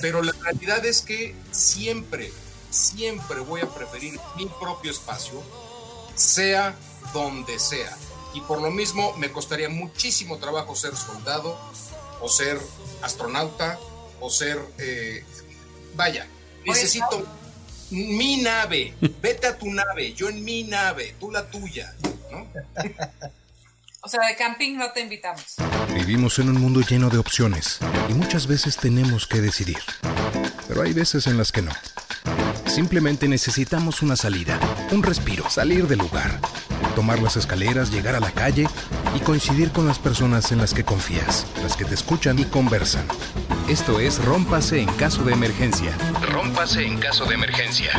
Pero 0.00 0.22
la 0.22 0.32
realidad 0.32 0.84
es 0.84 1.02
que 1.02 1.34
siempre, 1.50 2.32
siempre 2.70 3.40
voy 3.40 3.60
a 3.60 3.68
preferir 3.68 4.18
mi 4.36 4.46
propio 4.46 4.90
espacio, 4.90 5.42
sea 6.14 6.74
donde 7.12 7.58
sea. 7.58 7.96
Y 8.34 8.40
por 8.42 8.60
lo 8.60 8.70
mismo 8.70 9.16
me 9.16 9.32
costaría 9.32 9.68
muchísimo 9.68 10.38
trabajo 10.38 10.74
ser 10.76 10.96
soldado 10.96 11.58
o 12.20 12.28
ser 12.28 12.60
astronauta 13.02 13.78
o 14.20 14.30
ser... 14.30 14.58
eh, 14.78 15.24
vaya, 15.94 16.26
necesito 16.64 17.24
mi 17.90 18.38
nave. 18.38 18.94
Vete 19.22 19.46
a 19.46 19.58
tu 19.58 19.70
nave, 19.70 20.12
yo 20.12 20.28
en 20.28 20.44
mi 20.44 20.64
nave, 20.64 21.14
tú 21.18 21.30
la 21.30 21.50
tuya. 21.50 21.94
¿no? 22.30 22.46
O 24.06 24.08
sea, 24.08 24.24
de 24.24 24.36
camping 24.36 24.76
no 24.76 24.92
te 24.92 25.00
invitamos. 25.00 25.56
Vivimos 25.92 26.38
en 26.38 26.48
un 26.48 26.60
mundo 26.60 26.80
lleno 26.80 27.10
de 27.10 27.18
opciones 27.18 27.80
y 28.08 28.14
muchas 28.14 28.46
veces 28.46 28.76
tenemos 28.76 29.26
que 29.26 29.40
decidir. 29.40 29.80
Pero 30.68 30.82
hay 30.82 30.92
veces 30.92 31.26
en 31.26 31.36
las 31.36 31.50
que 31.50 31.62
no. 31.62 31.72
Simplemente 32.66 33.26
necesitamos 33.26 34.02
una 34.02 34.14
salida, 34.14 34.60
un 34.92 35.02
respiro, 35.02 35.50
salir 35.50 35.88
del 35.88 35.98
lugar, 35.98 36.38
tomar 36.94 37.20
las 37.20 37.36
escaleras, 37.36 37.90
llegar 37.90 38.14
a 38.14 38.20
la 38.20 38.30
calle 38.30 38.68
y 39.16 39.18
coincidir 39.18 39.72
con 39.72 39.88
las 39.88 39.98
personas 39.98 40.52
en 40.52 40.58
las 40.58 40.72
que 40.72 40.84
confías, 40.84 41.44
las 41.64 41.76
que 41.76 41.84
te 41.84 41.94
escuchan 41.94 42.38
y 42.38 42.44
conversan. 42.44 43.08
Esto 43.68 43.98
es 43.98 44.24
Rómpase 44.24 44.82
en 44.82 44.92
caso 44.92 45.24
de 45.24 45.32
emergencia. 45.32 45.90
Rómpase 46.30 46.86
en 46.86 46.98
caso 46.98 47.24
de 47.24 47.34
emergencia. 47.34 47.90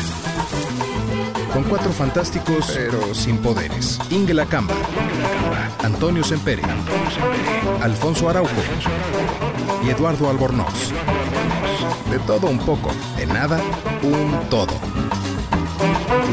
Con 1.52 1.64
cuatro 1.64 1.92
fantásticos, 1.92 2.72
pero 2.74 3.14
sin 3.14 3.38
poderes. 3.38 3.98
Ingela 4.10 4.46
Camba, 4.46 4.74
Antonio 5.82 6.22
Sempere, 6.22 6.62
Alfonso 7.82 8.28
Araujo 8.28 8.50
y 9.84 9.90
Eduardo 9.90 10.28
Albornoz. 10.28 10.92
De 12.10 12.18
todo 12.20 12.46
un 12.48 12.58
poco, 12.58 12.90
de 13.16 13.26
nada, 13.26 13.60
un 14.02 14.38
todo. 14.48 14.74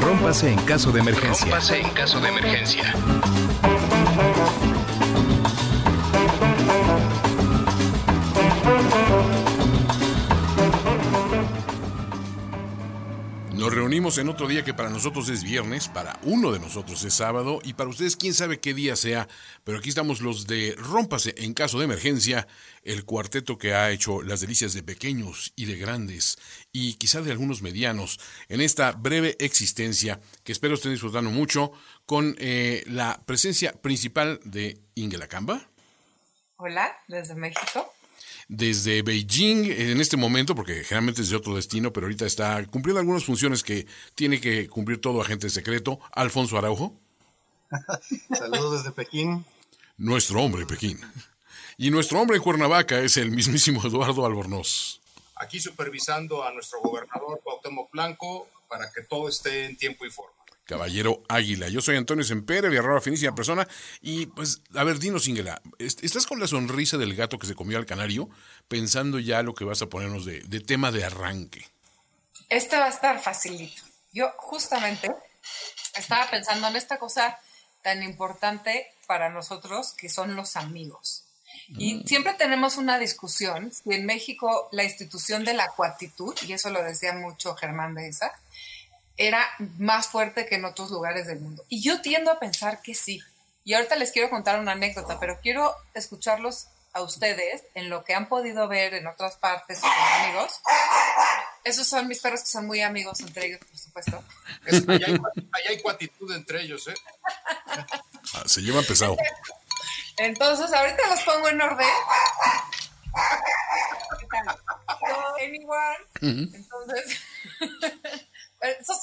Rómpase 0.02 0.52
en 0.52 0.60
caso 0.60 0.92
de 0.92 1.00
emergencia. 1.00 1.46
Rómpase 1.46 1.82
en 1.82 1.90
caso 1.90 2.20
de 2.20 2.30
emergencia. 2.30 2.94
Reunimos 13.86 14.18
en 14.18 14.30
otro 14.30 14.48
día 14.48 14.66
que 14.66 14.74
para 14.74 14.90
nosotros 14.90 15.30
es 15.30 15.44
viernes, 15.44 15.90
para 15.90 16.20
uno 16.24 16.52
de 16.52 16.60
nosotros 16.60 17.04
es 17.04 17.14
sábado 17.14 17.60
y 17.64 17.76
para 17.76 17.92
ustedes 17.92 18.16
quién 18.16 18.34
sabe 18.34 18.60
qué 18.60 18.74
día 18.74 18.96
sea, 18.96 19.28
pero 19.64 19.78
aquí 19.78 19.90
estamos 19.90 20.22
los 20.22 20.48
de 20.48 20.74
Rómpase 20.76 21.36
en 21.38 21.54
caso 21.54 21.78
de 21.78 21.86
emergencia, 21.86 22.48
el 22.82 23.06
cuarteto 23.06 23.60
que 23.60 23.76
ha 23.76 23.92
hecho 23.92 24.24
las 24.24 24.42
delicias 24.42 24.74
de 24.74 24.82
pequeños 24.82 25.54
y 25.56 25.66
de 25.66 25.76
grandes 25.76 26.40
y 26.72 26.96
quizá 26.96 27.22
de 27.22 27.32
algunos 27.32 27.62
medianos 27.62 28.20
en 28.50 28.60
esta 28.60 28.92
breve 28.92 29.36
existencia 29.38 30.20
que 30.44 30.52
espero 30.52 30.74
estén 30.74 30.94
disfrutando 30.94 31.30
mucho 31.30 31.72
con 32.08 32.36
eh, 32.40 32.84
la 32.88 33.22
presencia 33.28 33.72
principal 33.72 34.40
de 34.46 34.80
Ingela 34.96 35.28
Camba 35.28 35.70
Hola, 36.58 36.98
desde 37.10 37.36
México. 37.36 37.94
Desde 38.48 39.02
Beijing 39.02 39.66
en 39.72 40.00
este 40.00 40.18
momento, 40.18 40.56
porque 40.56 40.84
generalmente 40.84 41.22
es 41.22 41.30
de 41.30 41.36
otro 41.36 41.56
destino, 41.56 41.92
pero 41.92 42.06
ahorita 42.06 42.26
está 42.26 42.64
cumpliendo 42.68 43.00
algunas 43.00 43.26
funciones 43.26 43.64
que 43.64 43.88
tiene 44.14 44.40
que 44.40 44.68
cumplir 44.68 45.02
todo 45.02 45.22
agente 45.22 45.50
secreto, 45.50 46.00
Alfonso 46.12 46.58
Araujo, 46.58 47.00
Saludos 48.38 48.84
desde 48.84 48.92
Pekín. 48.92 49.44
nuestro 49.98 50.42
hombre 50.42 50.62
en 50.62 50.68
Pekín. 50.68 51.02
Y 51.78 51.90
nuestro 51.92 52.22
hombre 52.22 52.38
en 52.38 52.44
Cuernavaca 52.44 53.00
es 53.00 53.18
el 53.18 53.32
mismísimo 53.32 53.82
Eduardo 53.86 54.26
Albornoz. 54.26 55.02
Aquí 55.36 55.60
supervisando 55.60 56.44
a 56.44 56.54
nuestro 56.54 56.80
gobernador 56.82 57.42
Cuauhtémoc 57.44 57.92
Blanco 57.92 58.48
para 58.70 58.90
que 58.92 59.02
todo 59.02 59.28
esté 59.28 59.66
en 59.66 59.76
tiempo 59.76 60.06
y 60.06 60.12
forma. 60.12 60.32
Caballero 60.66 61.24
Águila. 61.30 61.70
Yo 61.70 61.80
soy 61.82 61.96
Antonio 61.96 62.24
Sempere, 62.24 62.70
Villarroa, 62.70 63.00
finísima 63.02 63.36
persona. 63.36 63.68
Y 64.02 64.26
pues, 64.28 64.62
a 64.76 64.84
ver, 64.84 65.00
dinos, 65.00 65.28
Ingela, 65.28 65.62
¿est- 65.80 66.04
¿estás 66.04 66.26
con 66.26 66.40
la 66.40 66.48
sonrisa 66.48 66.98
del 66.98 67.16
gato 67.16 67.38
que 67.40 67.48
se 67.48 67.56
comió 67.56 67.78
al 67.78 67.86
canario? 67.86 68.30
Pensando 68.68 69.20
ya 69.20 69.44
lo 69.44 69.54
que 69.54 69.64
vas 69.64 69.82
a 69.82 69.88
ponernos 69.88 70.26
de, 70.26 70.42
de 70.42 70.60
tema 70.60 70.92
de 70.92 71.06
arranque. 71.06 71.68
Este 72.50 72.78
va 72.78 72.86
a 72.86 72.90
estar 72.90 73.22
facilito. 73.22 73.84
Yo 74.12 74.32
justamente 74.38 75.12
estaba 75.96 76.30
pensando 76.30 76.68
en 76.68 76.76
esta 76.76 76.98
cosa 76.98 77.38
tan 77.82 78.02
importante 78.04 78.88
para 79.08 79.30
nosotros 79.30 79.94
que 79.94 80.10
son 80.10 80.36
los 80.36 80.56
amigos. 80.56 81.24
Y 81.78 82.04
siempre 82.06 82.34
tenemos 82.34 82.78
una 82.78 83.00
discusión 83.00 83.72
si 83.72 83.94
en 83.94 84.06
México 84.06 84.68
la 84.72 84.84
institución 84.84 85.44
de 85.46 85.54
la 85.54 85.68
cuatitud, 85.70 86.36
y 86.48 86.54
eso 86.54 86.70
lo 86.70 86.84
decía 86.84 87.14
mucho 87.14 87.56
Germán 87.56 87.96
de 87.96 88.08
esa, 88.08 88.32
era 89.18 89.48
más 89.78 90.08
fuerte 90.08 90.46
que 90.46 90.56
en 90.56 90.66
otros 90.66 90.92
lugares 90.92 91.28
del 91.28 91.40
mundo. 91.40 91.64
Y 91.70 91.82
yo 91.82 92.02
tiendo 92.02 92.32
a 92.32 92.40
pensar 92.40 92.82
que 92.82 92.94
sí. 92.96 93.22
Y 93.64 93.74
ahorita 93.74 93.96
les 93.96 94.12
quiero 94.12 94.30
contar 94.30 94.60
una 94.60 94.74
anécdota, 94.74 95.20
pero 95.20 95.40
quiero 95.42 95.74
escucharlos 95.94 96.68
a 96.94 97.02
ustedes 97.02 97.64
en 97.74 97.90
lo 97.90 98.04
que 98.06 98.14
han 98.14 98.28
podido 98.30 98.68
ver 98.68 98.94
en 98.94 99.08
otras 99.08 99.36
partes 99.38 99.80
o 99.80 99.82
con 99.82 99.92
amigos. 99.92 100.62
Esos 101.64 101.88
son 101.88 102.08
mis 102.08 102.20
perros 102.22 102.42
que 102.42 102.48
son 102.48 102.68
muy 102.68 102.82
amigos 102.82 103.20
entre 103.22 103.48
ellos, 103.48 103.60
por 103.68 103.78
supuesto. 103.78 104.24
Es- 104.66 104.88
allá, 104.88 105.08
hay, 105.08 105.14
allá 105.14 105.70
hay 105.70 105.82
cuatitud 105.82 106.32
entre 106.34 106.62
ellos, 106.62 106.88
¿eh? 106.88 106.94
Ah, 108.36 108.44
se 108.46 108.62
lleva 108.62 108.82
pesado. 108.84 109.18
Entonces, 110.18 110.72
ahorita 110.72 111.08
los 111.10 111.22
pongo 111.24 111.50
en 111.50 111.62
orden. 111.62 111.88
¿Qué 114.20 114.28
tal? 114.28 114.58
Hello, 115.02 115.36
anyone? 115.42 116.52
Entonces, 116.56 117.20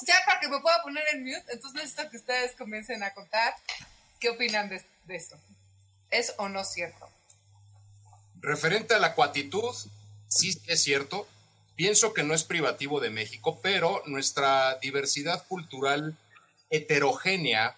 ya 0.07 0.15
para 0.25 0.39
que 0.39 0.47
me 0.47 0.59
pueda 0.59 0.81
poner 0.81 1.03
en 1.13 1.23
mute, 1.23 1.45
entonces 1.51 1.73
necesito 1.73 2.09
que 2.09 2.17
ustedes 2.17 2.55
comiencen 2.55 3.03
a 3.03 3.13
contar 3.13 3.55
qué 4.19 4.29
opinan 4.29 4.69
de, 4.69 4.83
de 5.05 5.15
esto. 5.15 5.37
¿Es 6.11 6.33
o 6.37 6.49
no 6.49 6.63
cierto? 6.63 7.09
Referente 8.41 8.93
a 8.93 8.99
la 8.99 9.15
cuatitud, 9.15 9.73
sí 10.27 10.59
es 10.67 10.83
cierto. 10.83 11.27
Pienso 11.75 12.13
que 12.13 12.23
no 12.23 12.33
es 12.33 12.43
privativo 12.43 12.99
de 12.99 13.09
México, 13.09 13.59
pero 13.61 14.03
nuestra 14.05 14.77
diversidad 14.79 15.45
cultural 15.47 16.15
heterogénea, 16.69 17.75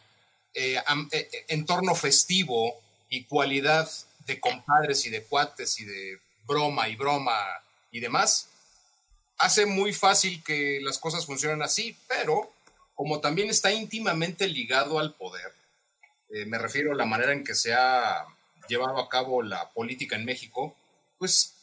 eh, 0.54 0.78
eh, 0.78 1.08
eh, 1.12 1.46
entorno 1.50 1.96
festivo 1.96 2.82
y 3.10 3.26
cualidad 3.26 3.90
de 4.26 4.40
compadres 4.40 5.06
y 5.06 5.10
de 5.10 5.24
cuates 5.24 5.80
y 5.80 5.86
de 5.86 6.20
broma 6.46 6.88
y 6.90 6.96
broma 6.96 7.38
y 7.92 8.00
demás, 8.00 8.50
hace 9.38 9.66
muy 9.66 9.94
fácil 9.94 10.44
que 10.44 10.80
las 10.82 10.98
cosas 10.98 11.26
funcionen 11.26 11.62
así, 11.62 11.98
pero 12.08 12.52
como 12.94 13.20
también 13.20 13.50
está 13.50 13.72
íntimamente 13.72 14.48
ligado 14.48 15.00
al 15.00 15.14
poder, 15.16 15.54
eh, 16.30 16.46
me 16.46 16.58
refiero 16.58 16.94
a 16.94 16.96
la 16.96 17.06
manera 17.06 17.34
en 17.34 17.44
que 17.44 17.56
se 17.56 17.74
ha 17.74 18.26
llevado 18.68 19.00
a 19.00 19.10
cabo 19.10 19.44
la 19.44 19.70
política 19.72 20.16
en 20.16 20.26
México, 20.26 20.76
pues 21.18 21.54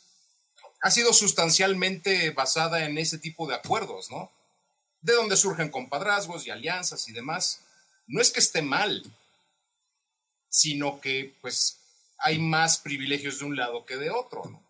ha 0.81 0.91
sido 0.91 1.12
sustancialmente 1.12 2.31
basada 2.31 2.84
en 2.84 2.99
ese 2.99 3.19
tipo 3.19 3.47
de 3.47 3.55
acuerdos, 3.55 4.10
¿no? 4.10 4.31
De 5.00 5.15
donde 5.15 5.37
surgen 5.37 5.71
compadrazgos 5.71 6.47
y 6.47 6.50
alianzas 6.50 7.09
y 7.09 7.12
demás. 7.12 7.60
No 8.06 8.21
es 8.21 8.31
que 8.31 8.41
esté 8.41 8.62
mal, 8.62 9.03
sino 10.49 11.00
que 11.00 11.34
pues 11.41 11.78
hay 12.19 12.39
más 12.39 12.78
privilegios 12.78 13.39
de 13.39 13.44
un 13.47 13.56
lado 13.56 13.84
que 13.84 13.97
de 13.97 14.10
otro, 14.10 14.44
¿no? 14.44 14.62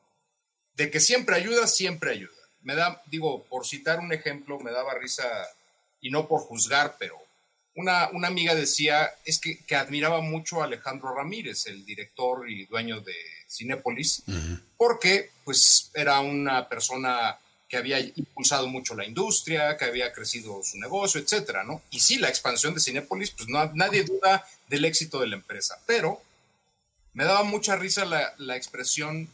De 0.74 0.90
que 0.90 1.00
siempre 1.00 1.36
ayuda, 1.36 1.66
siempre 1.66 2.12
ayuda. 2.12 2.41
Me 2.62 2.74
da, 2.74 3.02
digo, 3.06 3.44
por 3.44 3.66
citar 3.66 4.00
un 4.00 4.12
ejemplo, 4.12 4.58
me 4.58 4.70
daba 4.70 4.94
risa, 4.94 5.24
y 6.00 6.10
no 6.10 6.28
por 6.28 6.40
juzgar, 6.40 6.96
pero 6.98 7.16
una, 7.74 8.10
una 8.10 8.28
amiga 8.28 8.54
decía, 8.54 9.10
es 9.24 9.40
que, 9.40 9.58
que 9.64 9.76
admiraba 9.76 10.20
mucho 10.20 10.60
a 10.60 10.64
Alejandro 10.64 11.14
Ramírez, 11.14 11.66
el 11.66 11.84
director 11.84 12.48
y 12.48 12.66
dueño 12.66 13.00
de 13.00 13.14
Cinépolis, 13.48 14.22
porque 14.76 15.30
pues 15.44 15.90
era 15.94 16.20
una 16.20 16.68
persona 16.68 17.38
que 17.68 17.76
había 17.78 18.00
impulsado 18.00 18.68
mucho 18.68 18.94
la 18.94 19.06
industria, 19.06 19.78
que 19.78 19.86
había 19.86 20.12
crecido 20.12 20.62
su 20.62 20.78
negocio, 20.78 21.20
etcétera, 21.20 21.64
¿no? 21.64 21.80
Y 21.90 22.00
sí, 22.00 22.18
la 22.18 22.28
expansión 22.28 22.74
de 22.74 22.80
Cinépolis, 22.80 23.30
pues 23.30 23.48
no, 23.48 23.64
nadie 23.74 24.04
duda 24.04 24.46
del 24.68 24.84
éxito 24.84 25.20
de 25.20 25.28
la 25.28 25.36
empresa, 25.36 25.78
pero 25.86 26.20
me 27.14 27.24
daba 27.24 27.44
mucha 27.44 27.76
risa 27.76 28.04
la, 28.04 28.34
la 28.36 28.56
expresión 28.56 29.28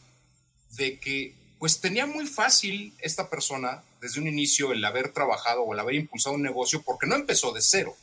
de 0.77 0.99
que 0.99 1.33
pues 1.59 1.81
tenía 1.81 2.05
muy 2.05 2.25
fácil 2.25 2.93
esta 2.99 3.29
persona 3.29 3.83
desde 3.99 4.21
un 4.21 4.27
inicio 4.27 4.71
el 4.71 4.83
haber 4.83 5.11
trabajado 5.11 5.61
o 5.61 5.73
el 5.73 5.79
haber 5.79 5.95
impulsado 5.95 6.35
un 6.35 6.41
negocio 6.41 6.81
porque 6.81 7.05
no 7.05 7.15
empezó 7.15 7.51
de 7.51 7.61
cero. 7.61 7.95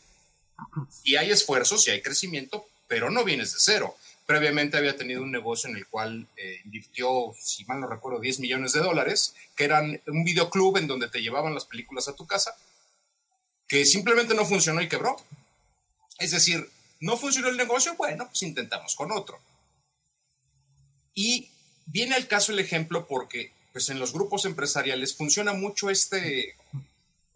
Y 1.03 1.17
hay 1.17 1.31
esfuerzos 1.31 1.89
y 1.89 1.91
hay 1.91 2.03
crecimiento, 2.03 2.69
pero 2.87 3.11
no 3.11 3.25
vienes 3.25 3.53
de 3.55 3.59
cero. 3.61 3.97
Previamente 4.27 4.77
había 4.77 4.97
tenido 4.97 5.23
un 5.23 5.31
negocio 5.31 5.71
en 5.71 5.77
el 5.77 5.87
cual 5.87 6.29
eh, 6.37 6.61
invirtió, 6.65 7.33
si 7.41 7.65
mal 7.65 7.81
no 7.81 7.87
recuerdo, 7.87 8.21
10 8.21 8.41
millones 8.41 8.73
de 8.73 8.81
dólares, 8.81 9.35
que 9.55 9.65
eran 9.65 10.03
un 10.07 10.25
videoclub 10.25 10.77
en 10.77 10.87
donde 10.87 11.09
te 11.09 11.23
llevaban 11.23 11.55
las 11.55 11.65
películas 11.65 12.09
a 12.09 12.15
tu 12.15 12.27
casa, 12.27 12.55
que 13.69 13.87
simplemente 13.87 14.35
no 14.35 14.45
funcionó 14.45 14.83
y 14.83 14.89
quebró. 14.89 15.17
Es 16.19 16.33
decir, 16.33 16.69
no 17.01 17.17
funcionó 17.17 17.49
el 17.49 17.57
negocio, 17.57 17.95
bueno, 17.97 18.27
pues 18.27 18.43
intentamos 18.43 18.95
con 18.97 19.13
otro. 19.13 19.41
Y 21.15 21.49
viene 21.87 22.15
al 22.15 22.27
caso 22.27 22.53
el 22.53 22.59
ejemplo 22.59 23.07
porque 23.07 23.53
pues 23.73 23.89
en 23.89 23.99
los 23.99 24.13
grupos 24.13 24.45
empresariales 24.45 25.15
funciona 25.15 25.53
mucho 25.53 25.91
este 25.91 26.57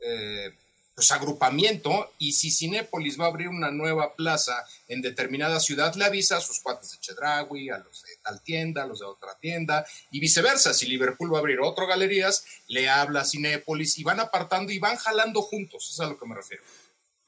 eh, 0.00 0.54
pues, 1.00 1.12
agrupamiento 1.12 2.12
y 2.18 2.32
si 2.32 2.50
Cinépolis 2.50 3.18
va 3.18 3.24
a 3.24 3.28
abrir 3.28 3.48
una 3.48 3.70
nueva 3.70 4.14
plaza 4.14 4.66
en 4.86 5.00
determinada 5.00 5.58
ciudad, 5.58 5.94
le 5.94 6.04
avisa 6.04 6.36
a 6.36 6.40
sus 6.42 6.60
cuates 6.60 6.90
de 6.90 6.98
Chedraui, 6.98 7.70
a 7.70 7.78
los 7.78 8.02
de 8.02 8.16
tal 8.22 8.42
tienda, 8.42 8.82
a 8.82 8.86
los 8.86 9.00
de 9.00 9.06
otra 9.06 9.34
tienda 9.40 9.86
y 10.10 10.20
viceversa. 10.20 10.74
Si 10.74 10.86
Liverpool 10.86 11.32
va 11.32 11.38
a 11.38 11.40
abrir 11.40 11.60
otro 11.60 11.86
galerías, 11.86 12.44
le 12.68 12.90
habla 12.90 13.22
a 13.22 13.24
Cinépolis 13.24 13.98
y 13.98 14.02
van 14.02 14.20
apartando 14.20 14.72
y 14.72 14.78
van 14.78 14.96
jalando 14.96 15.40
juntos, 15.40 15.88
es 15.90 16.00
a 16.00 16.06
lo 16.06 16.18
que 16.18 16.26
me 16.26 16.34
refiero. 16.34 16.62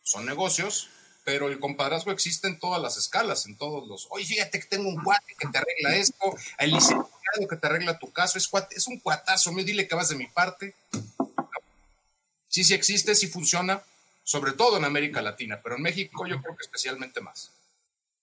Son 0.02 0.26
negocios, 0.26 0.90
pero 1.24 1.48
el 1.48 1.60
compadrazgo 1.60 2.10
existe 2.10 2.48
en 2.48 2.58
todas 2.58 2.80
las 2.82 2.96
escalas, 2.96 3.46
en 3.46 3.56
todos 3.56 3.86
los, 3.86 4.08
oye, 4.10 4.24
fíjate 4.24 4.60
que 4.60 4.66
tengo 4.66 4.88
un 4.88 5.02
cuate 5.02 5.34
que 5.38 5.48
te 5.48 5.58
arregla 5.58 5.96
esto, 5.96 6.34
el 6.58 6.70
licenciado 6.70 7.48
que 7.48 7.56
te 7.56 7.66
arregla 7.66 7.98
tu 7.98 8.12
caso, 8.12 8.38
es, 8.38 8.50
es 8.70 8.86
un 8.86 8.98
cuatazo, 8.98 9.52
me 9.52 9.64
dile 9.64 9.86
que 9.86 9.94
vas 9.94 10.08
de 10.08 10.16
mi 10.16 10.26
parte 10.26 10.74
sí, 12.52 12.64
sí 12.64 12.74
existe, 12.74 13.14
sí 13.14 13.26
funciona, 13.26 13.82
sobre 14.22 14.52
todo 14.52 14.76
en 14.76 14.84
América 14.84 15.22
Latina, 15.22 15.60
pero 15.62 15.76
en 15.76 15.82
México 15.82 16.26
yo 16.28 16.40
creo 16.40 16.54
que 16.54 16.62
especialmente 16.62 17.20
más. 17.20 17.50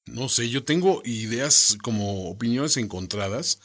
No 0.05 0.29
sé, 0.29 0.49
yo 0.49 0.63
tengo 0.63 1.01
ideas 1.03 1.77
como 1.81 2.29
opiniones 2.29 2.77
encontradas, 2.77 3.59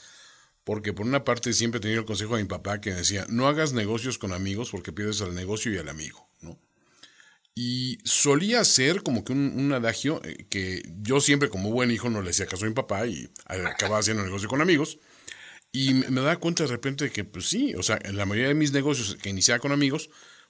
porque 0.65 0.93
por 0.93 1.07
una 1.07 1.25
parte 1.25 1.53
siempre 1.53 1.79
he 1.79 1.83
tenido 1.83 2.01
el 2.01 2.07
consejo 2.07 2.37
de 2.37 2.43
mi 2.43 2.49
papá 2.49 2.81
que 2.81 2.93
decía, 2.93 3.27
no 3.29 3.47
hagas 3.47 3.73
negocios 3.73 4.19
con 4.19 4.33
amigos 4.33 4.71
porque 4.71 4.93
pierdes 4.93 5.21
al 5.21 5.35
negocio 5.35 5.73
y 5.73 5.79
al 5.79 5.91
amigo. 5.91 6.27
Y 7.55 7.99
solía 8.05 8.65
ser 8.65 9.03
como 9.03 9.25
que 9.25 9.33
un, 9.33 9.73
adagio 9.73 10.21
eh, 10.25 10.47
que 10.51 10.83
yo 11.03 11.21
siempre 11.21 11.49
como 11.49 11.71
buen 11.71 11.91
hijo 11.93 12.11
no 12.11 12.21
le 12.21 12.31
hacía 12.31 12.47
caso 12.47 12.65
a 12.65 12.69
mi 12.69 12.75
papá 12.75 13.07
y 13.07 13.31
acababa 13.47 14.01
haciendo 14.01 14.25
negocio 14.25 14.49
con 14.49 14.61
amigos. 14.61 14.99
Y 15.71 15.95
me, 15.95 16.21
da 16.21 16.37
cuenta 16.37 16.65
de 16.65 16.71
repente 16.71 17.05
de 17.05 17.11
que, 17.11 17.25
pues 17.25 17.49
sí, 17.49 17.75
o 17.75 17.83
sea, 17.83 17.99
en 18.03 18.17
la 18.17 18.27
mayoría 18.27 18.49
de 18.49 18.55
mis 18.55 18.73
negocios 18.73 19.17
que 19.21 19.31
iniciaba 19.31 19.59
con 19.59 19.73
amigos, 19.73 20.09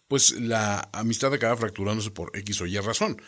pues 0.08 0.32
la 0.32 0.88
amistad 0.92 1.32
acaba 1.32 1.56
fracturándose 1.56 2.10
por 2.10 2.36
X 2.36 2.60
o 2.60 2.66
Y 2.66 2.78
razón. 2.78 3.20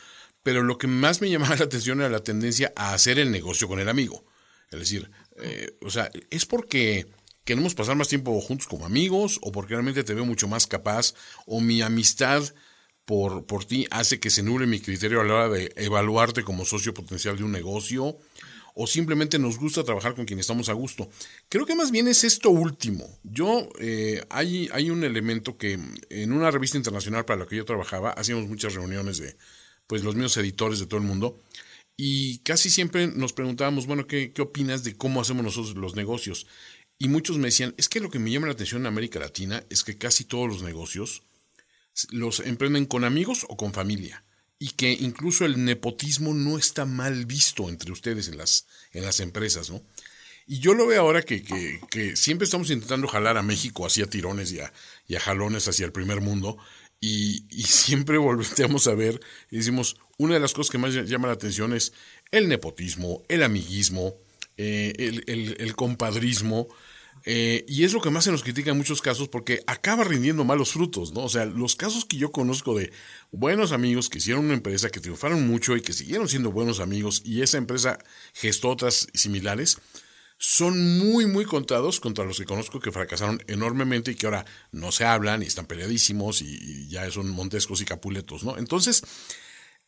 Pero 0.43 0.63
lo 0.63 0.79
que 0.79 0.87
más 0.87 1.21
me 1.21 1.31
llamaba 1.31 1.57
la 1.59 1.65
atención 1.65 2.01
era 2.01 2.11
la 2.11 2.23
tendencia 2.23 2.73
a 2.77 2.95
hacer 2.95 3.19
el 3.19 3.31
negocio 3.31 3.69
con 3.69 3.81
el 3.81 3.89
amigo. 3.89 4.25
Es 4.71 4.79
decir, 4.79 5.11
eh, 5.39 5.77
o 5.83 5.91
sea, 5.91 6.11
es 6.31 6.47
porque 6.47 7.07
queremos 7.45 7.75
pasar 7.75 7.97
más 7.97 8.09
tiempo 8.09 8.39
juntos 8.41 8.67
como 8.67 8.87
amigos 8.87 9.39
o 9.43 9.53
porque 9.53 9.75
realmente 9.75 10.05
te 10.05 10.15
veo 10.15 10.25
mucho 10.25 10.49
más 10.49 10.67
capaz 10.67 11.15
o 11.47 11.61
mi 11.61 11.81
amistad 11.83 12.43
por, 13.07 13.47
por 13.47 13.65
ti 13.65 13.87
hace 13.91 14.21
que 14.21 14.31
se 14.31 14.43
nuble 14.43 14.67
mi 14.67 14.81
criterio 14.81 15.21
a 15.23 15.25
la 15.25 15.35
hora 15.35 15.49
de 15.49 15.73
evaluarte 15.77 16.43
como 16.43 16.67
socio 16.67 16.93
potencial 16.93 17.39
de 17.39 17.45
un 17.45 17.53
negocio 17.53 18.19
o 18.75 18.87
simplemente 18.87 19.39
nos 19.39 19.59
gusta 19.59 19.85
trabajar 19.85 20.15
con 20.15 20.27
quien 20.27 20.39
estamos 20.39 20.69
a 20.69 20.75
gusto. 20.75 21.09
Creo 21.49 21.65
que 21.65 21.75
más 21.75 21.91
bien 21.91 22.09
es 22.09 22.25
esto 22.25 22.51
último. 22.51 23.09
Yo, 23.23 23.71
eh, 23.81 24.23
hay, 24.29 24.69
hay 24.71 24.91
un 24.91 25.03
elemento 25.03 25.57
que 25.57 25.79
en 26.11 26.33
una 26.33 26.51
revista 26.51 26.77
internacional 26.77 27.25
para 27.25 27.41
la 27.41 27.47
que 27.47 27.57
yo 27.57 27.65
trabajaba, 27.65 28.11
hacíamos 28.11 28.47
muchas 28.47 28.75
reuniones 28.75 29.17
de 29.17 29.37
pues 29.87 30.05
los 30.05 30.15
mismos 30.15 30.37
editores 30.37 30.79
de 30.79 30.87
todo 30.87 31.01
el 31.01 31.07
mundo, 31.07 31.41
y 31.97 32.41
casi 32.41 32.69
siempre 32.69 33.07
nos 33.07 33.33
preguntábamos, 33.33 33.87
bueno, 33.87 34.07
¿qué, 34.07 34.33
¿qué 34.33 34.43
opinas 34.43 34.85
de 34.85 34.97
cómo 34.97 35.21
hacemos 35.21 35.43
nosotros 35.43 35.77
los 35.77 35.95
negocios? 35.95 36.47
Y 36.99 37.09
muchos 37.09 37.39
me 37.39 37.47
decían, 37.47 37.75
es 37.79 37.89
que 37.89 38.01
lo 38.01 38.11
que 38.11 38.19
me 38.19 38.31
llama 38.31 38.49
la 38.49 38.53
atención 38.53 38.83
en 38.83 38.87
América 38.87 39.19
Latina 39.19 39.65
es 39.71 39.85
que 39.85 39.97
casi 39.97 40.25
todos 40.25 40.49
los 40.49 40.63
negocios 40.63 41.23
los 42.11 42.41
emprenden 42.41 42.87
con 42.87 43.05
amigos 43.05 43.47
o 43.49 43.57
con 43.57 43.73
familia 43.73 44.25
y 44.59 44.71
que 44.71 44.93
incluso 44.93 45.45
el 45.45 45.65
nepotismo 45.65 46.33
no 46.35 46.59
está 46.59 46.87
mal 46.87 47.27
visto 47.27 47.69
entre 47.69 47.93
ustedes 47.93 48.29
en 48.29 48.39
las, 48.39 48.67
en 48.93 49.05
las 49.05 49.21
empresas, 49.21 49.71
¿no? 49.71 49.83
Y 50.49 50.61
yo 50.61 50.75
lo 50.75 50.87
veo 50.87 51.01
ahora 51.01 51.23
que, 51.23 51.43
que, 51.91 52.15
siempre 52.15 52.45
estamos 52.45 52.71
intentando 52.71 53.09
jalar 53.09 53.37
a 53.37 53.43
México 53.43 53.85
hacia 53.85 54.09
tirones 54.09 54.53
y 54.53 54.61
a, 54.61 54.73
y 55.09 55.17
a 55.17 55.21
jalones 55.21 55.67
hacia 55.67 55.85
el 55.85 55.91
primer 55.91 56.21
mundo, 56.21 56.57
y, 57.01 57.45
y, 57.51 57.63
siempre 57.65 58.17
volvemos 58.17 58.87
a 58.87 58.95
ver 58.95 59.21
y 59.51 59.57
decimos, 59.57 59.97
una 60.19 60.35
de 60.35 60.41
las 60.41 60.55
cosas 60.55 60.71
que 60.71 60.79
más 60.79 60.95
llama 60.95 61.29
la 61.29 61.35
atención 61.35 61.75
es 61.75 61.93
el 62.31 62.49
nepotismo, 62.49 63.25
el 63.29 63.43
amiguismo, 63.43 64.15
eh, 64.57 64.93
el, 64.99 65.25
el, 65.27 65.57
el, 65.59 65.75
compadrismo, 65.75 66.69
eh, 67.29 67.65
y 67.67 67.83
es 67.83 67.93
lo 67.93 68.01
que 68.01 68.11
más 68.11 68.23
se 68.23 68.31
nos 68.31 68.45
critica 68.45 68.71
en 68.71 68.79
muchos 68.79 69.03
casos 69.03 69.29
porque 69.29 69.61
acaba 69.67 70.05
rindiendo 70.05 70.45
malos 70.45 70.71
frutos, 70.71 71.13
¿no? 71.13 71.25
O 71.25 71.29
sea, 71.29 71.45
los 71.45 71.75
casos 71.75 72.05
que 72.05 72.17
yo 72.17 72.31
conozco 72.31 72.79
de 72.79 72.93
buenos 73.33 73.73
amigos 73.73 74.09
que 74.09 74.19
hicieron 74.19 74.45
una 74.45 74.55
empresa, 74.55 74.91
que 74.91 75.01
triunfaron 75.01 75.45
mucho 75.45 75.77
y 75.77 75.83
que 75.83 75.93
siguieron 75.93 76.29
siendo 76.29 76.53
buenos 76.53 76.79
amigos 76.79 77.23
y 77.25 77.43
esa 77.43 77.59
empresa 77.59 77.99
gestó 78.33 78.71
otras 78.71 79.09
similares, 79.13 79.79
son 80.39 80.99
muy, 80.99 81.27
muy 81.27 81.45
contados 81.47 81.99
contra 81.99 82.25
los 82.25 82.39
que 82.39 82.45
conozco 82.45 82.79
que 82.79 82.93
fracasaron 82.93 83.43
enormemente 83.49 84.13
y 84.13 84.15
que 84.15 84.27
ahora 84.27 84.47
no 84.71 84.93
se 84.93 85.05
hablan 85.05 85.43
y 85.43 85.47
están 85.47 85.67
peleadísimos 85.67 86.43
y, 86.43 86.87
ya 86.89 87.11
son 87.11 87.29
montescos 87.31 87.81
y 87.81 87.87
capuletos, 87.87 88.45
¿no? 88.45 88.57
Entonces, 88.57 89.03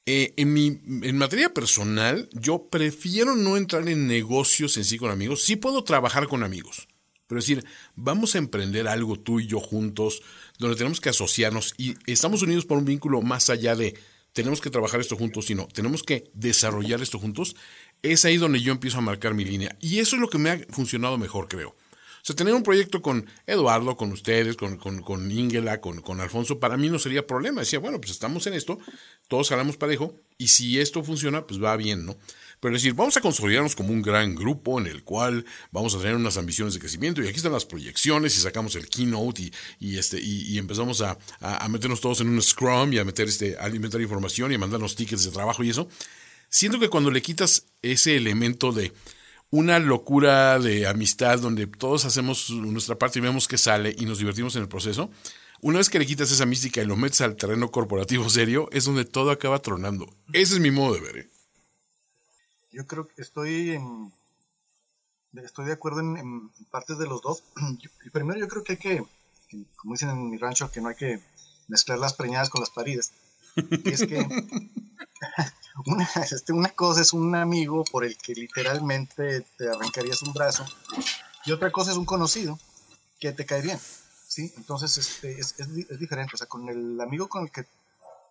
eh, 0.06 0.34
en, 0.36 0.52
mi, 0.52 0.80
en 1.02 1.16
materia 1.16 1.54
personal, 1.54 2.28
yo 2.32 2.68
prefiero 2.68 3.36
no 3.36 3.56
entrar 3.56 3.88
en 3.88 4.08
negocios 4.08 4.76
en 4.76 4.84
sí 4.84 4.98
con 4.98 5.12
amigos. 5.12 5.44
Sí 5.44 5.54
puedo 5.54 5.84
trabajar 5.84 6.26
con 6.26 6.42
amigos 6.42 6.88
pero 7.28 7.40
decir, 7.40 7.64
vamos 7.94 8.34
a 8.34 8.38
emprender 8.38 8.88
algo 8.88 9.18
tú 9.18 9.38
y 9.38 9.46
yo 9.46 9.60
juntos, 9.60 10.22
donde 10.58 10.76
tenemos 10.76 11.00
que 11.00 11.10
asociarnos 11.10 11.74
y 11.76 11.94
estamos 12.10 12.42
unidos 12.42 12.64
por 12.64 12.78
un 12.78 12.84
vínculo 12.84 13.22
más 13.22 13.50
allá 13.50 13.76
de 13.76 13.94
tenemos 14.32 14.60
que 14.60 14.70
trabajar 14.70 15.00
esto 15.00 15.16
juntos, 15.16 15.46
sino 15.46 15.66
tenemos 15.68 16.02
que 16.02 16.30
desarrollar 16.34 17.02
esto 17.02 17.18
juntos. 17.18 17.56
Es 18.02 18.24
ahí 18.24 18.36
donde 18.36 18.60
yo 18.60 18.72
empiezo 18.72 18.98
a 18.98 19.00
marcar 19.00 19.34
mi 19.34 19.44
línea. 19.44 19.76
Y 19.80 19.98
eso 19.98 20.16
es 20.16 20.22
lo 20.22 20.28
que 20.28 20.38
me 20.38 20.50
ha 20.50 20.60
funcionado 20.70 21.18
mejor, 21.18 21.48
creo. 21.48 21.70
O 21.70 22.24
sea, 22.24 22.36
tener 22.36 22.54
un 22.54 22.62
proyecto 22.62 23.00
con 23.00 23.26
Eduardo, 23.46 23.96
con 23.96 24.12
ustedes, 24.12 24.56
con, 24.56 24.76
con, 24.76 25.02
con 25.02 25.30
Ingela, 25.30 25.80
con, 25.80 26.00
con, 26.02 26.20
Alfonso, 26.20 26.60
para 26.60 26.76
mí 26.76 26.88
no 26.88 26.98
sería 26.98 27.26
problema. 27.26 27.62
Decía, 27.62 27.78
bueno, 27.78 27.98
pues 28.00 28.10
estamos 28.10 28.46
en 28.46 28.54
esto, 28.54 28.78
todos 29.28 29.48
jalamos 29.48 29.76
parejo, 29.76 30.14
y 30.36 30.48
si 30.48 30.78
esto 30.78 31.02
funciona, 31.02 31.46
pues 31.46 31.62
va 31.62 31.76
bien, 31.76 32.06
¿no? 32.06 32.16
Pero 32.60 32.74
es 32.74 32.82
decir, 32.82 32.94
vamos 32.94 33.16
a 33.16 33.20
consolidarnos 33.20 33.76
como 33.76 33.92
un 33.92 34.02
gran 34.02 34.34
grupo 34.34 34.78
en 34.80 34.86
el 34.86 35.04
cual 35.04 35.44
vamos 35.70 35.94
a 35.94 35.98
tener 35.98 36.16
unas 36.16 36.36
ambiciones 36.36 36.74
de 36.74 36.80
crecimiento, 36.80 37.22
y 37.22 37.28
aquí 37.28 37.36
están 37.36 37.52
las 37.52 37.64
proyecciones, 37.64 38.36
y 38.36 38.40
sacamos 38.40 38.74
el 38.76 38.88
keynote, 38.88 39.52
y, 39.78 39.98
este, 39.98 40.20
y, 40.20 40.58
empezamos 40.58 41.00
a, 41.02 41.18
a, 41.40 41.68
meternos 41.68 42.00
todos 42.00 42.20
en 42.20 42.28
un 42.28 42.42
scrum, 42.42 42.92
y 42.92 42.98
a 42.98 43.04
meter 43.04 43.28
este, 43.28 43.56
alimentar 43.58 44.00
información, 44.00 44.50
y 44.52 44.56
a 44.56 44.58
mandarnos 44.58 44.96
tickets 44.96 45.24
de 45.24 45.30
trabajo 45.30 45.62
y 45.62 45.70
eso. 45.70 45.88
Siento 46.48 46.80
que 46.80 46.88
cuando 46.88 47.10
le 47.10 47.22
quitas 47.22 47.66
ese 47.82 48.16
elemento 48.16 48.72
de 48.72 48.92
una 49.50 49.78
locura 49.78 50.58
de 50.58 50.86
amistad 50.86 51.38
donde 51.38 51.66
todos 51.66 52.04
hacemos 52.04 52.50
nuestra 52.50 52.98
parte 52.98 53.18
y 53.18 53.22
vemos 53.22 53.48
que 53.48 53.58
sale 53.58 53.94
y 53.98 54.04
nos 54.04 54.18
divertimos 54.18 54.56
en 54.56 54.62
el 54.62 54.68
proceso, 54.68 55.10
una 55.60 55.78
vez 55.78 55.88
que 55.90 55.98
le 55.98 56.06
quitas 56.06 56.30
esa 56.30 56.46
mística 56.46 56.80
y 56.80 56.86
lo 56.86 56.96
metes 56.96 57.20
al 57.20 57.36
terreno 57.36 57.70
corporativo 57.70 58.28
serio, 58.28 58.68
es 58.72 58.84
donde 58.84 59.04
todo 59.04 59.30
acaba 59.30 59.60
tronando. 59.60 60.08
Ese 60.32 60.54
es 60.54 60.60
mi 60.60 60.70
modo 60.70 60.94
de 60.94 61.00
ver. 61.00 61.16
¿eh? 61.16 61.30
Yo 62.70 62.86
creo 62.86 63.08
que 63.08 63.22
estoy 63.22 63.72
en, 63.72 64.12
estoy 65.34 65.66
de 65.66 65.72
acuerdo 65.72 66.00
en, 66.00 66.50
partes 66.70 66.98
de 66.98 67.06
los 67.06 67.22
dos. 67.22 67.42
primero 68.12 68.38
yo 68.38 68.48
creo 68.48 68.64
que 68.64 68.72
hay 68.72 68.78
que, 68.78 69.04
como 69.76 69.94
dicen 69.94 70.10
en 70.10 70.30
mi 70.30 70.36
rancho, 70.36 70.70
que 70.70 70.80
no 70.80 70.88
hay 70.88 70.96
que 70.96 71.20
mezclar 71.68 71.98
las 71.98 72.14
preñadas 72.14 72.50
con 72.50 72.60
las 72.60 72.70
paridas. 72.70 73.12
es 73.84 74.06
que 74.06 74.18
una, 75.86 76.08
este, 76.30 76.52
una 76.52 76.70
cosa 76.70 77.00
es 77.00 77.12
un 77.12 77.34
amigo 77.34 77.84
por 77.84 78.04
el 78.04 78.16
que 78.16 78.34
literalmente 78.34 79.42
te 79.56 79.68
arrancarías 79.68 80.22
un 80.22 80.32
brazo 80.32 80.64
y 81.44 81.52
otra 81.52 81.72
cosa 81.72 81.90
es 81.90 81.96
un 81.96 82.04
conocido 82.04 82.58
que 83.18 83.32
te 83.32 83.46
cae 83.46 83.62
bien, 83.62 83.80
¿sí? 84.26 84.52
Entonces 84.56 84.96
este, 84.98 85.40
es, 85.40 85.58
es, 85.58 85.98
diferente, 85.98 86.32
o 86.34 86.36
sea, 86.36 86.46
con 86.46 86.68
el 86.68 87.00
amigo 87.00 87.28
con 87.28 87.44
el 87.44 87.50
que, 87.50 87.66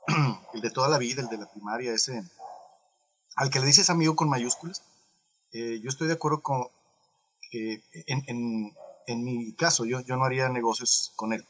el 0.53 0.62
de 0.62 0.70
toda 0.70 0.88
la 0.88 0.98
vida, 0.98 1.22
el 1.22 1.27
de 1.27 1.38
la 1.38 1.50
primaria, 1.50 1.94
ese, 1.94 2.24
al 3.38 3.50
que 3.50 3.60
le 3.60 3.65
dices 3.65 3.89
amigo 3.89 4.17
con 4.17 4.29
mayúsculas, 4.29 4.84
eh, 5.53 5.79
yo 5.82 5.89
estoy 5.89 6.08
de 6.08 6.15
acuerdo 6.15 6.41
con 6.41 6.67
que 7.50 7.82
en, 8.08 8.24
en, 8.27 8.75
en 9.08 9.24
mi 9.24 9.53
caso 9.53 9.86
yo, 9.86 10.01
yo 10.01 10.17
no 10.17 10.25
haría 10.25 10.50
negocios 10.50 11.13
con 11.15 11.32
él 11.32 11.46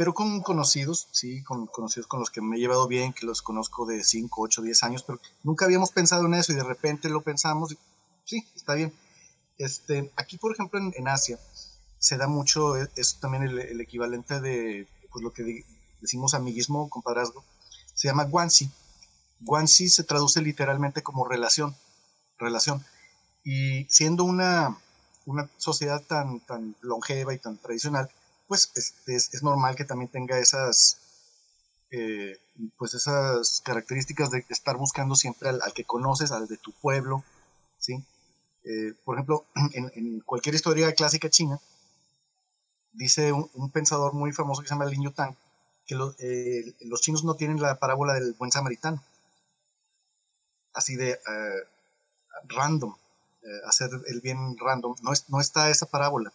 pero 0.00 0.14
con 0.14 0.40
conocidos, 0.40 1.08
sí, 1.12 1.42
con 1.42 1.66
conocidos 1.66 2.06
con 2.06 2.20
los 2.20 2.30
que 2.30 2.40
me 2.40 2.56
he 2.56 2.58
llevado 2.58 2.88
bien, 2.88 3.12
que 3.12 3.26
los 3.26 3.42
conozco 3.42 3.84
de 3.84 4.02
5, 4.02 4.40
8, 4.40 4.62
10 4.62 4.82
años, 4.84 5.02
pero 5.02 5.20
nunca 5.42 5.66
habíamos 5.66 5.90
pensado 5.90 6.24
en 6.24 6.32
eso 6.32 6.52
y 6.52 6.54
de 6.54 6.64
repente 6.64 7.10
lo 7.10 7.20
pensamos, 7.20 7.72
y, 7.72 7.78
sí, 8.24 8.42
está 8.56 8.72
bien. 8.72 8.94
Este, 9.58 10.10
aquí, 10.16 10.38
por 10.38 10.54
ejemplo, 10.54 10.80
en, 10.80 11.06
Asia, 11.06 11.38
se 11.98 12.16
da 12.16 12.28
mucho, 12.28 12.78
e, 12.78 12.88
es, 12.96 13.16
también 13.20 13.42
el, 13.42 13.78
equivalente 13.78 14.40
de 14.40 14.88
pues, 15.12 15.22
lo 15.22 15.34
que 15.34 15.66
decimos 16.00 16.32
amiguismo, 16.32 16.88
compadrazgo, 16.88 17.44
se 17.92 18.08
llama 18.08 18.24
guanxi. 18.24 18.70
Guanxi 19.40 19.88
se 19.88 20.04
traduce 20.04 20.40
literalmente 20.42 21.02
como 21.02 21.26
relación, 21.26 21.74
relación. 22.38 22.84
Y 23.42 23.84
siendo 23.86 24.24
una, 24.24 24.76
una 25.26 25.48
sociedad 25.56 26.02
tan, 26.02 26.40
tan 26.40 26.76
longeva 26.82 27.34
y 27.34 27.38
tan 27.38 27.56
tradicional, 27.58 28.10
pues 28.50 28.72
es, 29.06 29.42
normal 29.42 29.76
que 29.76 29.84
también 29.84 30.10
tenga 30.10 30.38
esas, 30.38 30.98
eh, 31.90 32.36
pues 32.76 32.94
esas 32.94 33.62
características 33.64 34.30
de 34.30 34.44
estar 34.48 34.76
buscando 34.76 35.14
siempre 35.14 35.50
al, 35.50 35.60
que 35.72 35.84
conoces, 35.84 36.32
al 36.32 36.48
de 36.48 36.56
tu 36.56 36.72
pueblo, 36.72 37.24
¿sí? 37.78 38.04
Eh, 38.64 38.92
por 39.04 39.16
ejemplo, 39.16 39.46
en, 39.72 40.20
cualquier 40.20 40.56
historia 40.56 40.92
clásica 40.94 41.30
china, 41.30 41.60
dice 42.92 43.32
un, 43.32 43.70
pensador 43.70 44.14
muy 44.14 44.32
famoso 44.32 44.62
que 44.62 44.68
se 44.68 44.74
llama 44.74 44.86
Lin 44.86 45.04
Yutang, 45.04 45.36
que 45.86 45.94
eh, 46.18 46.74
los 46.80 47.00
chinos 47.00 47.24
no 47.24 47.36
tienen 47.36 47.62
la 47.62 47.78
parábola 47.78 48.14
del 48.14 48.34
buen 48.34 48.50
samaritano. 48.50 49.02
Así 50.72 50.96
de 50.96 51.12
eh, 51.12 51.62
random, 52.48 52.94
eh, 53.42 53.46
hacer 53.66 53.90
el 54.06 54.20
bien 54.20 54.56
random. 54.58 54.94
No, 55.02 55.12
es, 55.12 55.28
no 55.28 55.40
está 55.40 55.70
esa 55.70 55.86
parábola 55.86 56.32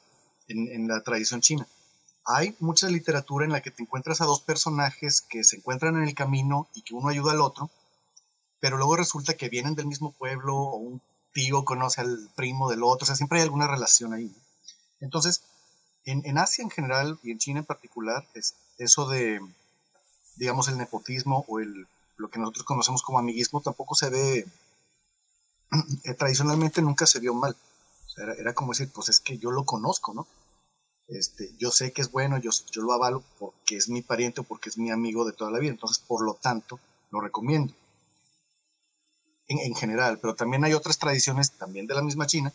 en, 0.47 0.67
en, 0.67 0.87
la 0.87 1.01
tradición 1.01 1.41
china. 1.41 1.67
Hay 2.25 2.55
mucha 2.59 2.87
literatura 2.87 3.45
en 3.45 3.51
la 3.51 3.61
que 3.61 3.71
te 3.71 3.83
encuentras 3.83 4.21
a 4.21 4.25
dos 4.25 4.41
personajes 4.41 5.21
que 5.21 5.43
se 5.43 5.57
encuentran 5.57 5.95
en 5.97 6.03
el 6.03 6.15
camino 6.15 6.67
y 6.73 6.81
que 6.81 6.95
uno 6.95 7.09
ayuda 7.09 7.33
al 7.33 7.41
otro, 7.41 7.69
pero 8.59 8.77
luego 8.77 8.95
resulta 8.95 9.35
que 9.35 9.49
vienen 9.49 9.75
del 9.75 9.85
mismo 9.85 10.11
pueblo 10.11 10.55
o 10.55 10.77
un 10.77 11.01
tío 11.33 11.65
conoce 11.65 12.01
al 12.01 12.29
primo 12.35 12.69
del 12.69 12.81
otro, 12.81 13.03
o 13.03 13.05
sea, 13.05 13.15
siempre 13.15 13.39
hay 13.39 13.43
alguna 13.43 13.67
relación 13.67 14.13
ahí. 14.13 14.33
Entonces, 15.01 15.43
en, 16.05 16.37
Asia 16.37 16.63
en 16.63 16.69
general 16.69 17.19
y 17.23 17.31
en 17.31 17.39
China 17.39 17.59
en 17.59 17.65
particular, 17.65 18.25
es 18.33 18.55
eso 18.77 19.07
de, 19.07 19.39
digamos, 20.35 20.67
el 20.67 20.77
nepotismo 20.77 21.43
o 21.47 21.59
el, 21.59 21.87
lo 22.17 22.29
que 22.29 22.39
nosotros 22.39 22.65
conocemos 22.65 23.01
como 23.01 23.19
amiguismo 23.19 23.61
tampoco 23.61 23.95
se 23.95 24.09
ve, 24.09 24.45
eh, 26.03 26.13
tradicionalmente 26.13 26.81
nunca 26.81 27.05
se 27.05 27.19
vio 27.19 27.33
mal. 27.33 27.55
era, 28.37 28.53
como 28.53 28.71
decir, 28.71 28.91
pues 28.93 29.09
es 29.09 29.19
que 29.19 29.37
yo 29.37 29.51
lo 29.51 29.65
conozco, 29.65 30.13
¿no? 30.13 30.27
Este, 31.07 31.51
yo 31.57 31.71
sé 31.71 31.91
que 31.91 32.01
es 32.01 32.11
bueno, 32.11 32.37
yo, 32.39 32.51
yo 32.71 32.81
lo 32.81 32.93
avalo 32.93 33.23
porque 33.37 33.77
es 33.77 33.89
mi 33.89 34.01
pariente 34.01 34.41
o 34.41 34.43
porque 34.43 34.69
es 34.69 34.77
mi 34.77 34.89
amigo 34.89 35.25
de 35.25 35.33
toda 35.33 35.51
la 35.51 35.59
vida, 35.59 35.71
entonces 35.71 35.99
por 35.99 36.23
lo 36.25 36.35
tanto 36.35 36.79
lo 37.11 37.21
recomiendo. 37.21 37.73
En, 39.47 39.59
en 39.59 39.75
general, 39.75 40.17
pero 40.19 40.35
también 40.35 40.63
hay 40.63 40.73
otras 40.73 40.97
tradiciones, 40.97 41.51
también 41.51 41.85
de 41.85 41.93
la 41.93 42.01
misma 42.01 42.25
China, 42.25 42.51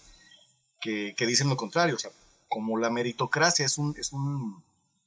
que, 0.81 1.14
que 1.17 1.26
dicen 1.26 1.49
lo 1.49 1.57
contrario, 1.57 1.95
o 1.95 1.99
sea, 1.99 2.11
como 2.49 2.76
la 2.76 2.90
meritocracia 2.90 3.64
es 3.64 3.79
un, 3.79 3.95
es 3.97 4.12
un, 4.12 4.62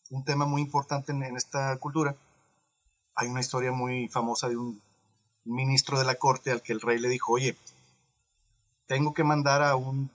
un 0.10 0.24
tema 0.24 0.46
muy 0.46 0.62
importante 0.62 1.12
en, 1.12 1.36
esta 1.36 1.76
cultura, 1.78 2.16
hay 3.16 3.28
una 3.28 3.42
historia 3.42 3.72
muy 3.72 4.08
famosa 4.10 4.50
de 4.50 4.58
un, 4.58 4.82
ministro 5.46 6.00
de 6.00 6.06
la 6.06 6.16
corte 6.16 6.52
al 6.52 6.62
que 6.62 6.74
el 6.74 6.82
rey 6.82 7.00
le 7.00 7.10
dijo, 7.10 7.34
oye, 7.34 7.58
tengo 8.88 9.14
que 9.14 9.24
mandar 9.24 9.62
a 9.62 9.76
un 9.76 10.10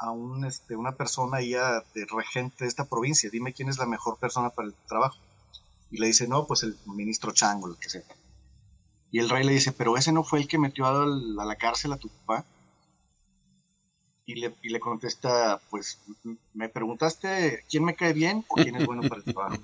a 0.00 0.12
un, 0.12 0.44
este, 0.44 0.76
una 0.76 0.92
persona 0.92 1.38
ahí 1.38 1.52
de 1.52 2.06
regente 2.08 2.64
de 2.64 2.68
esta 2.68 2.84
provincia, 2.84 3.30
dime 3.30 3.52
quién 3.52 3.68
es 3.68 3.78
la 3.78 3.86
mejor 3.86 4.16
persona 4.18 4.50
para 4.50 4.68
el 4.68 4.74
trabajo. 4.86 5.16
Y 5.90 5.98
le 5.98 6.06
dice, 6.06 6.28
no, 6.28 6.46
pues 6.46 6.62
el 6.62 6.76
ministro 6.86 7.32
Chango, 7.32 7.66
lo 7.66 7.76
que 7.76 7.90
sea. 7.90 8.04
Y 9.10 9.18
el 9.18 9.28
rey 9.28 9.44
le 9.44 9.52
dice, 9.52 9.72
pero 9.72 9.96
ese 9.96 10.12
no 10.12 10.22
fue 10.22 10.38
el 10.38 10.46
que 10.46 10.58
metió 10.58 10.86
a 10.86 11.04
la 11.44 11.56
cárcel 11.56 11.92
a 11.92 11.96
tu 11.96 12.08
papá 12.08 12.44
y 14.24 14.36
le, 14.36 14.54
y 14.62 14.68
le 14.68 14.78
contesta, 14.78 15.60
pues, 15.70 15.98
me 16.54 16.68
preguntaste 16.68 17.64
quién 17.68 17.82
me 17.84 17.96
cae 17.96 18.12
bien 18.12 18.44
o 18.48 18.54
quién 18.54 18.76
es 18.76 18.86
bueno 18.86 19.02
para 19.02 19.22
el 19.22 19.24
trabajo. 19.24 19.56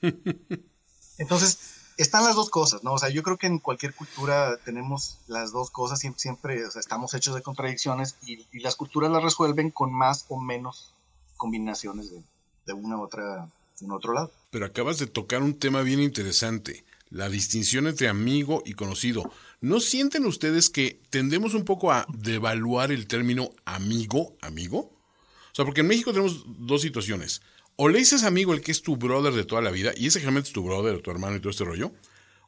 Entonces, 1.18 1.73
están 1.96 2.24
las 2.24 2.34
dos 2.34 2.50
cosas, 2.50 2.82
¿no? 2.82 2.94
O 2.94 2.98
sea, 2.98 3.08
yo 3.08 3.22
creo 3.22 3.36
que 3.36 3.46
en 3.46 3.58
cualquier 3.58 3.94
cultura 3.94 4.56
tenemos 4.64 5.18
las 5.26 5.52
dos 5.52 5.70
cosas, 5.70 6.00
siempre, 6.00 6.20
siempre 6.20 6.62
estamos 6.78 7.14
hechos 7.14 7.34
de 7.34 7.42
contradicciones 7.42 8.16
y, 8.26 8.44
las 8.60 8.76
culturas 8.76 9.10
las 9.10 9.22
resuelven 9.22 9.70
con 9.70 9.92
más 9.92 10.24
o 10.28 10.40
menos 10.40 10.92
combinaciones 11.36 12.10
de, 12.10 12.22
de 12.66 12.72
una 12.72 12.96
u 12.96 13.02
otra, 13.02 13.48
de 13.78 13.86
un 13.86 13.92
otro 13.92 14.12
lado. 14.12 14.32
Pero 14.50 14.66
acabas 14.66 14.98
de 14.98 15.06
tocar 15.06 15.42
un 15.42 15.58
tema 15.58 15.82
bien 15.82 16.00
interesante, 16.00 16.84
la 17.10 17.28
distinción 17.28 17.86
entre 17.86 18.08
amigo 18.08 18.62
y 18.64 18.74
conocido. 18.74 19.30
¿No 19.60 19.80
sienten 19.80 20.26
ustedes 20.26 20.70
que 20.70 21.00
tendemos 21.10 21.54
un 21.54 21.64
poco 21.64 21.92
a 21.92 22.06
devaluar 22.08 22.90
el 22.90 23.06
término 23.06 23.50
amigo, 23.64 24.36
amigo? 24.40 24.78
O 24.78 25.54
sea, 25.54 25.64
porque 25.64 25.82
en 25.82 25.86
México 25.86 26.12
tenemos 26.12 26.44
dos 26.46 26.82
situaciones. 26.82 27.42
O 27.76 27.88
le 27.88 27.98
dices 27.98 28.24
amigo 28.24 28.54
el 28.54 28.60
que 28.60 28.72
es 28.72 28.82
tu 28.82 28.96
brother 28.96 29.32
de 29.32 29.44
toda 29.44 29.62
la 29.62 29.70
vida, 29.70 29.92
y 29.96 30.06
ese 30.06 30.20
generalmente 30.20 30.48
es 30.48 30.52
tu 30.52 30.64
brother, 30.64 31.00
tu 31.00 31.10
hermano 31.10 31.36
y 31.36 31.40
todo 31.40 31.50
este 31.50 31.64
rollo. 31.64 31.92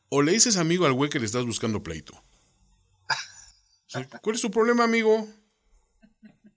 O 0.09 0.23
le 0.23 0.33
dices 0.33 0.56
amigo 0.56 0.87
al 0.87 0.92
güey 0.92 1.11
que 1.11 1.18
le 1.18 1.26
estás 1.26 1.45
buscando 1.45 1.83
pleito. 1.83 2.21
¿Cuál 4.23 4.37
es 4.37 4.42
tu 4.42 4.50
problema, 4.50 4.85
amigo? 4.85 5.26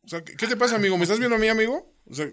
O 0.04 0.08
sea, 0.08 0.24
¿qué 0.24 0.48
te 0.48 0.58
pasa, 0.58 0.76
amigo? 0.76 0.98
¿Me 0.98 1.04
estás 1.04 1.20
viendo 1.20 1.36
a 1.36 1.40
mí, 1.40 1.48
amigo? 1.48 1.94
O 2.10 2.14
sea, 2.14 2.30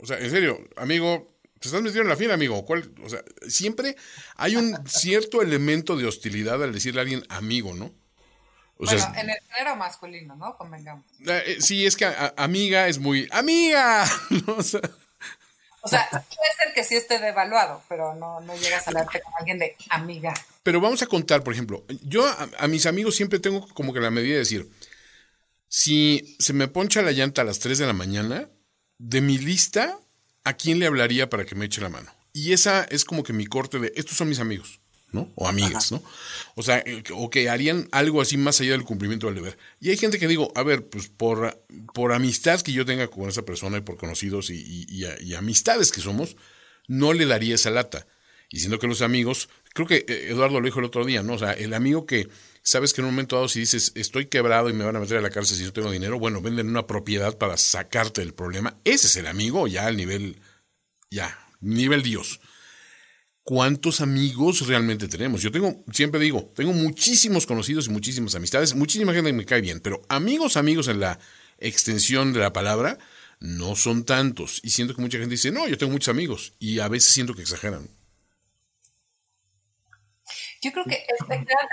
o 0.00 0.06
sea, 0.06 0.18
en 0.18 0.30
serio, 0.30 0.58
amigo, 0.76 1.36
te 1.58 1.68
estás 1.68 1.82
metiendo 1.82 2.02
en 2.02 2.08
la 2.08 2.16
fila, 2.16 2.34
amigo. 2.34 2.64
¿Cuál? 2.64 2.92
O 3.02 3.08
sea, 3.08 3.22
siempre 3.46 3.96
hay 4.36 4.56
un 4.56 4.76
cierto 4.88 5.42
elemento 5.42 5.96
de 5.96 6.06
hostilidad 6.06 6.62
al 6.62 6.72
decirle 6.72 7.00
a 7.00 7.02
alguien 7.02 7.22
amigo, 7.28 7.74
¿no? 7.74 7.94
O 8.76 8.86
bueno, 8.86 9.12
en 9.14 9.28
el 9.28 9.36
género 9.50 9.76
masculino, 9.76 10.36
¿no? 10.36 10.56
Convengamos. 10.56 11.04
Eh, 11.26 11.58
sí, 11.60 11.84
es 11.84 11.96
que 11.96 12.10
amiga 12.36 12.88
es 12.88 12.98
muy. 12.98 13.28
¡Amiga! 13.30 14.06
o, 14.46 14.62
sea, 14.62 14.80
puede 15.82 16.54
ser 16.58 16.74
que 16.74 16.84
sí 16.84 16.96
esté 16.96 17.18
devaluado, 17.18 17.82
pero 17.88 18.14
no, 18.14 18.40
no 18.40 18.56
llegas 18.56 18.86
a 18.86 18.90
hablarte 18.90 19.20
con 19.20 19.32
alguien 19.38 19.58
de 19.58 19.76
amiga. 19.88 20.34
Pero 20.62 20.80
vamos 20.80 21.02
a 21.02 21.06
contar, 21.06 21.42
por 21.42 21.54
ejemplo, 21.54 21.84
yo 22.02 22.26
a, 22.26 22.48
a, 22.58 22.68
mis 22.68 22.86
amigos 22.86 23.16
siempre 23.16 23.38
tengo 23.38 23.66
como 23.68 23.92
que 23.92 24.00
la 24.00 24.10
medida 24.10 24.34
de 24.34 24.40
decir: 24.40 24.70
si 25.68 26.36
se 26.38 26.52
me 26.52 26.68
poncha 26.68 27.02
la 27.02 27.12
llanta 27.12 27.42
a 27.42 27.44
las 27.44 27.58
3 27.60 27.78
de 27.78 27.86
la 27.86 27.92
mañana, 27.92 28.48
de 28.98 29.20
mi 29.20 29.38
lista 29.38 29.98
¿a 30.44 30.54
quién 30.54 30.78
le 30.78 30.86
hablaría 30.86 31.28
para 31.30 31.44
que 31.44 31.54
me 31.54 31.66
eche 31.66 31.80
la 31.80 31.88
mano? 31.88 32.10
Y 32.32 32.52
esa 32.52 32.84
es 32.84 33.04
como 33.04 33.22
que 33.22 33.32
mi 33.32 33.46
corte 33.46 33.78
de, 33.78 33.92
estos 33.96 34.16
son 34.16 34.28
mis 34.28 34.40
amigos, 34.40 34.79
¿no? 35.12 35.30
O 35.34 35.48
amigas, 35.48 35.92
¿no? 35.92 36.02
O 36.54 36.62
sea, 36.62 36.78
eh, 36.78 37.02
o 37.12 37.30
que 37.30 37.48
harían 37.48 37.88
algo 37.92 38.20
así 38.20 38.36
más 38.36 38.60
allá 38.60 38.72
del 38.72 38.84
cumplimiento 38.84 39.26
del 39.26 39.36
deber. 39.36 39.58
Y 39.80 39.90
hay 39.90 39.96
gente 39.96 40.18
que 40.18 40.28
digo, 40.28 40.52
a 40.54 40.62
ver, 40.62 40.88
pues 40.88 41.08
por, 41.08 41.62
por 41.94 42.12
amistad 42.12 42.60
que 42.60 42.72
yo 42.72 42.84
tenga 42.84 43.08
con 43.08 43.28
esa 43.28 43.42
persona 43.42 43.78
y 43.78 43.80
por 43.80 43.96
conocidos 43.96 44.50
y, 44.50 45.04
amistades 45.36 45.90
que 45.92 46.00
somos, 46.00 46.36
no 46.86 47.12
le 47.12 47.26
daría 47.26 47.54
esa 47.54 47.70
lata. 47.70 48.06
Y 48.50 48.60
siendo 48.60 48.78
que 48.78 48.86
los 48.86 49.02
amigos, 49.02 49.48
creo 49.74 49.86
que 49.86 50.04
eh, 50.08 50.28
Eduardo 50.30 50.60
lo 50.60 50.66
dijo 50.66 50.80
el 50.80 50.86
otro 50.86 51.04
día, 51.04 51.22
¿no? 51.22 51.34
O 51.34 51.38
sea, 51.38 51.52
el 51.52 51.74
amigo 51.74 52.06
que 52.06 52.28
sabes 52.62 52.92
que 52.92 53.00
en 53.00 53.06
un 53.06 53.12
momento 53.12 53.36
dado 53.36 53.48
si 53.48 53.60
dices 53.60 53.92
estoy 53.94 54.26
quebrado 54.26 54.68
y 54.68 54.72
me 54.72 54.84
van 54.84 54.96
a 54.96 55.00
meter 55.00 55.18
a 55.18 55.22
la 55.22 55.30
cárcel 55.30 55.56
si 55.56 55.64
no 55.64 55.72
tengo 55.72 55.90
dinero, 55.90 56.18
bueno, 56.18 56.40
venden 56.40 56.68
una 56.68 56.86
propiedad 56.86 57.38
para 57.38 57.56
sacarte 57.56 58.20
del 58.20 58.34
problema. 58.34 58.76
Ese 58.84 59.06
es 59.06 59.16
el 59.16 59.26
amigo 59.26 59.66
ya 59.66 59.86
al 59.86 59.96
nivel, 59.96 60.40
ya, 61.10 61.38
nivel 61.60 62.02
Dios. 62.02 62.40
¿Cuántos 63.50 64.00
amigos 64.00 64.68
realmente 64.68 65.08
tenemos? 65.08 65.42
Yo 65.42 65.50
tengo, 65.50 65.82
siempre 65.92 66.20
digo, 66.20 66.52
tengo 66.54 66.72
muchísimos 66.72 67.46
conocidos 67.46 67.88
y 67.88 67.90
muchísimas 67.90 68.36
amistades, 68.36 68.76
muchísima 68.76 69.12
gente 69.12 69.30
que 69.30 69.36
me 69.36 69.44
cae 69.44 69.60
bien, 69.60 69.80
pero 69.80 70.02
amigos, 70.08 70.56
amigos 70.56 70.86
en 70.86 71.00
la 71.00 71.18
extensión 71.58 72.32
de 72.32 72.38
la 72.38 72.52
palabra, 72.52 72.96
no 73.40 73.74
son 73.74 74.04
tantos. 74.04 74.60
Y 74.62 74.70
siento 74.70 74.94
que 74.94 75.02
mucha 75.02 75.18
gente 75.18 75.32
dice, 75.32 75.50
no, 75.50 75.66
yo 75.66 75.76
tengo 75.76 75.90
muchos 75.90 76.10
amigos. 76.10 76.52
Y 76.60 76.78
a 76.78 76.86
veces 76.86 77.12
siento 77.12 77.34
que 77.34 77.42
exageran. 77.42 77.88
Yo 80.62 80.70
creo 80.70 80.84
que 80.84 81.04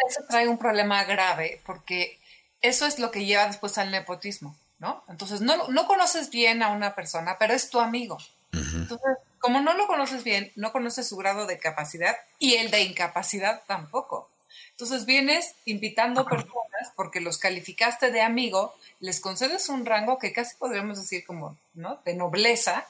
eso 0.10 0.24
trae 0.28 0.48
un 0.48 0.58
problema 0.58 1.04
grave 1.04 1.62
porque 1.64 2.20
eso 2.60 2.88
es 2.88 2.98
lo 2.98 3.12
que 3.12 3.28
lleva 3.28 3.46
después 3.46 3.78
al 3.78 3.92
nepotismo, 3.92 4.58
¿no? 4.80 5.04
Entonces, 5.10 5.42
no, 5.42 5.68
no 5.68 5.86
conoces 5.86 6.32
bien 6.32 6.64
a 6.64 6.70
una 6.70 6.96
persona, 6.96 7.38
pero 7.38 7.54
es 7.54 7.70
tu 7.70 7.80
amigo. 7.80 8.18
Entonces, 8.52 9.18
como 9.48 9.62
no 9.62 9.76
lo 9.76 9.88
conoces 9.88 10.26
bien, 10.26 10.52
no 10.58 10.74
conoces 10.74 11.08
su 11.08 11.16
grado 11.16 11.46
de 11.46 11.58
capacidad 11.58 12.18
y 12.38 12.56
el 12.56 12.70
de 12.70 12.82
incapacidad 12.82 13.62
tampoco. 13.66 14.30
Entonces 14.72 15.06
vienes 15.06 15.54
invitando 15.64 16.26
personas 16.26 16.92
porque 16.98 17.22
los 17.22 17.38
calificaste 17.38 18.12
de 18.12 18.20
amigo, 18.20 18.76
les 19.00 19.22
concedes 19.22 19.70
un 19.70 19.86
rango 19.86 20.20
que 20.20 20.34
casi 20.34 20.58
podríamos 20.58 21.00
decir 21.00 21.26
como, 21.26 21.58
¿no? 21.76 22.02
De 22.04 22.14
nobleza, 22.14 22.86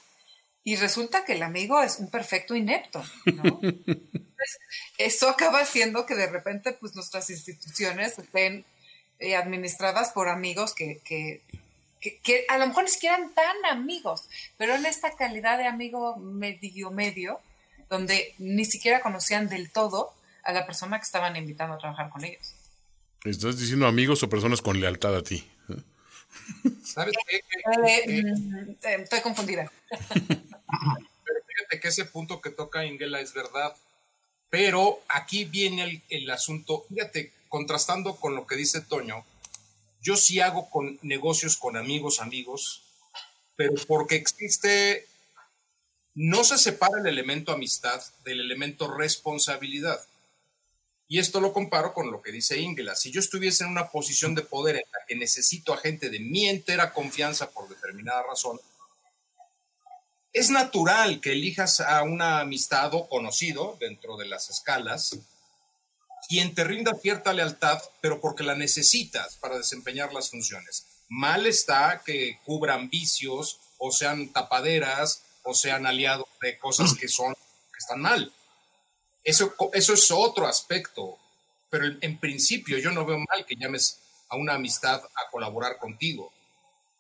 y 0.64 0.78
resulta 0.78 1.26
que 1.26 1.34
el 1.34 1.44
amigo 1.44 1.80
es 1.84 2.00
un 2.00 2.10
perfecto 2.10 2.56
inepto, 2.56 3.06
¿no? 3.26 3.62
eso 4.98 5.30
acaba 5.30 5.60
haciendo 5.60 6.08
que 6.08 6.16
de 6.16 6.26
repente 6.26 6.72
pues 6.74 6.96
nuestras 6.96 7.30
instituciones 7.30 8.18
estén 8.18 8.66
eh, 9.20 9.36
administradas 9.36 10.10
por 10.10 10.28
amigos 10.28 10.74
que, 10.74 11.02
que, 11.04 11.44
que, 12.00 12.46
a 12.50 12.58
lo 12.58 12.68
mejor 12.68 12.84
ni 12.84 12.90
siquiera 12.90 13.18
eran 13.18 13.34
tan 13.34 13.66
amigos, 13.66 14.28
pero 14.58 14.76
en 14.76 14.86
esta 14.86 15.16
calidad 15.16 15.58
de 15.58 15.68
amigo 15.68 16.18
medio 16.18 16.92
medio, 16.92 17.40
donde 17.90 18.34
ni 18.38 18.66
siquiera 18.66 19.02
conocían 19.02 19.50
del 19.50 19.72
todo 19.72 20.14
a 20.44 20.52
la 20.52 20.66
persona 20.66 20.98
que 20.98 21.04
estaban 21.04 21.36
invitando 21.36 21.76
a 21.76 21.78
trabajar 21.78 22.10
con 22.10 22.24
ellos. 22.24 22.54
¿Estás 23.24 23.60
diciendo 23.60 23.88
amigos 23.88 24.24
o 24.24 24.30
personas 24.30 24.62
con 24.62 24.80
lealtad 24.80 25.16
a 25.16 25.24
ti? 25.24 25.46
¿Sabes 26.84 27.14
qué? 27.28 27.38
Eh, 27.38 28.24
mm, 28.24 28.70
eh, 28.70 28.98
estoy 29.04 29.22
confundida. 29.22 29.72
Pero 29.90 31.42
fíjate 31.48 31.80
que 31.82 31.88
ese 31.88 32.06
punto 32.06 32.42
que 32.42 32.50
toca 32.50 32.86
Ingela 32.86 33.20
es 33.20 33.34
verdad. 33.34 33.76
Pero 34.50 35.02
aquí 35.10 35.44
viene 35.46 36.02
el, 36.10 36.30
asunto, 36.30 36.86
fíjate, 36.88 37.34
contrastando 37.50 38.16
con 38.16 38.34
lo 38.34 38.48
que 38.48 38.56
dice 38.56 38.80
Toño, 38.80 39.26
yo 40.02 40.16
sí 40.16 40.40
hago 40.40 40.70
negocios 41.02 41.58
con 41.58 41.78
amigos, 41.78 42.22
amigos, 42.22 42.84
pero 43.56 43.74
porque 43.88 44.16
existe, 44.16 45.08
no 46.14 46.44
se 46.44 46.58
separa 46.58 47.00
el 47.00 47.08
elemento 47.08 47.52
amistad 47.52 48.02
del 48.24 48.40
elemento 48.40 48.94
responsabilidad. 48.96 50.00
Y 51.10 51.20
esto 51.20 51.40
lo 51.40 51.54
comparo 51.54 51.94
con 51.94 52.12
lo 52.12 52.22
que 52.22 52.32
dice 52.32 52.60
Ingela. 52.60 52.96
Si 52.96 53.12
yo 53.12 53.20
estuviese 53.20 53.64
en 53.64 53.70
una 53.70 53.90
posición 53.90 54.36
de 54.36 54.42
poder 54.42 54.76
en 54.76 54.84
la 54.92 55.06
que 55.08 55.16
necesito 55.16 55.74
a 55.74 55.78
gente 55.78 56.10
de 56.10 56.20
mi 56.20 56.50
entera 56.50 56.92
confianza 56.92 57.50
por 57.50 57.70
determinada 57.70 58.24
razón, 58.24 58.60
es 60.34 60.50
natural 60.50 61.22
que 61.22 61.32
elijas 61.32 61.80
a 61.80 62.04
una 62.04 62.42
amistad 62.42 62.94
o 62.94 63.08
conocido 63.08 63.78
dentro 63.80 64.18
de 64.18 64.28
las 64.28 64.50
escalas, 64.50 65.18
quien 66.28 66.54
te 66.54 66.64
rinda 66.64 66.94
cierta 66.96 67.34
lealtad, 67.34 67.82
pero 68.02 68.20
porque 68.20 68.44
la 68.44 68.56
necesitas 68.56 69.38
para 69.38 69.58
desempeñar 69.58 70.14
las 70.14 70.30
funciones. 70.30 70.86
Mal 71.10 71.48
está 71.48 72.02
que 72.06 72.40
cubran 72.44 72.90
vicios 72.90 73.60
o 73.78 73.92
sean 73.92 74.30
tapaderas 74.34 75.24
o 75.44 75.54
sean 75.54 75.86
aliados 75.86 76.28
de 76.42 76.58
cosas 76.58 76.94
que 76.94 77.08
son 77.08 77.34
que 77.34 77.80
están 77.80 78.02
mal. 78.02 78.34
Eso, 79.24 79.54
eso 79.74 79.94
es 79.94 80.12
otro 80.12 80.48
aspecto, 80.48 81.18
pero 81.70 81.86
en 82.02 82.18
principio 82.18 82.78
yo 82.78 82.92
no 82.92 83.06
veo 83.06 83.20
mal 83.20 83.46
que 83.46 83.56
llames 83.56 84.00
a 84.30 84.36
una 84.36 84.56
amistad 84.56 85.02
a 85.04 85.30
colaborar 85.32 85.78
contigo. 85.78 86.34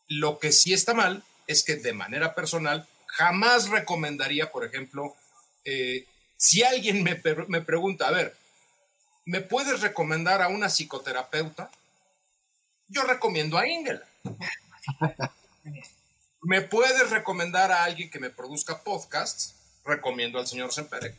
Lo 0.08 0.40
que 0.40 0.52
sí 0.52 0.74
está 0.74 0.94
mal 0.94 1.24
es 1.48 1.64
que 1.64 1.76
de 1.76 1.94
manera 1.94 2.34
personal 2.34 2.88
jamás 3.08 3.70
recomendaría, 3.70 4.52
por 4.52 4.66
ejemplo, 4.66 5.16
eh, 5.66 6.06
si 6.38 6.64
alguien 6.64 7.04
me, 7.04 7.22
me 7.48 7.62
pregunta, 7.62 8.08
a 8.08 8.12
ver, 8.12 8.38
¿me 9.28 9.42
puedes 9.42 9.82
recomendar 9.82 10.42
a 10.42 10.48
una 10.48 10.70
psicoterapeuta? 10.70 11.70
Yo 12.88 13.04
recomiendo 13.04 13.58
a 13.58 13.68
Ingela. 13.68 14.08
¿Me 16.44 16.62
puedes 16.62 17.10
recomendar 17.10 17.74
a 17.74 17.84
alguien 17.84 18.10
que 18.10 18.20
me 18.20 18.30
produzca 18.30 18.82
podcasts? 18.84 19.54
Recomiendo 19.84 20.40
al 20.40 20.48
señor 20.48 20.72
Semperek. 20.72 21.14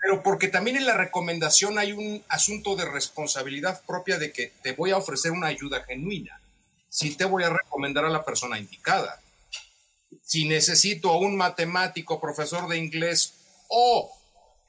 Pero 0.00 0.22
porque 0.24 0.48
también 0.48 0.78
en 0.78 0.86
la 0.86 0.96
recomendación 0.96 1.78
hay 1.78 1.92
un 1.92 2.24
asunto 2.28 2.74
de 2.74 2.86
responsabilidad 2.86 3.82
propia 3.86 4.18
de 4.18 4.32
que 4.32 4.52
te 4.62 4.72
voy 4.72 4.90
a 4.90 4.96
ofrecer 4.96 5.30
una 5.30 5.46
ayuda 5.46 5.84
genuina. 5.84 6.40
Si 6.88 7.14
te 7.14 7.24
voy 7.24 7.44
a 7.44 7.50
recomendar 7.50 8.04
a 8.04 8.10
la 8.10 8.24
persona 8.24 8.58
indicada. 8.58 9.20
Si 10.24 10.48
necesito 10.48 11.10
a 11.10 11.18
un 11.18 11.36
matemático, 11.36 12.20
profesor 12.20 12.68
de 12.68 12.78
inglés 12.78 13.34
o 13.68 14.12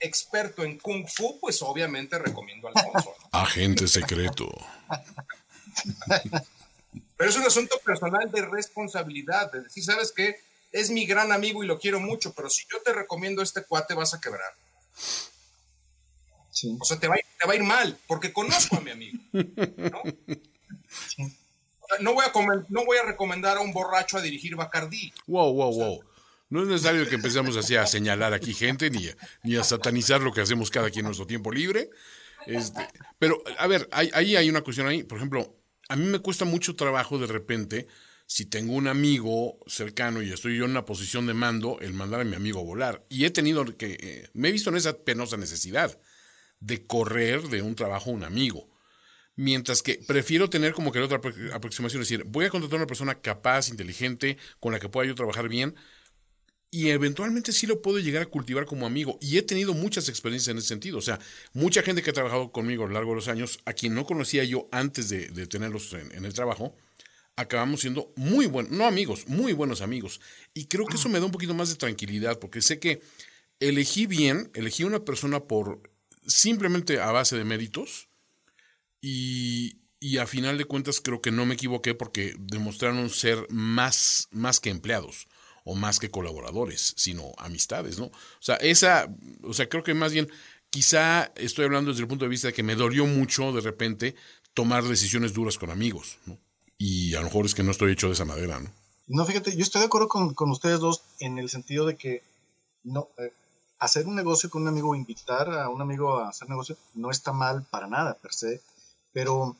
experto 0.01 0.63
en 0.63 0.77
kung 0.79 1.07
fu, 1.07 1.39
pues 1.39 1.61
obviamente 1.61 2.17
recomiendo 2.17 2.67
al 2.67 2.73
Alfonso. 2.75 3.15
Agente 3.31 3.87
secreto. 3.87 4.49
Pero 7.17 7.29
es 7.29 7.37
un 7.37 7.43
asunto 7.43 7.79
personal 7.85 8.29
de 8.31 8.41
responsabilidad, 8.41 9.51
de 9.51 9.61
decir, 9.61 9.83
¿sabes 9.83 10.11
qué? 10.11 10.35
Es 10.71 10.89
mi 10.89 11.05
gran 11.05 11.31
amigo 11.31 11.63
y 11.63 11.67
lo 11.67 11.79
quiero 11.79 11.99
mucho, 11.99 12.33
pero 12.33 12.49
si 12.49 12.63
yo 12.71 12.81
te 12.81 12.93
recomiendo 12.93 13.41
este 13.41 13.63
cuate, 13.63 13.93
vas 13.93 14.13
a 14.13 14.19
quebrar. 14.19 14.53
O 16.79 16.85
sea, 16.85 16.99
te 16.99 17.07
va, 17.07 17.15
a 17.15 17.55
ir, 17.55 17.63
mal, 17.63 17.97
porque 18.07 18.33
conozco 18.33 18.77
a 18.77 18.81
mi 18.81 18.91
amigo. 18.91 19.17
¿no? 19.31 20.03
no, 21.99 22.13
voy 22.13 22.25
a 22.25 22.31
no 22.69 22.85
voy 22.85 22.97
a 22.97 23.03
recomendar 23.03 23.57
a 23.57 23.61
un 23.61 23.71
borracho 23.71 24.17
a 24.17 24.21
dirigir 24.21 24.55
Bacardí. 24.55 25.13
Wow, 25.27 25.53
wow, 25.53 25.73
wow. 25.73 26.03
No 26.51 26.61
es 26.61 26.67
necesario 26.67 27.07
que 27.07 27.15
empecemos 27.15 27.55
así 27.55 27.75
a 27.75 27.87
señalar 27.87 28.33
aquí 28.33 28.53
gente 28.53 28.91
ni 28.91 29.07
a, 29.07 29.17
ni 29.43 29.55
a 29.55 29.63
satanizar 29.63 30.21
lo 30.21 30.33
que 30.33 30.41
hacemos 30.41 30.69
cada 30.69 30.89
quien 30.89 31.05
en 31.05 31.07
nuestro 31.07 31.25
tiempo 31.25 31.49
libre. 31.49 31.89
Este, 32.45 32.87
pero, 33.17 33.41
a 33.57 33.67
ver, 33.67 33.87
ahí 33.91 34.35
hay 34.35 34.49
una 34.49 34.61
cuestión 34.61 34.85
ahí. 34.85 35.03
Por 35.03 35.17
ejemplo, 35.17 35.57
a 35.87 35.95
mí 35.95 36.05
me 36.05 36.19
cuesta 36.19 36.43
mucho 36.43 36.75
trabajo 36.75 37.17
de 37.17 37.27
repente, 37.27 37.87
si 38.25 38.45
tengo 38.45 38.73
un 38.73 38.87
amigo 38.87 39.59
cercano 39.65 40.21
y 40.21 40.31
estoy 40.31 40.57
yo 40.57 40.65
en 40.65 40.71
una 40.71 40.83
posición 40.83 41.25
de 41.25 41.33
mando, 41.33 41.79
el 41.79 41.93
mandar 41.93 42.19
a 42.19 42.25
mi 42.25 42.35
amigo 42.35 42.59
a 42.59 42.63
volar. 42.63 43.05
Y 43.07 43.23
he 43.23 43.29
tenido 43.29 43.63
que, 43.77 43.97
eh, 43.99 44.29
me 44.33 44.49
he 44.49 44.51
visto 44.51 44.69
en 44.69 44.75
esa 44.75 44.97
penosa 44.97 45.37
necesidad 45.37 45.97
de 46.59 46.85
correr 46.85 47.43
de 47.43 47.61
un 47.61 47.75
trabajo 47.75 48.09
a 48.09 48.13
un 48.13 48.25
amigo. 48.25 48.69
Mientras 49.35 49.81
que 49.81 49.99
prefiero 50.05 50.49
tener 50.49 50.73
como 50.73 50.91
que 50.91 50.99
la 50.99 51.05
otra 51.05 51.21
aproximación, 51.53 52.01
es 52.01 52.09
decir, 52.09 52.25
voy 52.27 52.43
a 52.43 52.49
contratar 52.49 52.75
a 52.75 52.83
una 52.83 52.87
persona 52.87 53.21
capaz, 53.21 53.69
inteligente, 53.69 54.37
con 54.59 54.73
la 54.73 54.79
que 54.79 54.89
pueda 54.89 55.07
yo 55.07 55.15
trabajar 55.15 55.47
bien, 55.47 55.75
y 56.73 56.87
eventualmente 56.89 57.51
sí 57.51 57.67
lo 57.67 57.81
puedo 57.81 57.99
llegar 57.99 58.23
a 58.23 58.27
cultivar 58.27 58.65
como 58.65 58.85
amigo. 58.85 59.19
Y 59.21 59.37
he 59.37 59.41
tenido 59.41 59.73
muchas 59.73 60.07
experiencias 60.07 60.47
en 60.47 60.57
ese 60.57 60.69
sentido. 60.69 60.97
O 60.97 61.01
sea, 61.01 61.19
mucha 61.51 61.83
gente 61.83 62.01
que 62.01 62.11
ha 62.11 62.13
trabajado 62.13 62.53
conmigo 62.53 62.85
a 62.85 62.87
lo 62.87 62.93
largo 62.93 63.11
de 63.11 63.17
los 63.17 63.27
años, 63.27 63.59
a 63.65 63.73
quien 63.73 63.93
no 63.93 64.05
conocía 64.05 64.45
yo 64.45 64.69
antes 64.71 65.09
de, 65.09 65.27
tenerlos 65.47 65.93
en, 65.93 66.23
el 66.23 66.33
trabajo, 66.33 66.73
acabamos 67.35 67.81
siendo 67.81 68.13
muy 68.15 68.45
buenos, 68.45 68.71
no 68.71 68.85
amigos, 68.85 69.27
muy 69.27 69.51
buenos 69.51 69.81
amigos. 69.81 70.21
Y 70.53 70.67
creo 70.67 70.85
que 70.85 70.95
eso 70.95 71.09
me 71.09 71.19
da 71.19 71.25
un 71.25 71.31
poquito 71.31 71.53
más 71.53 71.69
de 71.69 71.75
tranquilidad, 71.75 72.39
porque 72.39 72.61
sé 72.61 72.79
que 72.79 73.01
elegí 73.59 74.05
bien, 74.07 74.49
elegí 74.53 74.85
una 74.85 75.03
persona 75.03 75.41
por 75.41 75.81
simplemente 76.25 77.01
a 77.01 77.11
base 77.11 77.37
de 77.37 77.43
méritos. 77.43 78.07
Y, 79.01 79.81
y 79.99 80.19
a 80.19 80.27
final 80.27 80.57
de 80.57 80.65
cuentas 80.65 81.01
creo 81.01 81.21
que 81.21 81.31
no 81.31 81.45
me 81.45 81.55
equivoqué 81.55 81.95
porque 81.95 82.33
demostraron 82.39 83.09
ser 83.09 83.45
más, 83.49 84.29
más 84.31 84.61
que 84.61 84.69
empleados 84.69 85.27
o 85.63 85.75
más 85.75 85.99
que 85.99 86.09
colaboradores, 86.09 86.93
sino 86.97 87.31
amistades, 87.37 87.99
¿no? 87.99 88.05
O 88.05 88.41
sea, 88.41 88.55
esa, 88.57 89.13
o 89.43 89.53
sea, 89.53 89.69
creo 89.69 89.83
que 89.83 89.93
más 89.93 90.11
bien, 90.13 90.29
quizá 90.69 91.31
estoy 91.35 91.65
hablando 91.65 91.91
desde 91.91 92.03
el 92.03 92.07
punto 92.07 92.25
de 92.25 92.29
vista 92.29 92.47
de 92.47 92.53
que 92.53 92.63
me 92.63 92.75
dolió 92.75 93.05
mucho 93.05 93.51
de 93.51 93.61
repente 93.61 94.15
tomar 94.53 94.83
decisiones 94.83 95.33
duras 95.33 95.57
con 95.57 95.69
amigos, 95.69 96.17
¿no? 96.25 96.37
Y 96.77 97.13
a 97.13 97.19
lo 97.19 97.25
mejor 97.25 97.45
es 97.45 97.53
que 97.53 97.63
no 97.63 97.71
estoy 97.71 97.91
hecho 97.91 98.07
de 98.07 98.13
esa 98.13 98.25
manera, 98.25 98.59
¿no? 98.59 98.71
No, 99.07 99.25
fíjate, 99.25 99.55
yo 99.55 99.61
estoy 99.61 99.81
de 99.81 99.87
acuerdo 99.87 100.07
con, 100.07 100.51
ustedes 100.51 100.79
dos 100.79 101.03
en 101.19 101.37
el 101.37 101.49
sentido 101.49 101.85
de 101.85 101.97
que 101.97 102.23
no, 102.83 103.09
eh, 103.17 103.33
hacer 103.77 104.07
un 104.07 104.15
negocio 104.15 104.49
con 104.49 104.61
un 104.61 104.69
amigo, 104.69 104.95
invitar 104.95 105.49
a 105.49 105.69
un 105.69 105.81
amigo 105.81 106.19
a 106.19 106.29
hacer 106.29 106.49
negocio, 106.49 106.77
no 106.93 107.11
está 107.11 107.33
mal 107.33 107.65
para 107.69 107.87
nada, 107.87 108.13
per 108.13 108.33
se, 108.33 108.61
pero 109.11 109.57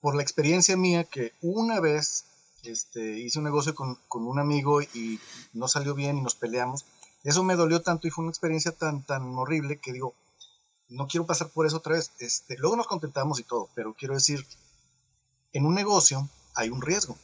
por 0.00 0.14
la 0.14 0.22
experiencia 0.22 0.76
mía 0.76 1.04
que 1.04 1.32
una 1.42 1.80
vez 1.80 2.24
este, 2.62 3.18
hice 3.18 3.38
un 3.38 3.44
negocio 3.44 3.74
con, 3.74 3.98
un 4.10 4.38
amigo 4.38 4.82
y 4.82 5.20
no 5.52 5.68
salió 5.68 5.94
bien 5.94 6.18
y 6.18 6.22
nos 6.22 6.34
peleamos. 6.34 6.84
Eso 7.24 7.42
me 7.42 7.56
dolió 7.56 7.82
tanto 7.82 8.06
y 8.06 8.10
fue 8.10 8.22
una 8.22 8.30
experiencia 8.30 8.72
tan, 8.72 9.02
tan 9.02 9.34
horrible 9.34 9.78
que 9.78 9.92
digo, 9.92 10.14
no 10.88 11.06
quiero 11.06 11.26
pasar 11.26 11.48
por 11.50 11.66
eso 11.66 11.78
otra 11.78 11.94
vez. 11.94 12.12
Este, 12.18 12.56
luego 12.58 12.76
nos 12.76 12.86
contentamos 12.86 13.38
y 13.40 13.44
todo, 13.44 13.68
pero 13.74 13.94
quiero 13.94 14.14
decir, 14.14 14.46
en 15.52 15.66
un 15.66 15.74
negocio 15.74 16.28
hay 16.54 16.70
un 16.70 16.82
riesgo, 16.82 17.16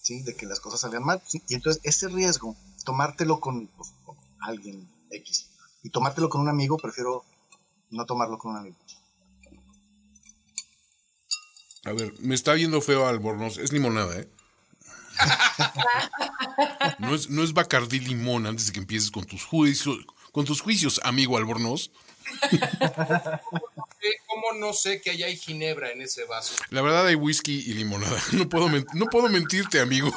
¿sí? 0.00 0.22
De 0.22 0.34
que 0.34 0.46
las 0.46 0.60
cosas 0.60 0.80
salgan 0.80 1.04
mal. 1.04 1.22
Y 1.48 1.54
entonces 1.54 1.80
ese 1.84 2.08
riesgo, 2.08 2.56
tomártelo 2.84 3.40
con, 3.40 3.66
pues, 3.68 3.92
con 4.04 4.16
alguien 4.40 4.88
X 5.10 5.48
y 5.82 5.90
tomártelo 5.90 6.28
con 6.28 6.40
un 6.40 6.48
amigo, 6.48 6.76
prefiero 6.76 7.24
no 7.90 8.06
tomarlo 8.06 8.38
con 8.38 8.52
un 8.52 8.58
amigo. 8.58 8.76
A 11.84 11.92
ver, 11.92 12.14
me 12.20 12.34
está 12.34 12.52
viendo 12.52 12.80
feo 12.80 13.06
Albornoz. 13.06 13.58
Es 13.58 13.72
limonada, 13.72 14.16
¿eh? 14.16 14.28
No, 16.98 17.14
es, 17.14 17.30
no 17.30 17.42
es 17.42 17.52
Bacardí 17.52 18.00
limón 18.00 18.46
antes 18.46 18.66
de 18.66 18.72
que 18.72 18.80
empieces 18.80 19.10
con 19.10 19.24
tus 19.24 19.44
juicios, 19.44 19.98
con 20.32 20.44
tus 20.44 20.60
juicios, 20.60 21.00
amigo 21.04 21.36
Albornoz. 21.36 21.90
¿Cómo 24.26 24.52
no 24.58 24.72
sé 24.72 25.00
que 25.00 25.10
allá 25.10 25.26
hay 25.26 25.36
ginebra 25.36 25.90
en 25.90 26.02
ese 26.02 26.24
vaso? 26.24 26.54
La 26.70 26.82
verdad 26.82 27.06
hay 27.06 27.14
whisky 27.14 27.58
y 27.66 27.74
limonada. 27.74 28.18
No 28.32 28.48
puedo, 28.48 28.68
no 28.68 29.06
puedo 29.06 29.28
mentirte, 29.28 29.80
amigo. 29.80 30.10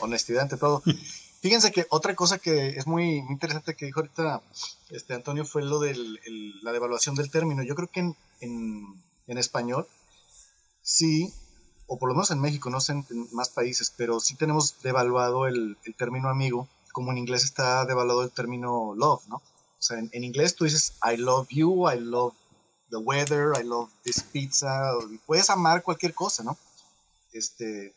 Honestidad 0.00 0.42
ante 0.42 0.56
todo. 0.56 0.82
Fíjense 1.40 1.70
que 1.70 1.86
otra 1.90 2.14
cosa 2.14 2.38
que 2.38 2.70
es 2.70 2.86
muy, 2.86 3.18
interesante 3.30 3.74
que 3.74 3.86
dijo 3.86 4.00
ahorita 4.00 4.42
este 4.90 5.14
Antonio 5.14 5.44
fue 5.44 5.62
lo 5.62 5.78
de 5.78 5.96
la 6.62 6.72
devaluación 6.72 7.14
del 7.14 7.30
término. 7.30 7.62
Yo 7.62 7.74
creo 7.74 7.88
que 7.88 8.00
en, 8.00 8.16
en, 8.40 9.02
en 9.28 9.38
español 9.38 9.86
sí 10.82 11.32
o 11.88 11.98
por 11.98 12.10
lo 12.10 12.14
menos 12.14 12.30
en 12.30 12.40
México, 12.40 12.70
no 12.70 12.80
sé 12.80 12.92
en, 12.92 13.06
más 13.32 13.48
países, 13.48 13.92
pero 13.96 14.20
sí 14.20 14.36
tenemos 14.36 14.80
devaluado 14.82 15.46
el, 15.46 15.76
término 15.96 16.28
amigo, 16.28 16.68
como 16.92 17.10
en 17.10 17.18
inglés 17.18 17.44
está 17.44 17.84
devaluado 17.86 18.22
el 18.22 18.30
término 18.30 18.94
love, 18.94 19.26
¿no? 19.26 19.36
O 19.36 19.82
sea, 19.82 19.98
en, 19.98 20.24
inglés 20.24 20.54
tú 20.54 20.64
dices 20.64 20.92
I 21.02 21.16
love 21.16 21.48
you, 21.48 21.88
I 21.90 21.98
love 21.98 22.34
the 22.90 22.98
weather, 22.98 23.52
I 23.58 23.64
love 23.64 23.90
this 24.02 24.22
pizza, 24.22 24.92
puedes 25.26 25.48
amar 25.48 25.82
cualquier 25.82 26.14
cosa, 26.14 26.42
¿no? 26.44 26.58
Este, 27.32 27.94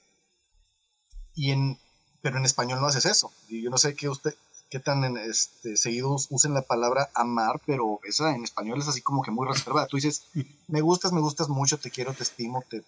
y 1.35 1.51
en, 1.51 1.77
pero 2.21 2.37
en 2.37 2.45
español 2.45 2.79
no 2.79 2.87
haces 2.87 3.05
eso. 3.05 3.31
Y 3.49 3.61
yo 3.61 3.69
no 3.69 3.77
sé 3.77 3.93
qué 3.95 4.07
usted, 4.07 4.35
qué 4.69 4.79
tan 4.79 5.17
este, 5.17 5.75
seguidos 5.75 6.27
usen 6.29 6.53
la 6.53 6.61
palabra 6.61 7.09
amar, 7.13 7.59
pero 7.65 7.99
esa 8.05 8.33
en 8.33 8.45
español 8.45 8.79
es 8.79 8.87
así 8.87 9.01
como 9.01 9.21
que 9.21 9.31
muy 9.31 9.45
reservada. 9.47 9.87
Tú 9.87 9.97
dices, 9.97 10.23
me 10.67 10.79
gustas, 10.79 11.11
me 11.11 11.19
gustas 11.19 11.49
mucho, 11.49 11.77
te 11.77 11.91
quiero, 11.91 12.13
te 12.13 12.23
estimo, 12.23 12.63
te, 12.69 12.83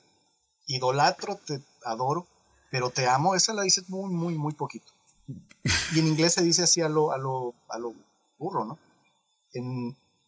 idolatro, 0.67 1.35
te 1.37 1.61
adoro, 1.83 2.27
pero 2.71 2.89
te 2.89 3.07
amo, 3.07 3.35
esa 3.35 3.53
la 3.53 3.63
dices 3.63 3.89
muy, 3.89 4.11
muy, 4.11 4.35
muy 4.35 4.53
poquito. 4.53 4.91
Y 5.93 5.99
en 5.99 6.07
inglés 6.07 6.33
se 6.33 6.43
dice 6.43 6.63
así 6.63 6.81
a 6.81 6.89
lo, 6.89 7.11
a 7.11 7.17
lo, 7.17 7.53
a 7.69 7.77
lo 7.77 7.93
burro, 8.37 8.65
¿no? 8.65 8.79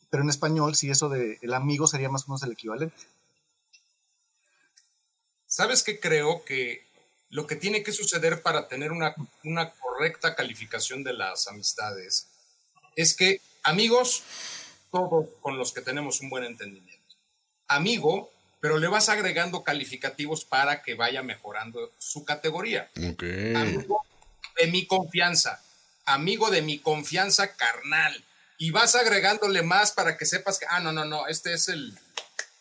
Pero 0.10 0.24
en 0.24 0.30
español, 0.30 0.76
sí, 0.76 0.90
eso 0.90 1.10
de 1.10 1.40
el 1.42 1.54
amigo 1.54 1.88
sería 1.88 2.10
más 2.10 2.24
o 2.24 2.28
menos 2.30 2.44
el 2.44 2.54
equivalente. 2.54 2.96
¿Sabes 5.48 5.84
qué 5.84 6.00
creo 6.00 6.44
que 6.46 6.86
lo 7.30 7.48
que 7.48 7.56
tiene 7.56 7.84
que 7.84 7.92
suceder 7.92 8.42
para 8.42 8.68
tener 8.68 8.92
una, 8.92 9.16
una 9.44 9.72
correcta 9.72 10.36
calificación 10.36 11.04
de 11.04 11.14
las 11.14 11.48
amistades 11.48 12.28
es 12.96 13.16
que 13.16 13.42
amigos, 13.64 14.24
todos 14.92 15.28
con 15.42 15.58
los 15.58 15.74
que 15.74 15.82
tenemos 15.82 16.22
un 16.22 16.30
buen 16.30 16.44
entendimiento. 16.44 17.16
Amigo, 17.68 18.30
pero 18.66 18.80
le 18.80 18.88
vas 18.88 19.10
agregando 19.10 19.64
calificativos 19.64 20.44
para 20.44 20.82
que 20.82 20.96
vaya 20.96 21.22
mejorando 21.22 21.94
su 22.00 22.26
categoría. 22.26 22.90
Amigo 22.96 24.04
de 24.60 24.66
mi 24.72 24.88
confianza, 24.88 25.62
amigo 26.04 26.50
de 26.50 26.64
mi 26.64 26.80
confianza 26.80 27.56
carnal. 27.56 28.26
Y 28.58 28.72
vas 28.72 28.96
agregándole 28.96 29.62
más 29.62 29.92
para 29.92 30.18
que 30.18 30.26
sepas 30.26 30.58
que, 30.58 30.66
ah, 30.68 30.80
no, 30.80 30.92
no, 30.92 31.06
no, 31.06 31.28
este 31.28 31.54
es 31.54 31.70
el, 31.70 31.96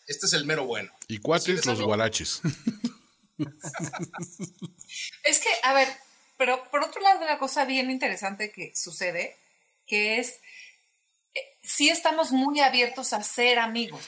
este 0.05 0.27
es 0.27 0.33
el 0.33 0.45
mero 0.45 0.65
bueno. 0.67 0.93
Y 1.07 1.17
cuates 1.17 1.65
los 1.65 1.81
guaraches. 1.81 2.39
es 5.23 5.39
que, 5.39 5.49
a 5.63 5.73
ver, 5.73 5.87
pero 6.37 6.69
por 6.69 6.83
otro 6.83 7.01
lado, 7.01 7.25
una 7.25 7.39
cosa 7.39 7.65
bien 7.65 7.89
interesante 7.89 8.51
que 8.51 8.73
sucede, 8.75 9.37
que 9.87 10.19
es, 10.19 10.35
eh, 11.33 11.57
sí 11.63 11.89
estamos 11.89 12.31
muy 12.31 12.59
abiertos 12.59 13.11
a 13.13 13.23
ser 13.23 13.57
amigos 13.57 14.07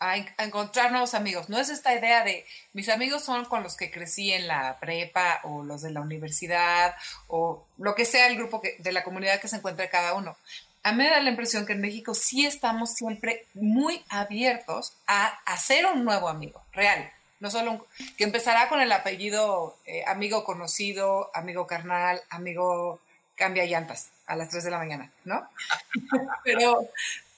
a, 0.00 0.16
encontrar 0.16 0.90
nuevos 0.90 1.14
amigos. 1.14 1.48
No 1.48 1.58
es 1.58 1.68
esta 1.68 1.94
idea 1.94 2.24
de 2.24 2.44
mis 2.72 2.88
amigos 2.88 3.22
son 3.22 3.44
con 3.44 3.62
los 3.62 3.76
que 3.76 3.90
crecí 3.90 4.32
en 4.32 4.48
la 4.48 4.78
prepa 4.80 5.40
o 5.44 5.62
los 5.62 5.82
de 5.82 5.90
la 5.90 6.00
universidad 6.00 6.96
o 7.28 7.64
lo 7.78 7.94
que 7.94 8.04
sea 8.04 8.26
el 8.26 8.36
grupo 8.36 8.62
de 8.78 8.92
la 8.92 9.04
comunidad 9.04 9.40
que 9.40 9.48
se 9.48 9.56
encuentre 9.56 9.90
cada 9.90 10.14
uno. 10.14 10.36
A 10.82 10.92
mí 10.92 10.98
me 10.98 11.10
da 11.10 11.20
la 11.20 11.30
impresión 11.30 11.66
que 11.66 11.74
en 11.74 11.82
México 11.82 12.14
sí 12.14 12.46
estamos 12.46 12.94
siempre 12.94 13.46
muy 13.52 14.02
abiertos 14.08 14.94
a 15.06 15.26
hacer 15.44 15.84
un 15.84 16.04
nuevo 16.04 16.28
amigo, 16.28 16.62
real. 16.72 17.12
No 17.38 17.50
solo 17.50 17.72
un, 17.72 17.82
que 18.16 18.24
empezará 18.24 18.68
con 18.68 18.80
el 18.80 18.92
apellido 18.92 19.76
eh, 19.84 20.04
amigo 20.06 20.44
conocido, 20.44 21.30
amigo 21.34 21.66
carnal, 21.66 22.22
amigo 22.30 23.00
cambia 23.34 23.64
llantas 23.64 24.10
a 24.26 24.36
las 24.36 24.50
3 24.50 24.64
de 24.64 24.70
la 24.70 24.78
mañana, 24.78 25.10
¿no? 25.24 25.48
pero, 26.44 26.88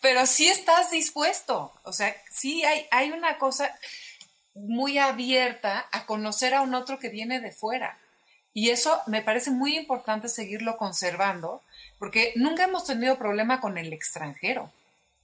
pero 0.02 0.26
sí 0.26 0.48
estás 0.48 0.90
dispuesto, 0.90 1.72
o 1.84 1.92
sea, 1.92 2.14
sí 2.28 2.64
hay, 2.64 2.86
hay 2.90 3.12
una 3.12 3.38
cosa 3.38 3.74
muy 4.52 4.98
abierta 4.98 5.88
a 5.92 6.04
conocer 6.06 6.54
a 6.54 6.60
un 6.60 6.74
otro 6.74 6.98
que 6.98 7.08
viene 7.08 7.40
de 7.40 7.52
fuera. 7.52 7.98
Y 8.52 8.70
eso 8.70 9.00
me 9.06 9.22
parece 9.22 9.50
muy 9.50 9.76
importante 9.76 10.28
seguirlo 10.28 10.76
conservando, 10.76 11.62
porque 12.00 12.32
nunca 12.34 12.64
hemos 12.64 12.84
tenido 12.84 13.16
problema 13.16 13.60
con 13.60 13.78
el 13.78 13.92
extranjero. 13.92 14.70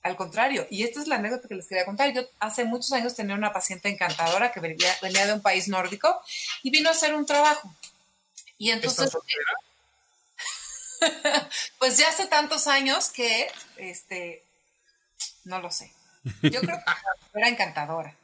Al 0.03 0.15
contrario, 0.15 0.67
y 0.71 0.85
esta 0.85 1.01
es 1.01 1.09
la 1.09 1.17
anécdota 1.17 1.49
que 1.49 1.57
les 1.57 1.67
quería 1.67 1.85
contar. 1.85 2.13
Yo 2.13 2.23
hace 2.39 2.65
muchos 2.65 2.93
años 2.93 3.17
tenía 3.17 3.35
una 3.35 3.53
paciente 3.53 3.89
encantadora 3.89 4.53
que 4.53 4.61
venía, 4.61 4.97
venía 5.03 5.27
de 5.27 5.33
un 5.33 5.43
país 5.43 5.67
nórdico 5.67 6.23
y 6.63 6.71
vino 6.71 6.89
a 6.89 6.93
hacer 6.93 7.15
un 7.15 7.27
trabajo. 7.27 7.75
Y 8.57 8.71
entonces... 8.71 9.11
pues 11.79 11.97
ya 11.99 12.09
hace 12.09 12.27
tantos 12.27 12.67
años 12.67 13.11
que 13.11 13.49
este, 13.77 14.43
no 15.49 15.61
lo 15.61 15.71
sé. 15.71 15.93
Yo 16.43 16.61
creo 16.61 16.79
que 17.33 17.39
era 17.39 17.49
encantadora, 17.49 18.15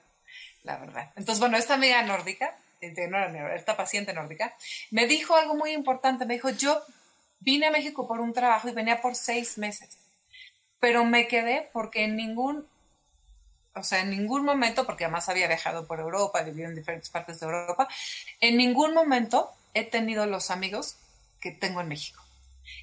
la 0.62 0.76
verdad. 0.76 1.10
Entonces, 1.16 1.40
bueno, 1.40 1.56
esta 1.56 1.74
amiga 1.74 2.02
nórdica, 2.02 2.56
esta 2.80 3.76
paciente 3.76 4.12
nórdica, 4.12 4.54
me 4.90 5.06
dijo 5.06 5.34
algo 5.36 5.54
muy 5.54 5.72
importante. 5.72 6.26
Me 6.26 6.34
dijo, 6.34 6.50
yo 6.50 6.82
vine 7.40 7.66
a 7.66 7.70
México 7.70 8.06
por 8.06 8.20
un 8.20 8.32
trabajo 8.32 8.68
y 8.68 8.72
venía 8.72 9.00
por 9.00 9.14
seis 9.14 9.58
meses, 9.58 9.98
pero 10.80 11.04
me 11.04 11.28
quedé 11.28 11.70
porque 11.72 12.04
en 12.04 12.16
ningún, 12.16 12.66
o 13.74 13.82
sea, 13.82 14.00
en 14.00 14.10
ningún 14.10 14.44
momento, 14.44 14.84
porque 14.84 15.04
además 15.04 15.28
había 15.28 15.48
viajado 15.48 15.86
por 15.86 16.00
Europa, 16.00 16.42
vivido 16.42 16.68
en 16.68 16.74
diferentes 16.74 17.10
partes 17.10 17.40
de 17.40 17.46
Europa, 17.46 17.88
en 18.40 18.56
ningún 18.56 18.92
momento 18.92 19.50
he 19.72 19.84
tenido 19.84 20.26
los 20.26 20.50
amigos 20.50 20.96
que 21.40 21.52
tengo 21.52 21.80
en 21.80 21.88
México. 21.88 22.22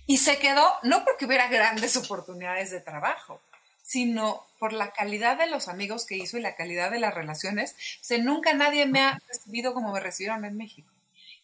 Y 0.06 0.18
se 0.18 0.38
quedó, 0.38 0.76
no 0.84 1.04
porque 1.04 1.26
hubiera 1.26 1.48
grandes 1.48 1.96
oportunidades 1.98 2.72
de 2.72 2.82
trabajo, 2.82 3.42
sino 3.84 4.46
por 4.60 4.74
la 4.74 4.92
calidad 4.92 5.38
de 5.38 5.48
los 5.48 5.68
amigos 5.68 6.06
que 6.06 6.18
hizo 6.18 6.38
y 6.38 6.42
la 6.42 6.56
calidad 6.56 6.92
de 6.92 7.00
las 7.00 7.14
relaciones. 7.14 7.76
O 8.10 8.18
nunca 8.20 8.54
nadie 8.54 8.86
me 8.86 9.02
ha 9.02 9.20
recibido 9.28 9.74
como 9.74 9.92
me 9.92 10.00
recibieron 10.00 10.46
en 10.46 10.58
México. 10.58 10.90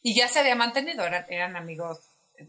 Y 0.04 0.14
ya 0.14 0.28
se 0.28 0.40
había 0.40 0.56
mantenido, 0.56 1.06
eran, 1.06 1.26
eran 1.30 1.56
amigos 1.56 2.00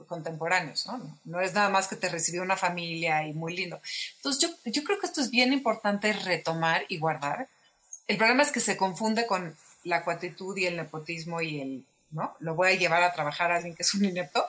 contemporáneos, 0.06 0.86
¿no? 0.86 1.18
¿no? 1.24 1.40
es 1.40 1.54
nada 1.54 1.70
más 1.70 1.88
que 1.88 1.96
te 1.96 2.08
recibió 2.08 2.42
una 2.42 2.56
familia 2.56 3.26
y 3.26 3.32
muy 3.32 3.56
lindo. 3.56 3.80
Entonces, 4.16 4.42
yo, 4.42 4.70
yo 4.70 4.84
creo 4.84 4.98
que 4.98 5.06
esto 5.06 5.20
es 5.20 5.30
bien 5.30 5.52
importante 5.52 6.12
retomar 6.12 6.84
y 6.88 6.98
guardar. 6.98 7.48
El 8.06 8.18
problema 8.18 8.42
es 8.42 8.52
que 8.52 8.60
se 8.60 8.76
confunde 8.76 9.26
con 9.26 9.56
la 9.84 10.04
cuatitud 10.04 10.56
y 10.56 10.66
el 10.66 10.76
nepotismo 10.76 11.40
y 11.40 11.60
el, 11.60 11.86
¿no? 12.10 12.36
Lo 12.40 12.54
voy 12.54 12.72
a 12.72 12.74
llevar 12.74 13.02
a 13.02 13.12
trabajar 13.12 13.50
a 13.50 13.56
alguien 13.56 13.74
que 13.74 13.82
es 13.82 13.94
un 13.94 14.04
inepto, 14.04 14.46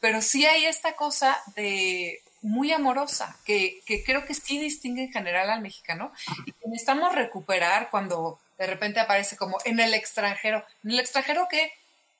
pero 0.00 0.22
sí 0.22 0.46
hay 0.46 0.64
esta 0.64 0.96
cosa 0.96 1.36
de 1.54 2.20
muy 2.42 2.72
amorosa, 2.72 3.36
que, 3.44 3.82
creo 4.06 4.24
que 4.24 4.34
sí 4.34 4.58
distingue 4.58 5.04
en 5.04 5.12
general 5.12 5.50
al 5.50 5.60
mexicano 5.60 6.12
y 6.46 6.52
que 6.52 6.68
necesitamos 6.68 7.14
recuperar 7.14 7.90
cuando 7.90 8.38
de 8.58 8.66
repente 8.66 9.00
aparece 9.00 9.36
como 9.36 9.58
en 9.64 9.80
el 9.80 9.94
extranjero. 9.94 10.64
En 10.84 10.92
el 10.92 11.00
extranjero 11.00 11.46
que 11.50 11.72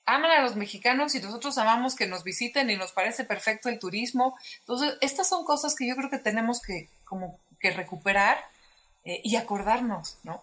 aman 0.06 0.30
a 0.30 0.42
los 0.42 0.56
mexicanos 0.56 1.14
y 1.14 1.20
nosotros 1.20 1.56
amamos 1.58 1.94
que 1.94 2.06
nos 2.06 2.24
visiten 2.24 2.70
y 2.70 2.76
nos 2.76 2.92
parece 2.92 3.24
perfecto 3.24 3.68
el 3.68 3.78
turismo. 3.78 4.36
Entonces, 4.60 4.96
estas 5.00 5.28
son 5.28 5.44
cosas 5.44 5.74
que 5.74 5.86
yo 5.86 5.96
creo 5.96 6.10
que 6.10 6.18
tenemos 6.18 6.60
que 6.60 6.88
como 7.04 7.38
que 7.58 7.70
recuperar 7.70 8.44
eh, 9.04 9.20
y 9.24 9.36
acordarnos, 9.36 10.18
¿no? 10.22 10.42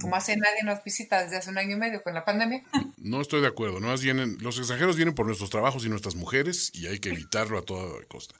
Como 0.00 0.16
hace 0.16 0.36
nadie 0.36 0.62
nos 0.64 0.82
visita 0.82 1.22
desde 1.22 1.36
hace 1.36 1.50
un 1.50 1.58
año 1.58 1.76
y 1.76 1.78
medio 1.78 2.02
con 2.02 2.12
la 2.12 2.24
pandemia. 2.24 2.62
No 2.96 3.20
estoy 3.20 3.40
de 3.40 3.46
acuerdo, 3.46 3.80
no 3.80 3.96
vienen, 3.96 4.36
los 4.40 4.58
extranjeros 4.58 4.96
vienen 4.96 5.14
por 5.14 5.26
nuestros 5.26 5.50
trabajos 5.50 5.84
y 5.84 5.88
nuestras 5.88 6.14
mujeres 6.14 6.70
y 6.74 6.86
hay 6.86 6.98
que 6.98 7.10
evitarlo 7.10 7.58
a 7.58 7.62
toda 7.62 8.02
costa. 8.06 8.34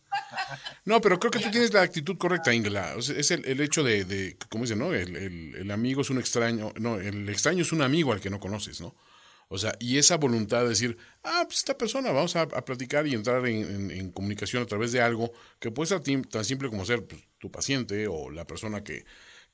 No, 0.84 1.00
pero 1.00 1.18
creo 1.18 1.30
que 1.30 1.38
tú 1.38 1.50
tienes 1.50 1.72
la 1.72 1.82
actitud 1.82 2.18
correcta, 2.18 2.52
Ingela. 2.52 2.94
es 2.96 3.30
el, 3.30 3.60
hecho 3.60 3.82
de, 3.82 4.04
de, 4.04 4.36
como 4.48 4.64
dicen, 4.64 4.78
¿no? 4.78 4.92
El, 4.92 5.70
amigo 5.70 6.02
es 6.02 6.10
un 6.10 6.18
extraño, 6.18 6.72
no, 6.78 6.96
el 6.96 7.28
extraño 7.28 7.62
es 7.62 7.72
un 7.72 7.82
amigo 7.82 8.12
al 8.12 8.20
que 8.20 8.30
no 8.30 8.40
conoces, 8.40 8.80
¿no? 8.80 8.94
O 9.50 9.56
sea, 9.56 9.74
y 9.78 9.96
esa 9.96 10.16
voluntad 10.16 10.62
de 10.62 10.70
decir, 10.70 10.98
ah, 11.24 11.42
pues 11.46 11.58
esta 11.58 11.78
persona, 11.78 12.10
vamos 12.10 12.36
a, 12.36 12.46
platicar 12.48 13.06
y 13.06 13.14
entrar 13.14 13.46
en, 13.46 14.10
comunicación 14.10 14.62
a 14.62 14.66
través 14.66 14.92
de 14.92 15.00
algo 15.00 15.32
que 15.58 15.70
puede 15.70 15.88
ser 15.88 16.02
tan 16.28 16.44
simple 16.44 16.68
como 16.68 16.84
ser 16.84 17.06
pues, 17.06 17.22
tu 17.38 17.50
paciente 17.50 18.06
o 18.08 18.30
la 18.30 18.46
persona 18.46 18.84
que, 18.84 19.04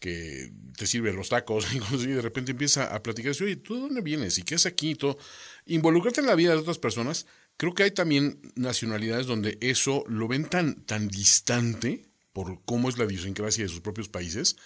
que 0.05 0.53
te 0.77 0.87
sirve 0.87 1.15
los 1.15 1.31
tacos 1.31 1.67
y 1.95 2.07
de 2.07 2.21
repente 2.21 2.51
empieza 2.51 2.95
a 2.95 3.03
platicar, 3.03 3.33
oye, 3.41 3.57
¿tú 3.57 3.75
de 3.75 3.81
dónde 3.81 4.03
vienes? 4.03 4.37
¿Y 4.37 4.43
qué 4.43 4.57
es 4.57 4.67
aquí? 4.67 4.91
Y 4.91 4.95
todo. 4.97 5.17
Involucrarte 5.65 6.21
en 6.21 6.27
la 6.27 6.35
vida 6.35 6.53
de 6.53 6.59
otras 6.59 6.77
personas, 6.77 7.25
creo 7.57 7.73
que 7.73 7.85
hay 7.85 7.91
también 7.91 8.39
nacionalidades 8.55 9.27
donde 9.27 9.57
eso 9.63 10.05
lo 10.07 10.29
ven 10.29 10.45
tan, 10.45 10.75
tan 10.85 11.09
distante 11.09 12.05
por 12.35 12.63
cómo 12.67 12.91
es 12.91 12.99
la 12.99 13.07
idiosincrasia 13.07 13.65
de 13.65 13.71
sus 13.71 13.81
propios 13.81 14.11
países, 14.11 14.57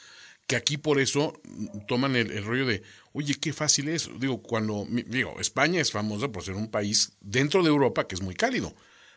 que 0.49 0.57
aquí 0.57 0.77
por 0.77 0.99
eso 0.99 1.41
toman 1.87 2.17
el, 2.17 2.45
rollo 2.45 2.67
de, 2.67 2.83
oye, 3.13 3.37
qué 3.37 3.53
fácil 3.53 3.89
es. 3.89 4.11
Digo, 4.19 4.43
cuando, 4.43 4.89
digo, 5.07 5.39
España 5.39 5.81
es 5.81 5.93
famosa 5.93 6.33
por 6.33 6.43
ser 6.43 6.55
un 6.55 6.69
país 6.69 7.13
dentro 7.21 7.63
de 7.63 7.69
Europa 7.69 8.09
que 8.09 8.17
es 8.17 8.23
muy 8.23 8.35
cálido, 8.35 8.75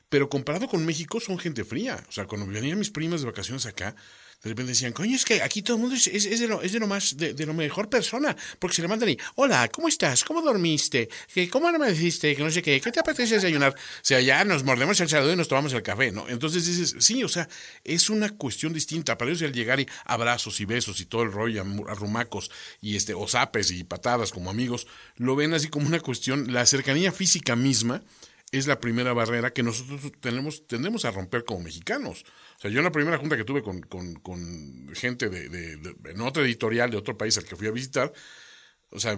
pero 0.07 0.29
comparado 0.29 0.67
con 0.67 0.85
México 0.85 1.19
son 1.19 1.39
gente 1.39 1.63
fría. 1.63 2.03
O 2.09 2.11
sea, 2.11 2.27
cuando 2.27 2.45
venían 2.45 2.77
mis 2.77 2.91
primas 2.91 3.21
de 3.21 3.27
vacaciones 3.27 3.65
acá, 3.65 3.95
de 4.43 4.49
repente 4.49 4.71
decían, 4.71 4.91
coño, 4.91 5.15
es 5.15 5.23
que 5.23 5.41
aquí 5.43 5.61
todo 5.61 5.77
el 5.77 5.81
mundo 5.81 5.95
es, 5.95 6.07
es, 6.07 6.39
de, 6.39 6.47
lo, 6.47 6.63
es 6.63 6.71
de 6.71 6.79
lo 6.79 6.87
más, 6.87 7.15
de, 7.15 7.33
de, 7.33 7.45
lo 7.45 7.53
mejor 7.53 7.89
persona, 7.89 8.35
porque 8.57 8.75
se 8.75 8.81
le 8.81 8.87
mandan 8.87 9.09
y, 9.09 9.17
hola, 9.35 9.69
¿cómo 9.69 9.87
estás? 9.87 10.23
¿Cómo 10.23 10.41
dormiste? 10.41 11.09
¿Qué, 11.31 11.47
¿Cómo 11.47 11.71
no 11.71 11.77
me 11.77 11.91
dijiste? 11.91 12.35
Que 12.35 12.43
no 12.43 12.49
sé 12.49 12.63
qué, 12.63 12.81
¿qué 12.81 12.91
te 12.91 12.99
apetece 12.99 13.35
desayunar? 13.35 13.73
O 13.73 13.99
sea, 14.01 14.19
ya 14.19 14.43
nos 14.43 14.63
mordemos 14.63 14.99
el 14.99 15.09
saludo 15.09 15.33
y 15.33 15.35
nos 15.35 15.47
tomamos 15.47 15.73
el 15.73 15.83
café, 15.83 16.11
¿no? 16.11 16.27
Entonces 16.27 16.65
dices, 16.65 16.95
sí, 16.99 17.23
o 17.23 17.29
sea, 17.29 17.47
es 17.83 18.09
una 18.09 18.29
cuestión 18.29 18.73
distinta. 18.73 19.15
Para 19.15 19.29
ellos 19.29 19.43
el 19.43 19.53
llegar 19.53 19.79
y 19.79 19.87
abrazos 20.05 20.59
y 20.59 20.65
besos 20.65 20.99
y 21.01 21.05
todo 21.05 21.21
el 21.21 21.31
rollo, 21.31 21.63
arrumacos 21.87 22.49
y 22.81 22.95
este, 22.95 23.13
o 23.13 23.27
zapes 23.27 23.69
y 23.69 23.83
patadas 23.83 24.31
como 24.31 24.49
amigos, 24.49 24.87
lo 25.17 25.35
ven 25.35 25.53
así 25.53 25.67
como 25.67 25.85
una 25.85 25.99
cuestión, 25.99 26.51
la 26.51 26.65
cercanía 26.65 27.11
física 27.11 27.55
misma 27.55 28.01
es 28.51 28.67
la 28.67 28.79
primera 28.79 29.13
barrera 29.13 29.53
que 29.53 29.63
nosotros 29.63 30.11
tenemos, 30.19 30.67
tendemos 30.67 31.05
a 31.05 31.11
romper 31.11 31.45
como 31.45 31.61
mexicanos. 31.61 32.25
O 32.57 32.61
sea, 32.61 32.69
yo 32.69 32.79
en 32.79 32.83
la 32.83 32.91
primera 32.91 33.17
junta 33.17 33.37
que 33.37 33.45
tuve 33.45 33.63
con, 33.63 34.91
gente 34.93 35.29
de, 35.29 35.79
en 36.05 36.21
otra 36.21 36.43
editorial 36.43 36.91
de 36.91 36.97
otro 36.97 37.17
país 37.17 37.37
al 37.37 37.45
que 37.45 37.55
fui 37.55 37.67
a 37.67 37.71
visitar, 37.71 38.11
o 38.89 38.99
sea, 38.99 39.17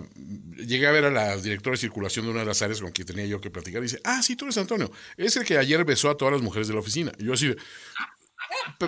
llegué 0.55 0.85
a 0.85 0.91
ver 0.91 1.05
a 1.05 1.09
la 1.09 1.35
directora 1.37 1.73
de 1.73 1.79
circulación 1.79 2.25
de 2.25 2.31
una 2.31 2.41
de 2.41 2.45
las 2.45 2.61
áreas 2.61 2.79
con 2.79 2.91
quien 2.91 3.07
tenía 3.07 3.25
yo 3.25 3.41
que 3.41 3.49
platicar 3.49 3.81
y 3.81 3.85
dice, 3.85 3.99
ah, 4.03 4.21
sí, 4.21 4.35
tú 4.35 4.45
eres 4.45 4.57
Antonio, 4.57 4.91
es 5.17 5.35
el 5.35 5.45
que 5.45 5.57
ayer 5.57 5.83
besó 5.83 6.11
a 6.11 6.17
todas 6.17 6.33
las 6.33 6.43
mujeres 6.43 6.67
de 6.67 6.75
la 6.75 6.81
oficina. 6.81 7.11
Yo 7.17 7.33
así 7.33 7.47
de, 7.47 7.57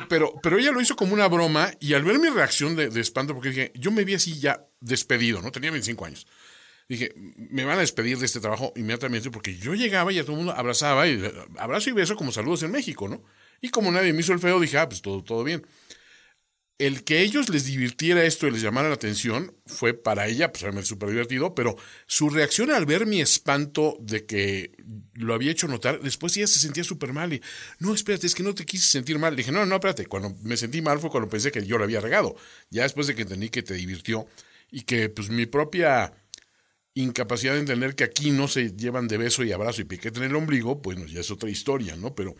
pero, 0.07 0.31
pero 0.43 0.59
ella 0.59 0.71
lo 0.71 0.79
hizo 0.79 0.95
como 0.95 1.15
una 1.15 1.27
broma 1.27 1.71
y 1.79 1.95
al 1.95 2.03
ver 2.03 2.19
mi 2.19 2.29
reacción 2.29 2.75
de, 2.75 2.89
de, 2.89 3.01
espanto, 3.01 3.33
porque 3.33 3.49
dije, 3.49 3.71
yo 3.73 3.91
me 3.91 4.05
vi 4.05 4.13
así 4.13 4.39
ya 4.39 4.63
despedido, 4.79 5.41
¿no? 5.41 5.51
Tenía 5.51 5.71
25 5.71 6.05
años 6.05 6.27
dije, 6.87 7.13
me 7.15 7.65
van 7.65 7.77
a 7.77 7.81
despedir 7.81 8.17
de 8.17 8.25
este 8.25 8.39
trabajo 8.39 8.73
inmediatamente 8.75 9.31
porque 9.31 9.57
yo 9.57 9.73
llegaba 9.73 10.11
y 10.11 10.19
a 10.19 10.23
todo 10.23 10.33
el 10.33 10.37
mundo 10.37 10.53
abrazaba 10.53 11.07
y 11.07 11.21
abrazo 11.57 11.89
y 11.89 11.93
beso 11.93 12.15
como 12.15 12.31
saludos 12.31 12.63
en 12.63 12.71
México, 12.71 13.07
¿no? 13.07 13.23
Y 13.61 13.69
como 13.69 13.91
nadie 13.91 14.13
me 14.13 14.19
hizo 14.19 14.33
el 14.33 14.39
feo, 14.39 14.59
dije, 14.59 14.77
ah, 14.77 14.87
pues 14.87 15.01
todo, 15.01 15.23
todo 15.23 15.43
bien. 15.43 15.65
El 16.77 17.05
que 17.05 17.21
ellos 17.21 17.47
les 17.47 17.65
divirtiera 17.65 18.25
esto 18.25 18.47
y 18.47 18.51
les 18.51 18.61
llamara 18.61 18.89
la 18.89 18.95
atención 18.95 19.55
fue 19.65 19.93
para 19.93 20.27
ella, 20.27 20.51
pues 20.51 20.63
obviamente 20.63 20.89
súper 20.89 21.09
divertido, 21.09 21.55
pero 21.55 21.77
su 22.05 22.29
reacción 22.29 22.69
al 22.69 22.85
ver 22.85 23.05
mi 23.05 23.21
espanto 23.21 23.97
de 24.01 24.25
que 24.25 24.75
lo 25.13 25.33
había 25.33 25.51
hecho 25.51 25.69
notar, 25.69 26.01
después 26.01 26.35
ella 26.35 26.47
se 26.47 26.59
sentía 26.59 26.83
súper 26.83 27.13
mal 27.13 27.31
y, 27.31 27.41
no, 27.79 27.93
espérate, 27.93 28.27
es 28.27 28.35
que 28.35 28.43
no 28.43 28.53
te 28.53 28.65
quise 28.65 28.87
sentir 28.87 29.17
mal. 29.17 29.37
Dije, 29.37 29.53
no, 29.53 29.65
no, 29.65 29.75
espérate, 29.75 30.05
cuando 30.05 30.35
me 30.43 30.57
sentí 30.57 30.81
mal 30.81 30.99
fue 30.99 31.09
cuando 31.09 31.29
pensé 31.29 31.49
que 31.49 31.65
yo 31.65 31.77
lo 31.77 31.85
había 31.85 32.01
regado. 32.01 32.35
Ya 32.69 32.83
después 32.83 33.07
de 33.07 33.15
que 33.15 33.21
entendí 33.21 33.47
que 33.47 33.63
te 33.63 33.73
divirtió, 33.73 34.27
y 34.71 34.81
que 34.81 35.09
pues 35.09 35.29
mi 35.29 35.45
propia 35.45 36.13
incapacidad 36.95 37.53
de 37.53 37.59
entender 37.59 37.95
que 37.95 38.05
aquí 38.05 38.31
no 38.31 38.47
se 38.47 38.71
llevan 38.71 39.07
de 39.07 39.17
beso 39.17 39.43
y 39.43 39.51
abrazo 39.51 39.81
y 39.81 39.85
piquete 39.85 40.17
en 40.19 40.25
el 40.25 40.35
ombligo, 40.35 40.75
bueno, 40.75 41.05
ya 41.05 41.19
es 41.19 41.29
otra 41.29 41.49
historia, 41.49 41.95
¿no? 41.95 42.15
Pero 42.15 42.35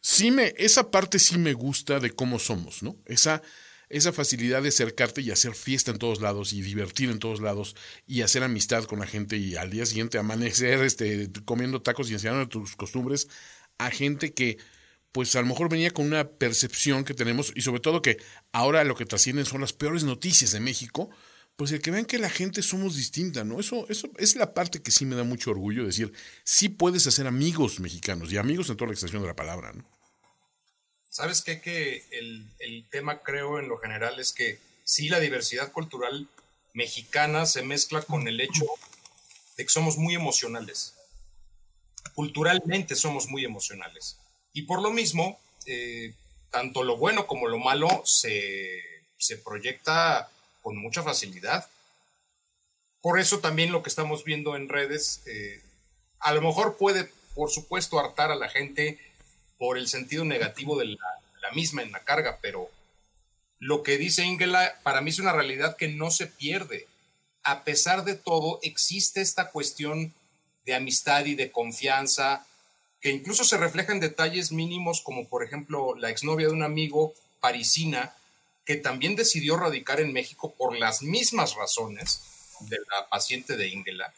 sí 0.00 0.30
me, 0.30 0.52
esa 0.58 0.90
parte 0.90 1.18
sí 1.18 1.38
me 1.38 1.54
gusta 1.54 2.00
de 2.00 2.10
cómo 2.10 2.38
somos, 2.38 2.82
¿no? 2.82 2.96
Esa, 3.06 3.42
esa 3.88 4.12
facilidad 4.12 4.62
de 4.62 4.70
acercarte 4.70 5.22
y 5.22 5.30
hacer 5.30 5.54
fiesta 5.54 5.92
en 5.92 5.98
todos 5.98 6.20
lados 6.20 6.52
y 6.52 6.62
divertir 6.62 7.10
en 7.10 7.20
todos 7.20 7.40
lados 7.40 7.76
y 8.06 8.22
hacer 8.22 8.42
amistad 8.42 8.84
con 8.84 8.98
la 8.98 9.06
gente 9.06 9.36
y 9.36 9.54
al 9.54 9.70
día 9.70 9.86
siguiente 9.86 10.18
amanecer 10.18 10.82
este, 10.82 11.30
comiendo 11.44 11.80
tacos 11.80 12.10
y 12.10 12.14
enseñando 12.14 12.48
tus 12.48 12.74
costumbres 12.74 13.28
a 13.78 13.90
gente 13.90 14.34
que 14.34 14.58
pues 15.12 15.36
a 15.36 15.42
lo 15.42 15.46
mejor 15.46 15.68
venía 15.68 15.90
con 15.90 16.06
una 16.06 16.26
percepción 16.26 17.04
que 17.04 17.14
tenemos 17.14 17.52
y 17.54 17.60
sobre 17.60 17.80
todo 17.80 18.02
que 18.02 18.16
ahora 18.50 18.82
lo 18.82 18.96
que 18.96 19.06
trascienden 19.06 19.44
son 19.44 19.60
las 19.60 19.74
peores 19.74 20.04
noticias 20.04 20.52
de 20.52 20.60
México, 20.60 21.10
pues 21.56 21.70
el 21.72 21.80
que 21.80 21.90
vean 21.90 22.04
que 22.04 22.18
la 22.18 22.30
gente 22.30 22.62
somos 22.62 22.96
distinta, 22.96 23.44
¿no? 23.44 23.60
Eso, 23.60 23.86
eso 23.88 24.08
es 24.18 24.36
la 24.36 24.54
parte 24.54 24.82
que 24.82 24.90
sí 24.90 25.04
me 25.04 25.16
da 25.16 25.24
mucho 25.24 25.50
orgullo, 25.50 25.84
decir, 25.84 26.12
sí 26.44 26.68
puedes 26.68 27.06
hacer 27.06 27.26
amigos 27.26 27.78
mexicanos 27.80 28.32
y 28.32 28.38
amigos 28.38 28.70
en 28.70 28.76
toda 28.76 28.88
la 28.88 28.94
extensión 28.94 29.22
de 29.22 29.28
la 29.28 29.36
palabra, 29.36 29.72
¿no? 29.72 29.84
¿Sabes 31.12 31.42
qué? 31.42 31.60
Que 31.60 32.06
el, 32.10 32.86
tema, 32.90 33.20
creo, 33.20 33.58
en 33.58 33.68
lo 33.68 33.76
general 33.76 34.18
es 34.18 34.32
que 34.32 34.58
sí 34.82 35.10
la 35.10 35.20
diversidad 35.20 35.70
cultural 35.70 36.26
mexicana 36.72 37.44
se 37.44 37.62
mezcla 37.62 38.00
con 38.00 38.26
el 38.28 38.40
hecho 38.40 38.64
de 39.58 39.64
que 39.64 39.68
somos 39.68 39.98
muy 39.98 40.14
emocionales. 40.14 40.94
Culturalmente 42.14 42.96
somos 42.96 43.28
muy 43.28 43.44
emocionales. 43.44 44.16
Y 44.54 44.62
por 44.62 44.80
lo 44.80 44.90
mismo, 44.90 45.38
eh, 45.66 46.14
tanto 46.50 46.82
lo 46.82 46.96
bueno 46.96 47.26
como 47.26 47.46
lo 47.46 47.58
malo 47.58 48.02
se, 48.06 48.80
proyecta 49.44 50.30
con 50.62 50.76
mucha 50.76 51.02
facilidad. 51.02 51.68
Por 53.02 53.18
eso 53.18 53.40
también 53.40 53.72
lo 53.72 53.82
que 53.82 53.90
estamos 53.90 54.24
viendo 54.24 54.56
en 54.56 54.68
redes, 54.68 55.22
eh, 55.26 55.60
a 56.20 56.32
lo 56.32 56.40
mejor 56.40 56.76
puede, 56.76 57.10
por 57.34 57.50
supuesto, 57.50 57.98
hartar 57.98 58.30
a 58.30 58.36
la 58.36 58.48
gente 58.48 58.98
por 59.58 59.76
el 59.76 59.88
sentido 59.88 60.24
negativo 60.24 60.78
de 60.78 60.86
la, 60.86 60.98
misma 61.54 61.82
en 61.82 61.92
la 61.92 62.00
carga, 62.00 62.38
pero 62.40 62.70
lo 63.58 63.82
que 63.82 63.98
dice 63.98 64.24
Ingela 64.24 64.80
para 64.82 65.02
mí 65.02 65.10
es 65.10 65.18
una 65.18 65.32
realidad 65.32 65.76
que 65.76 65.88
no 65.88 66.10
se 66.10 66.26
pierde. 66.26 66.86
A 67.42 67.62
pesar 67.62 68.04
de 68.04 68.14
todo, 68.14 68.58
existe 68.62 69.20
esta 69.20 69.50
cuestión 69.50 70.14
de 70.64 70.74
amistad 70.74 71.26
y 71.26 71.34
de 71.34 71.50
confianza 71.50 72.46
que 73.00 73.10
incluso 73.10 73.44
se 73.44 73.58
refleja 73.58 73.92
en 73.92 74.00
detalles 74.00 74.52
mínimos 74.52 75.02
como 75.02 75.28
por 75.28 75.44
ejemplo 75.44 75.94
la 75.96 76.08
exnovia 76.08 76.46
de 76.46 76.52
un 76.52 76.62
amigo 76.62 77.12
parisina 77.40 78.14
que 78.64 78.76
también 78.76 79.16
decidió 79.16 79.56
radicar 79.56 80.00
en 80.00 80.12
México 80.12 80.54
por 80.54 80.76
las 80.76 81.02
mismas 81.02 81.54
razones 81.54 82.22
de 82.60 82.78
la 82.90 83.08
paciente 83.08 83.56
de 83.56 83.68
Ingela. 83.68 84.12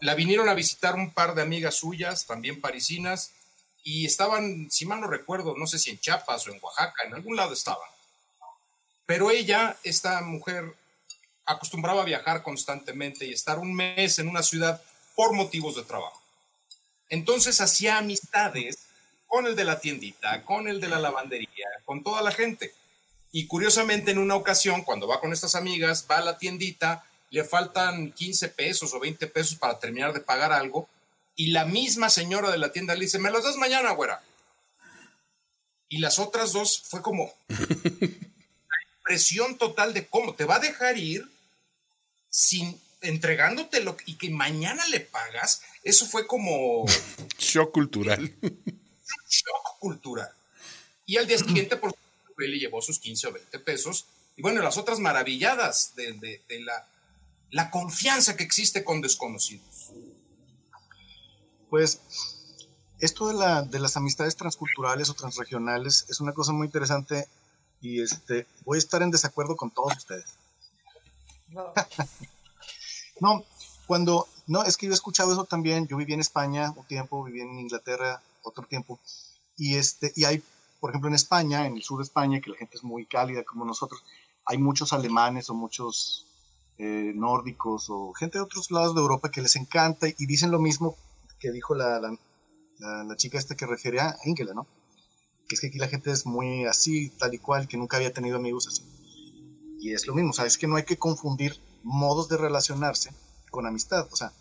La 0.00 0.14
vinieron 0.14 0.48
a 0.48 0.54
visitar 0.54 0.94
un 0.94 1.12
par 1.12 1.34
de 1.34 1.42
amigas 1.42 1.76
suyas, 1.76 2.26
también 2.26 2.60
parisinas, 2.60 3.32
y 3.82 4.06
estaban, 4.06 4.70
si 4.70 4.86
mal 4.86 5.00
no 5.00 5.08
recuerdo, 5.08 5.54
no 5.56 5.66
sé 5.66 5.78
si 5.78 5.90
en 5.90 6.00
Chiapas 6.00 6.46
o 6.46 6.50
en 6.50 6.58
Oaxaca, 6.62 7.04
en 7.06 7.14
algún 7.14 7.36
lado 7.36 7.52
estaban. 7.52 7.88
Pero 9.04 9.30
ella, 9.30 9.76
esta 9.84 10.22
mujer, 10.22 10.74
acostumbraba 11.44 12.02
a 12.02 12.06
viajar 12.06 12.42
constantemente 12.42 13.26
y 13.26 13.32
estar 13.32 13.58
un 13.58 13.74
mes 13.74 14.18
en 14.18 14.28
una 14.28 14.42
ciudad 14.42 14.82
por 15.14 15.34
motivos 15.34 15.76
de 15.76 15.82
trabajo. 15.82 16.20
Entonces 17.10 17.60
hacía 17.60 17.98
amistades 17.98 18.78
con 19.26 19.46
el 19.46 19.54
de 19.54 19.64
la 19.64 19.80
tiendita, 19.80 20.42
con 20.44 20.66
el 20.68 20.80
de 20.80 20.88
la 20.88 20.98
lavandería, 20.98 21.68
con 21.84 22.02
toda 22.02 22.22
la 22.22 22.32
gente. 22.32 22.72
Y 23.36 23.48
curiosamente 23.48 24.12
en 24.12 24.18
una 24.18 24.36
ocasión, 24.36 24.84
cuando 24.84 25.08
va 25.08 25.18
con 25.18 25.32
estas 25.32 25.56
amigas, 25.56 26.06
va 26.08 26.18
a 26.18 26.24
la 26.24 26.38
tiendita, 26.38 27.04
le 27.30 27.42
faltan 27.42 28.12
15 28.12 28.50
pesos 28.50 28.94
o 28.94 29.00
20 29.00 29.26
pesos 29.26 29.58
para 29.58 29.80
terminar 29.80 30.12
de 30.12 30.20
pagar 30.20 30.52
algo 30.52 30.88
y 31.34 31.48
la 31.48 31.64
misma 31.64 32.10
señora 32.10 32.52
de 32.52 32.58
la 32.58 32.70
tienda 32.70 32.94
le 32.94 33.06
dice, 33.06 33.18
me 33.18 33.32
los 33.32 33.42
das 33.42 33.56
mañana, 33.56 33.90
güera. 33.90 34.22
Y 35.88 35.98
las 35.98 36.20
otras 36.20 36.52
dos 36.52 36.80
fue 36.86 37.02
como 37.02 37.34
la 37.48 38.78
impresión 38.98 39.58
total 39.58 39.94
de 39.94 40.06
cómo 40.06 40.36
te 40.36 40.44
va 40.44 40.54
a 40.54 40.60
dejar 40.60 40.96
ir 40.96 41.28
sin 42.30 42.80
entregándotelo 43.00 43.96
y 44.06 44.14
que 44.14 44.30
mañana 44.30 44.86
le 44.86 45.00
pagas. 45.00 45.60
Eso 45.82 46.06
fue 46.06 46.24
como... 46.28 46.84
Shock 47.36 47.72
cultural. 47.72 48.32
Shock 49.28 49.78
cultural. 49.80 50.30
Y 51.04 51.16
al 51.16 51.26
día 51.26 51.38
siguiente, 51.38 51.76
por 51.76 51.96
supuesto, 52.34 52.52
le 52.52 52.58
llevó 52.58 52.82
sus 52.82 52.98
15 52.98 53.26
o 53.28 53.32
20 53.32 53.58
pesos. 53.60 54.06
Y 54.36 54.42
bueno, 54.42 54.62
las 54.62 54.76
otras 54.76 54.98
maravilladas 54.98 55.94
de, 55.94 56.42
la, 56.60 56.88
la 57.50 57.70
confianza 57.70 58.36
que 58.36 58.44
existe 58.44 58.84
con 58.84 59.00
desconocidos. 59.00 59.92
Pues 61.70 62.00
esto 63.00 63.28
de, 63.28 63.34
la, 63.34 63.62
de 63.62 63.78
las 63.78 63.96
amistades 63.96 64.36
transculturales 64.36 65.10
o 65.10 65.14
transregionales 65.14 66.06
es 66.08 66.20
una 66.20 66.32
cosa 66.32 66.52
muy 66.52 66.66
interesante 66.66 67.28
y 67.80 68.00
este, 68.00 68.46
voy 68.64 68.76
a 68.76 68.78
estar 68.78 69.02
en 69.02 69.10
desacuerdo 69.10 69.56
con 69.56 69.70
todos 69.70 69.96
ustedes. 69.96 70.36
No. 73.20 73.44
cuando, 73.86 74.26
no, 74.46 74.64
es 74.64 74.76
que 74.76 74.86
yo 74.86 74.92
he 74.92 74.94
escuchado 74.94 75.32
eso 75.32 75.44
también, 75.44 75.86
yo 75.86 75.96
viví 75.96 76.14
en 76.14 76.20
España 76.20 76.72
un 76.74 76.84
tiempo, 76.86 77.22
viví 77.22 77.40
en 77.42 77.58
Inglaterra 77.58 78.22
otro 78.42 78.64
tiempo, 78.64 78.98
y, 79.56 79.76
este, 79.76 80.12
y 80.16 80.24
hay, 80.24 80.42
por 80.84 80.90
ejemplo, 80.90 81.08
en 81.08 81.14
España, 81.14 81.66
en 81.66 81.78
el 81.78 81.82
sur 81.82 81.96
de 81.96 82.02
España, 82.02 82.42
que 82.42 82.50
la 82.50 82.58
gente 82.58 82.76
es 82.76 82.84
muy 82.84 83.06
cálida 83.06 83.42
como 83.42 83.64
nosotros, 83.64 84.04
hay 84.44 84.58
muchos 84.58 84.92
alemanes 84.92 85.48
o 85.48 85.54
muchos 85.54 86.26
eh, 86.76 87.10
nórdicos 87.14 87.86
o 87.88 88.12
gente 88.12 88.36
de 88.36 88.44
otros 88.44 88.70
lados 88.70 88.94
de 88.94 89.00
Europa 89.00 89.30
que 89.30 89.40
les 89.40 89.56
encanta 89.56 90.08
y 90.08 90.26
dicen 90.26 90.50
lo 90.50 90.58
mismo 90.58 90.94
que 91.38 91.52
dijo 91.52 91.74
la, 91.74 92.00
la, 92.00 93.16
chica 93.16 93.38
esta 93.38 93.54
que 93.54 93.64
refiere 93.64 93.98
a 94.00 94.14
Ingela, 94.26 94.52
¿no? 94.52 94.66
Que 95.48 95.54
es 95.54 95.62
que 95.62 95.68
aquí 95.68 95.78
la 95.78 95.88
gente 95.88 96.10
es 96.10 96.26
muy 96.26 96.66
así, 96.66 97.08
tal 97.18 97.32
y 97.32 97.38
cual, 97.38 97.66
que 97.66 97.78
nunca 97.78 97.96
había 97.96 98.12
tenido 98.12 98.36
amigos 98.36 98.68
así. 98.68 98.82
Y 99.80 99.94
es 99.94 100.06
lo 100.06 100.14
mismo, 100.14 100.32
o 100.32 100.34
sea, 100.34 100.44
es 100.44 100.58
que 100.58 100.66
no 100.66 100.76
hay 100.76 100.84
que 100.84 100.98
confundir 100.98 101.58
modos 101.82 102.28
de 102.28 102.36
relacionarse 102.36 103.10
con 103.50 103.66
amistad. 103.66 104.06
O 104.12 104.16
sea, 104.16 104.34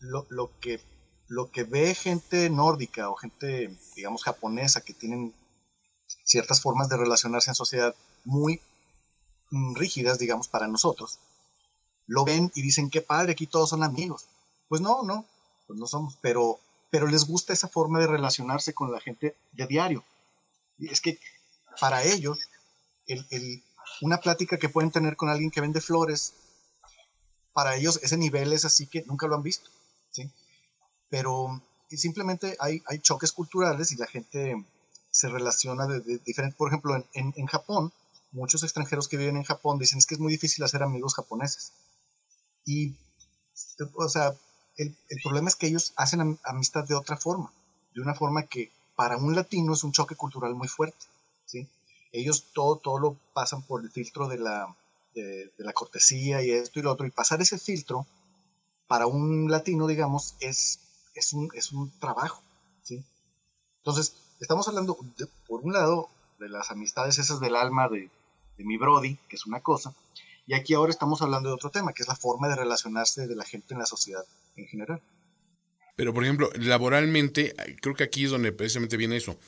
lo, 0.00 0.26
lo, 0.28 0.50
que, 0.60 0.78
lo 1.26 1.50
que 1.50 1.64
ve 1.64 1.94
gente 1.94 2.50
nórdica 2.50 3.08
o 3.08 3.14
gente, 3.14 3.74
digamos, 3.94 4.24
japonesa 4.24 4.82
que 4.82 4.92
tienen 4.92 5.32
ciertas 6.26 6.60
formas 6.60 6.88
de 6.88 6.96
relacionarse 6.96 7.50
en 7.50 7.54
sociedad 7.54 7.94
muy 8.24 8.60
mm, 9.50 9.76
rígidas, 9.76 10.18
digamos, 10.18 10.48
para 10.48 10.66
nosotros, 10.66 11.18
lo 12.06 12.24
ven 12.24 12.52
y 12.54 12.62
dicen, 12.62 12.90
qué 12.90 13.00
padre, 13.00 13.32
aquí 13.32 13.46
todos 13.46 13.70
son 13.70 13.82
amigos. 13.82 14.26
Pues 14.68 14.80
no, 14.80 15.02
no, 15.02 15.24
pues 15.66 15.78
no 15.78 15.86
somos, 15.86 16.18
pero, 16.20 16.58
pero 16.90 17.06
les 17.06 17.24
gusta 17.26 17.52
esa 17.52 17.68
forma 17.68 18.00
de 18.00 18.08
relacionarse 18.08 18.74
con 18.74 18.92
la 18.92 19.00
gente 19.00 19.36
de 19.52 19.66
diario. 19.66 20.04
Es 20.78 21.00
que 21.00 21.18
para 21.80 22.02
ellos, 22.02 22.38
el, 23.06 23.62
una 24.00 24.18
plática 24.18 24.58
que 24.58 24.68
pueden 24.68 24.90
tener 24.90 25.16
con 25.16 25.28
alguien 25.28 25.50
que 25.50 25.60
vende 25.60 25.80
flores, 25.80 26.34
para 27.52 27.76
ellos 27.76 28.00
ese 28.02 28.16
nivel 28.16 28.52
es 28.52 28.64
así 28.64 28.86
que 28.86 29.04
nunca 29.04 29.26
lo 29.26 29.36
han 29.36 29.42
visto, 29.42 29.70
¿sí? 30.10 30.30
Pero 31.08 31.62
simplemente 31.88 32.56
hay, 32.58 32.82
hay 32.86 32.98
choques 32.98 33.32
culturales 33.32 33.92
y 33.92 33.96
la 33.96 34.06
gente 34.06 34.64
se 35.16 35.30
relaciona 35.30 35.86
de, 35.86 36.18
diferente. 36.18 36.54
Por 36.58 36.68
ejemplo, 36.68 36.94
en, 36.94 37.32
en, 37.34 37.46
Japón, 37.46 37.90
muchos 38.32 38.62
extranjeros 38.62 39.08
que 39.08 39.16
viven 39.16 39.38
en 39.38 39.44
Japón 39.44 39.78
dicen 39.78 39.96
es 39.98 40.04
que 40.04 40.14
es 40.14 40.20
muy 40.20 40.30
difícil 40.30 40.62
hacer 40.62 40.82
amigos 40.82 41.14
japoneses. 41.14 41.72
Y, 42.66 42.94
o 43.94 44.08
sea, 44.10 44.34
el, 44.76 44.94
problema 45.22 45.48
es 45.48 45.56
que 45.56 45.68
ellos 45.68 45.94
hacen 45.96 46.38
amistad 46.44 46.84
de 46.84 46.94
otra 46.94 47.16
forma, 47.16 47.50
de 47.94 48.02
una 48.02 48.14
forma 48.14 48.42
que 48.42 48.70
para 48.94 49.16
un 49.16 49.34
latino 49.34 49.72
es 49.72 49.84
un 49.84 49.92
choque 49.92 50.16
cultural 50.16 50.54
muy 50.54 50.68
fuerte, 50.68 51.06
¿sí? 51.46 51.66
Ellos 52.12 52.48
todo, 52.52 52.76
todo 52.76 52.98
lo 52.98 53.16
pasan 53.32 53.62
por 53.62 53.82
el 53.82 53.90
filtro 53.90 54.28
de 54.28 54.36
la, 54.36 54.76
de, 55.14 55.50
la 55.56 55.72
cortesía 55.72 56.42
y 56.42 56.50
esto 56.50 56.78
y 56.78 56.82
lo 56.82 56.92
otro, 56.92 57.06
y 57.06 57.10
pasar 57.10 57.40
ese 57.40 57.58
filtro 57.58 58.06
para 58.86 59.06
un 59.06 59.50
latino, 59.50 59.86
digamos, 59.86 60.34
es, 60.40 60.78
es, 61.14 61.32
un, 61.32 61.48
es 61.54 61.72
un 61.72 61.90
trabajo, 62.00 62.42
¿sí? 62.82 63.02
Entonces, 63.78 64.12
estamos 64.40 64.68
hablando, 64.68 64.98
por 65.46 65.60
un 65.62 65.72
lado, 65.72 66.08
de 66.38 66.48
las 66.48 66.70
amistades 66.70 67.18
esas 67.18 67.40
del 67.40 67.56
alma 67.56 67.88
de, 67.88 68.10
mi 68.58 68.76
Brody, 68.76 69.18
que 69.28 69.36
es 69.36 69.46
una 69.46 69.60
cosa, 69.60 69.94
y 70.46 70.54
aquí 70.54 70.74
ahora 70.74 70.90
estamos 70.90 71.20
hablando 71.22 71.48
de 71.48 71.54
otro 71.54 71.70
tema, 71.70 71.92
que 71.92 72.02
es 72.02 72.08
la 72.08 72.16
forma 72.16 72.48
de 72.48 72.56
relacionarse 72.56 73.26
de 73.26 73.36
la 73.36 73.44
gente 73.44 73.74
en 73.74 73.80
la 73.80 73.86
sociedad 73.86 74.24
en 74.56 74.66
general. 74.66 75.00
Pero, 75.96 76.14
por 76.14 76.24
ejemplo, 76.24 76.50
laboralmente, 76.54 77.54
creo 77.80 77.94
que 77.94 78.04
aquí 78.04 78.24
es 78.24 78.30
donde 78.30 78.52
precisamente 78.52 78.96
viene 78.96 79.16
eso. 79.16 79.38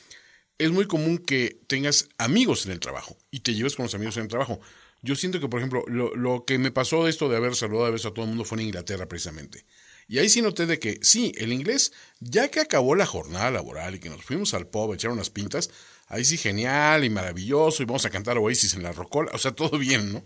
Es 0.56 0.72
muy 0.72 0.86
común 0.86 1.18
que 1.18 1.60
tengas 1.68 2.08
amigos 2.18 2.66
en 2.66 2.72
el 2.72 2.80
trabajo 2.80 3.16
y 3.30 3.40
te 3.40 3.54
lleves 3.54 3.76
con 3.76 3.84
los 3.84 3.94
amigos 3.94 4.16
en 4.16 4.24
el 4.24 4.28
trabajo. 4.28 4.60
Yo 5.02 5.14
siento 5.14 5.38
que, 5.40 5.48
por 5.48 5.60
ejemplo, 5.60 5.84
lo, 5.86 6.44
que 6.44 6.58
me 6.58 6.72
pasó 6.72 7.04
de 7.04 7.10
esto 7.10 7.28
de 7.28 7.36
haber 7.36 7.54
saludado 7.54 7.86
a 7.86 7.90
veces 7.90 8.06
a 8.06 8.10
todo 8.10 8.24
el 8.24 8.30
mundo 8.30 8.44
fue 8.44 8.58
en 8.58 8.66
Inglaterra 8.66 9.06
precisamente. 9.06 9.64
Y 10.08 10.18
ahí 10.18 10.30
sí 10.30 10.40
noté 10.40 10.64
de 10.64 10.78
que, 10.78 10.98
sí, 11.02 11.32
el 11.36 11.52
inglés, 11.52 11.92
ya 12.18 12.48
que 12.48 12.60
acabó 12.60 12.94
la 12.94 13.04
jornada 13.04 13.50
laboral 13.50 13.94
y 13.94 13.98
que 14.00 14.08
nos 14.08 14.24
fuimos 14.24 14.54
al 14.54 14.66
pub 14.66 14.90
a 14.90 14.94
echar 14.94 15.10
unas 15.10 15.28
pintas, 15.28 15.70
ahí 16.06 16.24
sí 16.24 16.38
genial 16.38 17.04
y 17.04 17.10
maravilloso 17.10 17.82
y 17.82 17.86
vamos 17.86 18.06
a 18.06 18.10
cantar 18.10 18.38
Oasis 18.38 18.72
en 18.72 18.82
la 18.82 18.92
rocola, 18.92 19.30
o 19.34 19.38
sea, 19.38 19.52
todo 19.52 19.78
bien, 19.78 20.12
¿no? 20.12 20.24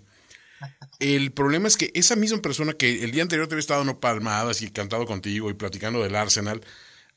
El 1.00 1.32
problema 1.32 1.66
es 1.66 1.76
que 1.76 1.90
esa 1.94 2.14
misma 2.14 2.40
persona 2.40 2.74
que 2.74 3.02
el 3.02 3.10
día 3.10 3.22
anterior 3.22 3.48
te 3.48 3.54
había 3.54 3.60
estado 3.60 3.80
dando 3.80 3.98
palmadas 3.98 4.62
y 4.62 4.70
cantado 4.70 5.04
contigo 5.04 5.50
y 5.50 5.54
platicando 5.54 6.00
del 6.00 6.14
Arsenal, 6.14 6.64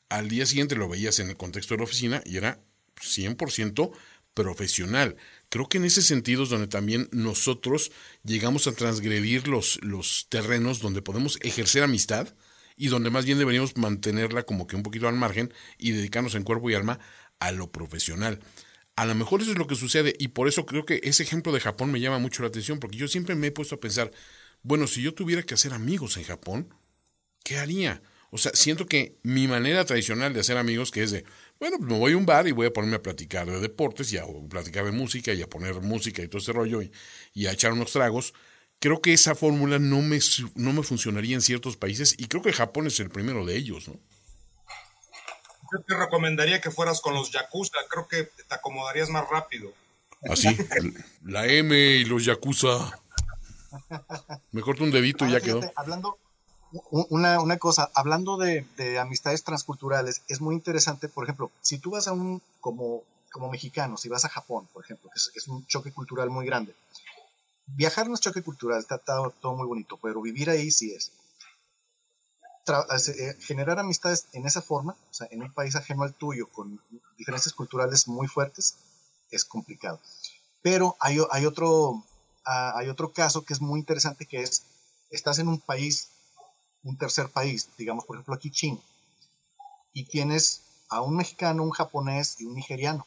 al 0.10 0.28
día 0.28 0.48
siguiente 0.48 0.76
lo 0.76 0.90
veías 0.90 1.20
en 1.20 1.30
el 1.30 1.38
contexto 1.38 1.76
de 1.76 1.80
la 1.80 1.84
oficina 1.84 2.24
y 2.26 2.38
era 2.38 2.60
100% 3.00 3.92
profesional. 4.34 5.18
Creo 5.50 5.70
que 5.70 5.78
en 5.78 5.86
ese 5.86 6.02
sentido 6.02 6.44
es 6.44 6.50
donde 6.50 6.68
también 6.68 7.08
nosotros 7.12 7.92
llegamos 8.24 8.66
a 8.66 8.72
transgredir 8.72 9.48
los, 9.48 9.80
los 9.84 10.26
terrenos 10.30 10.80
donde 10.80 11.04
podemos 11.04 11.38
ejercer 11.42 11.84
amistad 11.84 12.34
y 12.76 12.88
donde 12.88 13.10
más 13.10 13.26
bien 13.26 13.40
deberíamos 13.40 13.78
mantenerla 13.78 14.44
como 14.44 14.68
que 14.68 14.76
un 14.76 14.84
poquito 14.84 15.08
al 15.08 15.16
margen 15.16 15.54
y 15.78 15.92
dedicarnos 15.92 16.36
en 16.36 16.44
cuerpo 16.44 16.70
y 16.70 16.76
alma 16.76 17.00
a 17.40 17.52
lo 17.52 17.72
profesional. 17.72 18.40
A 18.96 19.06
lo 19.06 19.16
mejor 19.16 19.42
eso 19.42 19.52
es 19.52 19.58
lo 19.58 19.68
que 19.68 19.76
sucede 19.76 20.16
y 20.20 20.30
por 20.30 20.48
eso 20.48 20.66
creo 20.66 20.86
que 20.86 21.02
ese 21.04 21.24
ejemplo 21.24 21.52
de 21.52 21.60
Japón 21.60 21.92
me 21.92 22.00
llama 22.00 22.20
mucho 22.20 22.44
la 22.44 22.50
atención 22.50 22.80
porque 22.80 22.98
yo 22.98 23.08
siempre 23.08 23.36
me 23.36 23.48
he 23.48 23.52
puesto 23.52 23.76
a 23.76 23.80
pensar, 23.80 24.12
bueno, 24.64 24.88
si 24.88 25.02
yo 25.02 25.14
tuviera 25.14 25.44
que 25.44 25.54
hacer 25.54 25.74
amigos 25.74 26.18
en 26.18 26.24
Japón, 26.24 26.74
¿qué 27.44 27.58
haría? 27.58 28.02
O 28.32 28.38
sea, 28.38 28.52
siento 28.54 28.86
que 28.86 29.18
mi 29.24 29.48
manera 29.48 29.86
tradicional 29.86 30.34
de 30.34 30.40
hacer 30.42 30.58
amigos, 30.58 30.92
que 30.92 31.04
es 31.04 31.12
de, 31.12 31.24
bueno, 31.60 31.78
pues 31.78 31.90
me 31.90 31.98
voy 31.98 32.14
a 32.14 32.18
un 32.18 32.26
bar 32.26 32.48
y 32.48 32.52
voy 32.52 32.68
a 32.68 32.74
ponerme 32.74 32.98
a 32.98 33.02
platicar 33.02 33.50
de 33.50 33.60
deportes 33.60 34.12
y 34.12 34.18
a 34.18 34.26
platicar 34.50 34.86
de 34.86 34.92
música 34.92 35.34
y 35.34 35.42
a 35.42 35.48
poner 35.48 35.76
música 35.82 36.22
y 36.22 36.28
todo 36.28 36.40
ese 36.42 36.52
rollo 36.52 36.82
y, 36.82 36.92
y 37.34 37.46
a 37.46 37.52
echar 37.52 37.74
unos 37.74 37.92
tragos, 37.92 38.34
creo 38.86 39.02
que 39.02 39.14
esa 39.14 39.34
fórmula 39.34 39.80
no 39.80 40.04
me, 40.04 40.20
no 40.54 40.72
me 40.72 40.84
funcionaría 40.84 41.34
en 41.34 41.42
ciertos 41.42 41.76
países 41.76 42.14
y 42.20 42.28
creo 42.28 42.44
que 42.44 42.54
Japón 42.54 42.86
es 42.86 43.00
el 43.00 43.10
primero 43.10 43.44
de 43.44 43.58
ellos, 43.58 43.88
¿no? 43.88 43.96
Yo 45.72 45.82
te 45.88 45.96
recomendaría 45.96 46.62
que 46.62 46.70
fueras 46.70 47.02
con 47.02 47.16
los 47.16 47.32
Yakuza, 47.32 47.80
creo 47.90 48.08
que 48.08 48.26
te 48.26 48.54
acomodarías 48.54 49.10
más 49.10 49.28
rápido. 49.28 49.74
Así, 50.30 50.50
¿Ah, 50.50 50.76
la 51.24 51.48
M 51.48 51.76
y 51.76 52.06
los 52.06 52.26
Yakuza. 52.26 53.00
Me 54.52 54.62
corto 54.62 54.84
un 54.84 54.92
dedito 54.92 55.26
y 55.26 55.32
ya 55.32 55.42
quedó. 55.42 55.62
Hablando, 55.76 56.20
una, 56.92 57.42
una, 57.42 57.58
cosa, 57.58 57.90
hablando 57.96 58.38
de, 58.38 58.68
de, 58.78 59.00
amistades 59.00 59.44
transculturales, 59.44 60.22
es 60.28 60.42
muy 60.42 60.54
interesante, 60.54 61.10
por 61.10 61.24
ejemplo, 61.24 61.50
si 61.60 61.80
tú 61.80 61.90
vas 61.90 62.08
a 62.08 62.14
un, 62.14 62.40
como, 62.62 63.02
como 63.32 63.50
mexicano, 63.50 63.98
si 63.98 64.10
vas 64.10 64.26
a 64.26 64.30
Japón, 64.30 64.68
por 64.72 64.84
ejemplo, 64.84 65.10
que 65.10 65.18
es, 65.18 65.32
es 65.34 65.48
un 65.48 65.66
choque 65.66 65.92
cultural 65.92 66.30
muy 66.30 66.46
grande, 66.46 66.76
viajar 67.68 68.08
no 68.08 68.16
es 68.16 68.22
choque 68.22 68.44
cultural, 68.44 68.80
está 68.80 68.98
todo, 68.98 69.32
todo, 69.42 69.56
muy 69.56 69.68
bonito, 69.68 69.98
pero 70.02 70.22
vivir 70.22 70.50
ahí 70.50 70.72
sí 70.72 70.92
es. 70.92 71.12
Eh, 72.68 73.36
generar 73.42 73.78
amistades 73.80 74.28
en 74.34 74.48
esa 74.48 74.62
forma, 74.62 74.96
o 75.12 75.14
sea, 75.14 75.28
en 75.30 75.44
un 75.44 75.54
país 75.54 75.76
ajeno 75.76 76.04
al 76.04 76.16
tuyo, 76.16 76.48
con 76.48 76.82
diferencias 77.18 77.54
culturales 77.54 78.08
muy 78.08 78.28
fuertes, 78.28 78.76
es 79.30 79.46
complicado. 79.46 80.00
Pero 80.62 80.98
hay, 81.00 81.20
otro, 81.46 82.04
hay 82.44 82.90
otro 82.90 83.14
caso 83.14 83.44
que 83.46 83.54
es 83.54 83.62
muy 83.62 83.80
interesante, 83.80 84.26
que 84.26 84.42
es, 84.42 84.64
estás 85.12 85.38
en 85.38 85.48
un 85.48 85.60
país, 85.60 86.10
un 86.84 86.98
tercer 86.98 87.30
país, 87.30 87.70
digamos, 87.78 88.06
por 88.06 88.16
ejemplo, 88.16 88.34
aquí 88.34 88.50
China, 88.50 88.80
y 89.94 90.06
tienes 90.06 90.64
a 90.90 91.02
un 91.02 91.16
mexicano, 91.16 91.64
un 91.64 91.72
japonés 91.72 92.40
y 92.40 92.46
un 92.46 92.56
nigeriano. 92.56 93.06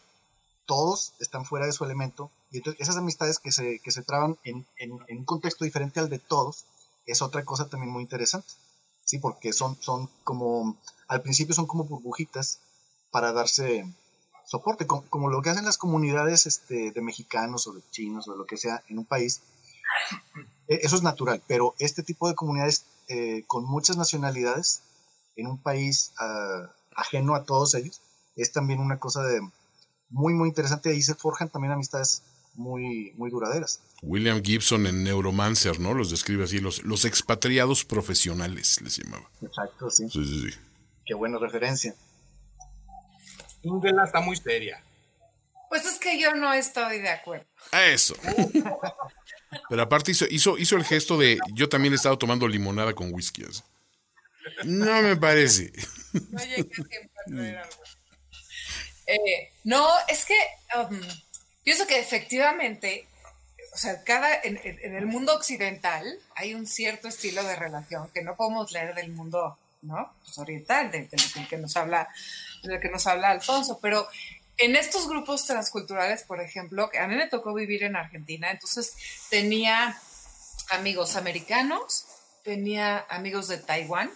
Todos 0.67 1.15
están 1.19 1.45
fuera 1.45 1.67
de 1.67 1.73
su 1.73 1.85
elemento, 1.85 2.31
y 2.51 2.59
entonces 2.59 2.81
esas 2.81 2.97
amistades 2.97 3.39
que 3.39 3.53
se, 3.53 3.79
que 3.81 3.91
se 3.91 4.03
traban 4.03 4.39
en, 4.45 4.67
en, 4.79 4.93
un 4.93 5.25
contexto 5.25 5.65
diferente 5.65 6.01
al 6.01 6.09
de 6.09 6.19
todos, 6.19 6.65
es 7.07 7.23
otra 7.23 7.45
cosa 7.45 7.69
también 7.69 7.93
muy 7.93 8.03
interesante. 8.03 8.49
¿sí? 9.05 9.19
Porque 9.19 9.53
son, 9.53 9.77
son 9.81 10.09
como, 10.25 10.77
al 11.09 11.23
principio 11.23 11.55
son 11.55 11.67
como 11.67 11.85
burbujitas 11.85 12.61
para 13.11 13.33
darse 13.33 13.87
soporte, 14.47 14.87
como, 14.87 15.29
lo 15.29 15.43
que 15.43 15.51
hacen 15.51 15.67
las 15.67 15.77
comunidades 15.77 16.47
este, 16.47 16.91
de 16.91 17.01
mexicanos 17.03 17.67
o 17.67 17.73
de 17.73 17.83
chinos 17.91 18.29
o 18.29 18.35
lo 18.35 18.47
que 18.47 18.57
sea 18.57 18.83
en 18.89 18.99
un 18.99 19.05
país. 19.05 19.43
E, 20.69 20.81
eso 20.83 20.97
es 20.97 21.03
natural, 21.03 21.43
pero 21.47 21.75
este 21.79 22.03
tipo 22.03 22.29
de 22.29 22.35
comunidades 22.35 22.87
eh, 23.09 23.45
con 23.47 23.65
muchas 23.65 23.97
nacionalidades 23.97 24.83
en 25.37 25.47
un 25.47 25.59
país 25.59 26.13
uh, 26.21 26.67
ajeno 26.97 27.35
a 27.35 27.45
todos 27.45 27.75
ellos 27.75 28.01
es 28.37 28.53
también 28.53 28.81
una 28.81 28.99
cosa 28.99 29.23
de 29.23 29.41
muy, 30.11 30.35
muy 30.35 30.49
interesante. 30.49 30.91
Ahí 30.91 31.03
se 31.03 31.15
forjan 31.15 31.49
también 31.49 31.73
amistades 31.73 32.23
muy, 32.59 33.13
muy 33.17 33.31
duraderas. 33.31 33.81
William 34.03 34.43
Gibson 34.43 34.87
en 34.87 35.05
Neuromancer, 35.05 35.79
¿no? 35.79 35.95
Los 35.95 36.11
describe 36.11 36.45
así, 36.45 36.59
los, 36.59 36.83
los 36.83 37.05
expatriados 37.05 37.85
profesionales, 37.85 38.81
les 38.83 38.97
llamaba. 38.97 39.31
Exacto, 39.41 39.89
sí. 39.91 40.09
Sí, 40.11 40.25
sí, 40.25 40.51
sí. 40.51 40.59
Qué 41.07 41.15
buena 41.15 41.39
referencia. 41.39 41.95
Ingela 43.63 44.05
está 44.05 44.21
muy 44.21 44.37
seria. 44.37 44.83
Pues 45.69 45.85
es 45.85 45.99
que 45.99 46.21
yo 46.21 46.35
no 46.35 46.53
estoy 46.53 46.99
de 46.99 47.11
acuerdo. 47.11 47.47
Eso. 47.73 48.15
Pero 49.69 49.83
aparte 49.83 50.13
hizo, 50.13 50.27
hizo, 50.31 50.59
hizo 50.59 50.77
el 50.77 50.85
gesto 50.85 51.17
de 51.17 51.39
yo 51.55 51.69
también 51.69 51.93
he 51.93 51.97
estado 51.97 52.19
tomando 52.19 52.49
limonada 52.49 52.95
con 52.95 53.13
whisky. 53.13 53.45
No 54.65 55.03
me 55.03 55.17
parece. 55.17 55.73
No 56.13 56.45
llegué 56.45 57.59
a 57.59 57.63
algo. 57.63 57.83
Eh, 59.07 59.53
no, 59.65 59.89
es 60.09 60.27
que 60.27 60.35
um, 60.79 61.01
pienso 61.69 61.87
que 61.87 61.99
efectivamente, 61.99 63.07
o 63.75 63.77
sea, 63.77 64.03
cada, 64.03 64.41
en, 64.43 64.57
el 64.97 65.05
mundo 65.05 65.35
occidental 65.35 66.19
hay 66.35 66.55
un 66.55 66.67
cierto 66.67 67.09
estilo 67.09 67.45
de 67.45 67.57
relación 67.57 68.09
que 68.15 68.23
no 68.23 68.37
podemos 68.37 68.73
leer 68.73 68.95
del 68.95 69.13
mundo, 69.13 69.59
¿no? 69.83 70.15
Pues 70.25 70.39
oriental, 70.39 70.91
del, 70.91 71.11
que 71.47 71.59
nos 71.59 71.77
habla, 71.77 72.09
del 72.63 72.81
que 72.81 72.89
nos 72.89 73.07
habla 73.07 73.29
Alfonso, 73.29 73.81
pero 73.83 74.09
en 74.57 74.77
estos 74.77 75.07
grupos 75.07 75.45
transculturales, 75.45 76.23
por 76.23 76.41
ejemplo, 76.41 76.89
que 76.89 77.01
a 77.01 77.07
mí 77.07 77.17
me 77.17 77.29
tocó 77.29 77.53
vivir 77.53 77.83
en 77.83 77.97
Argentina, 77.97 78.51
entonces 78.51 78.95
tenía 79.29 80.01
amigos 80.71 81.17
americanos, 81.17 82.07
tenía 82.45 83.05
amigos 83.11 83.47
de 83.47 83.59
Taiwán 83.59 84.11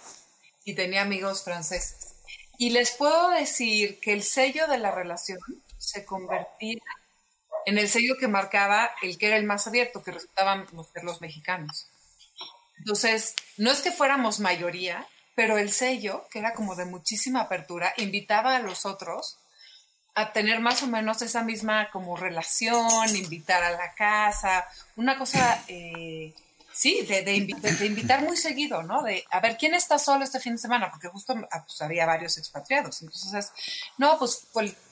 y 0.65 0.73
tenía 0.73 1.03
amigos 1.03 1.45
franceses. 1.45 2.15
Y 2.57 2.71
les 2.71 2.93
puedo 2.93 3.29
decir 3.29 4.01
que 4.01 4.15
el 4.15 4.23
sello 4.23 4.69
de 4.69 4.79
la 4.79 4.91
relación 4.91 5.39
se 5.77 6.07
convertía 6.07 6.81
en 7.67 7.79
el 7.79 7.89
sello 7.89 8.17
que 8.19 8.29
marcaba 8.29 8.91
el 9.03 9.19
que 9.19 9.29
era 9.29 9.37
el 9.37 9.45
más 9.45 9.67
abierto, 9.67 10.03
que 10.03 10.13
resultaban 10.13 10.67
ser 10.93 11.05
los 11.05 11.21
mexicanos. 11.21 11.89
Entonces, 12.79 13.35
no 13.59 13.71
es 13.71 13.81
que 13.81 13.93
fuéramos 13.93 14.41
mayoría, 14.41 15.07
pero 15.35 15.57
el 15.57 15.71
sello, 15.71 16.27
que 16.31 16.41
era 16.41 16.53
como 16.53 16.75
de 16.75 16.85
muchísima 16.85 17.43
apertura, 17.43 17.95
invitaba 17.97 18.57
a 18.57 18.61
los 18.61 18.85
otros 18.87 19.39
a 20.15 20.33
tener 20.33 20.61
más 20.61 20.83
o 20.83 20.87
menos 20.87 21.23
esa 21.23 21.43
misma 21.43 21.91
como 21.91 22.17
relación, 22.17 23.15
invitar 23.17 23.63
a 23.63 23.71
la 23.71 23.95
casa, 23.95 24.67
una 24.97 25.17
cosa, 25.17 25.65
eh, 25.69 26.35
sí, 26.73 27.07
de, 27.07 27.35
invitar 27.35 28.23
muy 28.23 28.37
seguido, 28.37 28.83
¿no? 28.83 29.03
De, 29.03 29.25
a 29.31 29.41
ver, 29.41 29.57
¿quién 29.57 29.75
está 29.75 29.99
solo 29.99 30.25
este 30.25 30.41
fin 30.41 30.55
de 30.55 30.59
semana? 30.59 30.91
Porque 30.91 31.09
justo 31.09 31.35
ah, 31.51 31.65
pues, 31.65 31.81
había 31.81 32.05
varios 32.05 32.37
expatriados. 32.37 33.01
Entonces, 33.01 33.53
no, 33.97 34.19
pues 34.19 34.47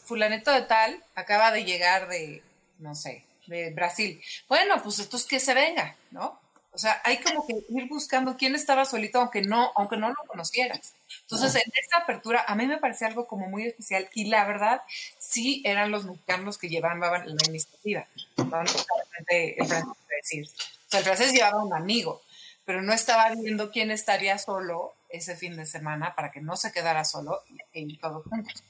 fulanito 0.04 0.52
de 0.52 0.62
tal 0.62 1.04
acaba 1.14 1.52
de 1.52 1.64
llegar 1.64 2.08
de, 2.08 2.42
no 2.80 2.94
sé, 2.94 3.24
de 3.46 3.70
Brasil. 3.70 4.20
Bueno, 4.48 4.82
pues 4.82 4.98
entonces 4.98 5.28
que 5.28 5.40
se 5.40 5.54
venga, 5.54 5.96
¿no? 6.10 6.40
O 6.72 6.78
sea, 6.78 7.00
hay 7.04 7.18
como 7.18 7.46
que 7.46 7.54
ir 7.68 7.88
buscando 7.88 8.36
quién 8.36 8.54
estaba 8.54 8.84
solito, 8.84 9.18
aunque 9.18 9.42
no, 9.42 9.72
aunque 9.74 9.96
no 9.96 10.08
lo 10.08 10.26
conocieras. 10.26 10.94
Entonces, 11.22 11.56
en 11.56 11.72
esta 11.74 11.98
apertura, 11.98 12.44
a 12.46 12.54
mí 12.54 12.66
me 12.66 12.78
parecía 12.78 13.08
algo 13.08 13.26
como 13.26 13.48
muy 13.48 13.66
especial 13.66 14.08
y 14.14 14.26
la 14.26 14.46
verdad, 14.46 14.82
sí 15.18 15.62
eran 15.64 15.90
los 15.90 16.04
mexicanos 16.04 16.58
que 16.58 16.68
llevaban 16.68 17.00
la 17.00 17.44
iniciativa. 17.48 18.06
No 18.36 18.60
el 18.60 18.68
francés, 18.68 19.84
decir. 20.22 20.46
O 20.46 20.90
sea, 20.90 21.00
el 21.00 21.04
francés 21.04 21.32
llevaba 21.32 21.64
un 21.64 21.74
amigo, 21.74 22.22
pero 22.64 22.82
no 22.82 22.92
estaba 22.92 23.34
viendo 23.34 23.72
quién 23.72 23.90
estaría 23.90 24.38
solo 24.38 24.94
ese 25.08 25.36
fin 25.36 25.56
de 25.56 25.66
semana 25.66 26.14
para 26.14 26.30
que 26.30 26.40
no 26.40 26.56
se 26.56 26.72
quedara 26.72 27.04
solo 27.04 27.42
y, 27.72 27.96
todos 27.98 28.24
juntos. 28.26 28.62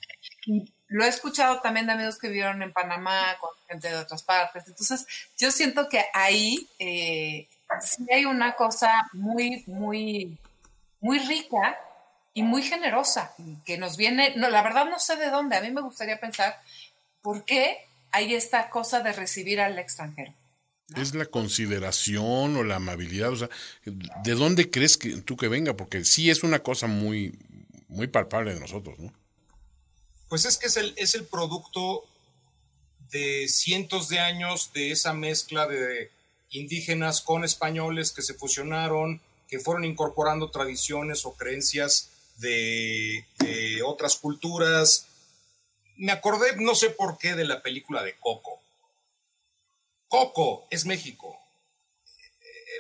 Y 0.46 0.72
lo 0.90 1.04
he 1.04 1.08
escuchado 1.08 1.60
también 1.60 1.86
de 1.86 1.92
amigos 1.92 2.18
que 2.18 2.28
vivieron 2.28 2.62
en 2.62 2.72
Panamá, 2.72 3.36
con 3.40 3.50
gente 3.68 3.88
de 3.88 3.96
otras 3.96 4.24
partes. 4.24 4.64
Entonces, 4.66 5.06
yo 5.38 5.52
siento 5.52 5.88
que 5.88 6.04
ahí 6.12 6.68
eh, 6.80 7.48
sí 7.80 8.04
hay 8.12 8.24
una 8.24 8.56
cosa 8.56 9.08
muy, 9.12 9.62
muy, 9.68 10.36
muy 11.00 11.20
rica 11.20 11.78
y 12.34 12.42
muy 12.42 12.62
generosa, 12.62 13.32
que 13.64 13.78
nos 13.78 13.96
viene, 13.96 14.34
no, 14.36 14.50
la 14.50 14.62
verdad 14.62 14.86
no 14.86 14.98
sé 14.98 15.16
de 15.16 15.30
dónde, 15.30 15.56
a 15.56 15.60
mí 15.60 15.70
me 15.70 15.80
gustaría 15.80 16.18
pensar 16.18 16.60
por 17.22 17.44
qué 17.44 17.78
hay 18.10 18.34
esta 18.34 18.68
cosa 18.68 19.00
de 19.00 19.12
recibir 19.12 19.60
al 19.60 19.78
extranjero. 19.78 20.34
Es 20.96 21.14
la 21.14 21.26
consideración 21.26 22.56
o 22.56 22.64
la 22.64 22.76
amabilidad, 22.76 23.30
o 23.30 23.36
sea, 23.36 23.50
¿de 23.84 24.34
dónde 24.34 24.70
crees 24.70 24.96
que 24.96 25.20
tú 25.22 25.36
que 25.36 25.46
venga? 25.46 25.76
Porque 25.76 26.04
sí 26.04 26.30
es 26.30 26.42
una 26.42 26.60
cosa 26.60 26.88
muy, 26.88 27.38
muy 27.86 28.08
palpable 28.08 28.54
de 28.54 28.60
nosotros, 28.60 28.98
¿no? 28.98 29.12
Pues 30.30 30.44
es 30.44 30.58
que 30.58 30.68
es 30.68 30.76
el, 30.76 30.94
es 30.96 31.16
el 31.16 31.26
producto 31.26 32.04
de 33.10 33.48
cientos 33.48 34.08
de 34.08 34.20
años 34.20 34.72
de 34.72 34.92
esa 34.92 35.12
mezcla 35.12 35.66
de 35.66 36.12
indígenas 36.50 37.20
con 37.20 37.44
españoles 37.44 38.12
que 38.12 38.22
se 38.22 38.34
fusionaron, 38.34 39.20
que 39.48 39.58
fueron 39.58 39.84
incorporando 39.84 40.52
tradiciones 40.52 41.26
o 41.26 41.34
creencias 41.34 42.10
de, 42.38 43.24
otras 43.84 44.14
culturas. 44.14 45.08
Me 45.96 46.12
acordé, 46.12 46.56
no 46.58 46.76
sé 46.76 46.90
por 46.90 47.18
qué, 47.18 47.34
de 47.34 47.44
la 47.44 47.60
película 47.60 48.04
de 48.04 48.16
Coco. 48.20 48.60
Coco 50.06 50.68
es 50.70 50.86
México. 50.86 51.36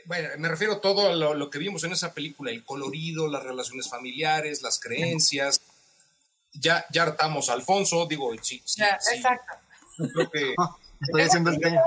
bueno, 0.04 0.28
me 0.38 0.48
refiero 0.48 0.74
a 0.74 0.80
todo 0.80 1.12
lo, 1.16 1.34
lo, 1.34 1.50
que 1.50 1.58
vimos 1.58 1.82
en 1.82 1.90
esa 1.90 2.14
película, 2.14 2.52
el 2.52 2.64
colorido, 2.64 3.26
las 3.26 3.42
relaciones 3.42 3.88
familiares, 3.88 4.62
las 4.62 4.78
creencias. 4.78 5.60
Ya, 6.52 6.84
ya 6.90 7.04
hartamos 7.04 7.48
a 7.48 7.54
Alfonso, 7.54 8.06
digo, 8.06 8.32
sí, 8.42 8.60
sí, 8.64 8.80
Ya, 8.80 8.98
sí, 9.00 9.16
Exacto. 9.16 9.52
creo 9.96 10.30
que 10.30 10.54
Estoy 11.00 11.22
haciendo 11.22 11.50
el 11.50 11.60
té. 11.60 11.78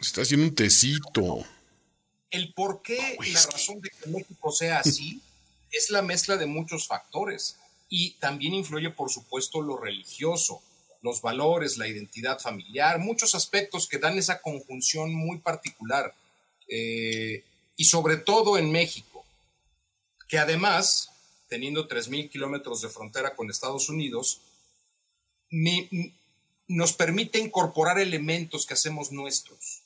Está 0.00 0.22
haciendo 0.22 0.46
un 0.46 0.54
tecito. 0.54 1.44
el 2.30 2.52
por 2.54 2.80
qué 2.82 3.18
y 3.22 3.30
la 3.32 3.42
razón 3.42 3.80
de 3.80 3.90
que 3.90 4.08
México 4.08 4.50
sea 4.52 4.78
así 4.80 5.20
es 5.70 5.90
la 5.90 6.02
mezcla 6.02 6.36
de 6.36 6.46
muchos 6.46 6.86
factores 6.86 7.58
y 7.88 8.12
también 8.12 8.54
influye, 8.54 8.88
por 8.88 9.10
supuesto, 9.10 9.60
lo 9.60 9.76
religioso, 9.76 10.62
los 11.02 11.20
valores, 11.20 11.76
la 11.76 11.86
identidad 11.88 12.38
familiar, 12.38 12.98
muchos 12.98 13.34
aspectos 13.34 13.86
que 13.86 13.98
dan 13.98 14.16
esa 14.16 14.40
conjunción 14.40 15.14
muy 15.14 15.38
particular 15.38 16.14
eh, 16.68 17.44
y 17.76 17.84
sobre 17.84 18.16
todo 18.16 18.56
en 18.56 18.72
México, 18.72 19.26
que 20.26 20.38
además, 20.38 21.10
teniendo 21.52 21.86
3.000 21.86 22.30
kilómetros 22.30 22.80
de 22.80 22.88
frontera 22.88 23.34
con 23.36 23.50
Estados 23.50 23.90
Unidos, 23.90 24.40
ni- 25.50 25.86
ni- 25.90 26.14
nos 26.66 26.94
permite 26.94 27.38
incorporar 27.38 27.98
elementos 27.98 28.64
que 28.64 28.72
hacemos 28.72 29.12
nuestros. 29.12 29.82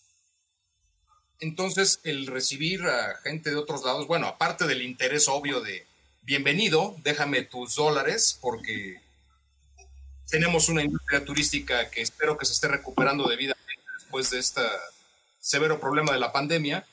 Entonces, 1.40 1.98
el 2.04 2.28
recibir 2.28 2.82
a 2.84 3.16
gente 3.24 3.50
de 3.50 3.56
otros 3.56 3.84
lados, 3.84 4.06
bueno, 4.06 4.28
aparte 4.28 4.68
del 4.68 4.82
interés 4.82 5.26
obvio 5.26 5.60
de 5.60 5.84
bienvenido, 6.22 6.94
déjame 7.02 7.42
tus 7.42 7.74
dólares, 7.74 8.38
porque 8.40 9.00
tenemos 10.30 10.68
una 10.68 10.84
industria 10.84 11.24
turística 11.24 11.90
que 11.90 12.02
espero 12.02 12.38
que 12.38 12.46
se 12.46 12.52
esté 12.52 12.68
recuperando 12.68 13.28
debidamente 13.28 13.72
después 13.98 14.30
de 14.30 14.38
este 14.38 14.62
severo 15.40 15.80
problema 15.80 16.12
de 16.12 16.20
la 16.20 16.32
pandemia, 16.32 16.86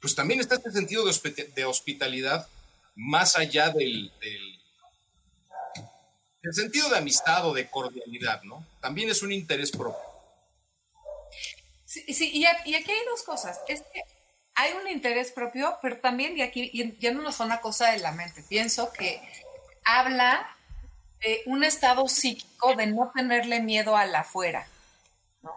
pues 0.00 0.16
también 0.16 0.40
está 0.40 0.56
este 0.56 0.72
sentido 0.72 1.04
de 1.04 1.64
hospitalidad 1.64 2.48
más 2.94 3.36
allá 3.36 3.70
del, 3.70 4.12
del, 4.20 4.54
sentido 6.52 6.88
de 6.90 6.98
amistad 6.98 7.46
o 7.46 7.54
de 7.54 7.68
cordialidad, 7.68 8.42
¿no? 8.42 8.66
También 8.80 9.08
es 9.10 9.22
un 9.22 9.32
interés 9.32 9.70
propio. 9.70 9.98
Sí, 11.84 12.12
sí, 12.12 12.30
y, 12.32 12.44
aquí 12.44 12.72
hay 12.74 13.04
dos 13.08 13.22
cosas. 13.22 13.60
Es 13.68 13.82
que 13.92 14.02
hay 14.54 14.72
un 14.72 14.88
interés 14.88 15.32
propio, 15.32 15.78
pero 15.80 15.98
también, 15.98 16.36
y 16.36 16.42
aquí 16.42 16.70
ya 17.00 17.12
no 17.12 17.22
nos 17.22 17.36
fue 17.36 17.46
una 17.46 17.60
cosa 17.60 17.90
de 17.90 17.98
la 17.98 18.12
mente, 18.12 18.44
pienso 18.48 18.92
que 18.92 19.20
habla 19.84 20.56
de 21.20 21.42
un 21.46 21.64
estado 21.64 22.06
psíquico 22.08 22.74
de 22.74 22.86
no 22.86 23.10
tenerle 23.14 23.60
miedo 23.60 23.96
al 23.96 24.14
afuera, 24.14 24.68
¿no? 25.42 25.52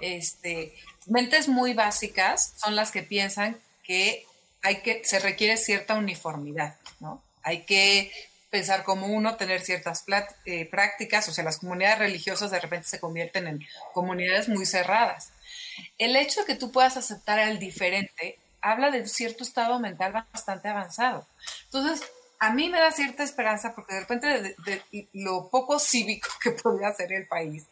Este, 0.00 0.74
mentes 1.06 1.48
muy 1.48 1.72
básicas 1.72 2.54
son 2.56 2.76
las 2.76 2.90
que 2.90 3.02
piensan 3.02 3.60
que 3.82 4.26
hay 4.64 4.76
que, 4.76 5.02
se 5.04 5.20
requiere 5.20 5.58
cierta 5.58 5.94
uniformidad, 5.94 6.76
¿no? 6.98 7.22
Hay 7.42 7.64
que 7.64 8.10
pensar 8.48 8.82
como 8.82 9.08
uno, 9.08 9.36
tener 9.36 9.60
ciertas 9.60 10.04
eh, 10.46 10.64
prácticas, 10.66 11.28
o 11.28 11.32
sea, 11.32 11.44
las 11.44 11.58
comunidades 11.58 11.98
religiosas 11.98 12.50
de 12.50 12.60
repente 12.60 12.88
se 12.88 12.98
convierten 12.98 13.46
en 13.46 13.66
comunidades 13.92 14.48
muy 14.48 14.64
cerradas. 14.64 15.32
El 15.98 16.16
hecho 16.16 16.40
de 16.40 16.46
que 16.46 16.54
tú 16.54 16.72
puedas 16.72 16.96
aceptar 16.96 17.38
al 17.38 17.58
diferente 17.58 18.38
habla 18.62 18.90
de 18.90 19.06
cierto 19.06 19.44
estado 19.44 19.78
mental 19.80 20.24
bastante 20.32 20.68
avanzado. 20.68 21.26
Entonces, 21.64 22.08
a 22.38 22.54
mí 22.54 22.70
me 22.70 22.80
da 22.80 22.90
cierta 22.90 23.22
esperanza 23.22 23.74
porque 23.74 23.92
de 23.92 24.00
repente 24.00 24.26
de, 24.26 24.56
de 24.64 25.08
lo 25.12 25.50
poco 25.50 25.78
cívico 25.78 26.28
que 26.42 26.52
podría 26.52 26.90
ser 26.94 27.12
el 27.12 27.26
país, 27.26 27.66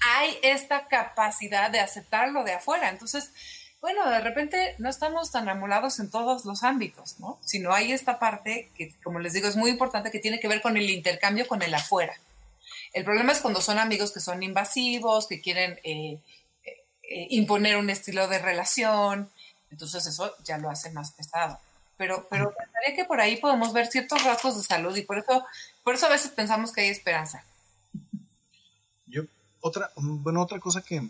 hay 0.00 0.38
esta 0.42 0.86
capacidad 0.86 1.70
de 1.70 1.80
aceptarlo 1.80 2.44
de 2.44 2.52
afuera. 2.52 2.90
Entonces, 2.90 3.32
bueno, 3.80 4.08
de 4.10 4.20
repente 4.20 4.74
no 4.78 4.88
estamos 4.88 5.30
tan 5.30 5.48
amolados 5.48 6.00
en 6.00 6.10
todos 6.10 6.44
los 6.44 6.64
ámbitos, 6.64 7.20
¿no? 7.20 7.38
Sino 7.44 7.72
hay 7.72 7.92
esta 7.92 8.18
parte 8.18 8.70
que, 8.76 8.92
como 9.04 9.20
les 9.20 9.32
digo, 9.32 9.46
es 9.46 9.56
muy 9.56 9.70
importante 9.70 10.10
que 10.10 10.18
tiene 10.18 10.40
que 10.40 10.48
ver 10.48 10.60
con 10.60 10.76
el 10.76 10.90
intercambio 10.90 11.46
con 11.46 11.62
el 11.62 11.72
afuera. 11.72 12.14
El 12.92 13.04
problema 13.04 13.32
es 13.32 13.40
cuando 13.40 13.60
son 13.60 13.78
amigos 13.78 14.12
que 14.12 14.20
son 14.20 14.42
invasivos, 14.42 15.28
que 15.28 15.40
quieren 15.40 15.78
eh, 15.84 16.18
eh, 16.64 17.26
imponer 17.30 17.76
un 17.76 17.90
estilo 17.90 18.26
de 18.26 18.38
relación, 18.38 19.30
entonces 19.70 20.06
eso 20.06 20.34
ya 20.44 20.58
lo 20.58 20.70
hace 20.70 20.90
más 20.90 21.12
pesado. 21.12 21.60
Pero, 21.96 22.26
pero 22.30 22.52
pensaría 22.54 22.96
que 22.96 23.04
por 23.04 23.20
ahí 23.20 23.36
podemos 23.36 23.72
ver 23.72 23.86
ciertos 23.86 24.24
rasgos 24.24 24.56
de 24.56 24.64
salud 24.64 24.96
y 24.96 25.02
por 25.02 25.18
eso, 25.18 25.44
por 25.84 25.94
eso 25.94 26.06
a 26.06 26.10
veces 26.10 26.30
pensamos 26.30 26.72
que 26.72 26.80
hay 26.80 26.88
esperanza. 26.88 27.44
Yo, 29.06 29.22
otra, 29.60 29.90
bueno, 29.96 30.42
otra 30.42 30.58
cosa 30.58 30.82
que 30.82 31.08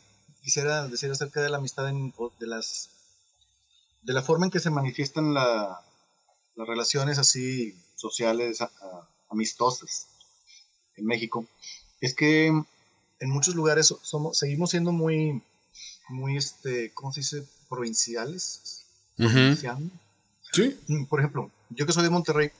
quisiera 0.49 0.89
decir 0.89 1.11
acerca 1.11 1.43
de 1.43 1.51
la 1.51 1.59
amistad, 1.59 1.87
en, 1.91 2.11
de 2.41 2.47
las, 2.47 2.89
de 4.01 4.15
la 4.15 4.23
forma 4.23 4.47
en 4.47 4.51
que 4.51 4.61
se 4.61 4.71
manifiestan 4.71 5.35
la- 5.35 5.79
las 6.57 6.67
relaciones 6.67 7.19
así 7.19 7.77
sociales, 7.97 8.63
a- 8.63 8.71
a- 8.81 9.09
amistosas 9.29 10.07
en 10.97 11.05
México, 11.05 11.47
es 12.01 12.15
que 12.15 12.47
en 12.47 13.31
muchos 13.31 13.55
lugares 13.57 13.95
somos, 14.01 14.39
seguimos 14.39 14.71
siendo 14.71 14.91
muy, 14.91 15.43
muy, 16.09 16.39
este, 16.39 16.93
¿cómo 16.95 17.13
se 17.13 17.21
dice? 17.21 17.45
Provinciales. 17.69 18.85
Sí. 20.51 20.81
Mm, 20.89 21.05
Por 21.05 21.21
ejemplo, 21.21 21.51
yo 21.69 21.85
que 21.85 21.93
soy 21.93 22.05
de 22.05 22.11
Monterrey, 22.11 22.51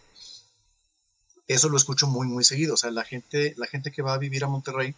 eso 1.47 1.71
lo 1.71 1.79
escucho 1.79 2.07
muy, 2.07 2.27
muy 2.27 2.45
seguido. 2.45 2.75
O 2.75 2.77
sea, 2.77 2.91
la 2.91 3.05
gente, 3.05 3.55
la 3.57 3.67
gente 3.67 3.91
que 3.91 4.03
va 4.03 4.13
a 4.13 4.19
vivir 4.19 4.45
a 4.45 4.49
Monterrey, 4.49 4.95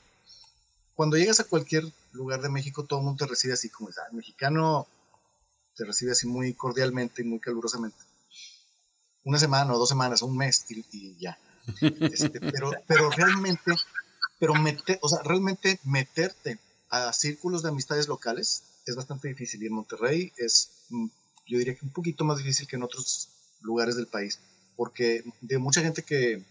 cuando 1.01 1.17
llegas 1.17 1.41
a 1.41 1.45
cualquier 1.45 1.91
lugar 2.13 2.43
de 2.43 2.51
México, 2.51 2.85
todo 2.85 2.99
el 2.99 3.07
mundo 3.07 3.25
te 3.25 3.31
recibe 3.31 3.55
así 3.55 3.71
como, 3.71 3.89
ah, 3.89 4.09
el 4.11 4.19
mexicano 4.19 4.87
te 5.75 5.87
recibe 5.87 6.13
así 6.13 6.27
muy 6.27 6.53
cordialmente 6.53 7.23
y 7.23 7.25
muy 7.25 7.41
calurosamente. 7.41 7.97
Una 9.25 9.39
semana 9.39 9.73
o 9.73 9.79
dos 9.79 9.89
semanas 9.89 10.21
un 10.21 10.37
mes 10.37 10.67
y, 10.69 10.85
y 10.93 11.17
ya. 11.19 11.39
Este, 11.81 12.39
pero, 12.39 12.73
pero 12.87 13.09
realmente, 13.13 13.73
pero 14.39 14.53
mete- 14.53 14.99
o 15.01 15.09
sea, 15.09 15.21
realmente 15.23 15.81
meterte 15.85 16.59
a 16.91 17.11
círculos 17.15 17.63
de 17.63 17.71
amistades 17.71 18.07
locales 18.07 18.63
es 18.85 18.95
bastante 18.95 19.29
difícil. 19.29 19.63
Y 19.63 19.69
en 19.69 19.73
Monterrey 19.73 20.31
es, 20.37 20.69
mm, 20.91 21.07
yo 21.47 21.57
diría 21.57 21.77
que 21.77 21.87
un 21.87 21.93
poquito 21.93 22.27
más 22.27 22.37
difícil 22.37 22.69
que 22.69 22.77
en 22.77 22.83
otros 22.83 23.31
lugares 23.63 23.97
del 23.97 24.07
país. 24.07 24.39
Porque 24.77 25.25
de 25.41 25.57
mucha 25.57 25.81
gente 25.81 26.03
que, 26.03 26.45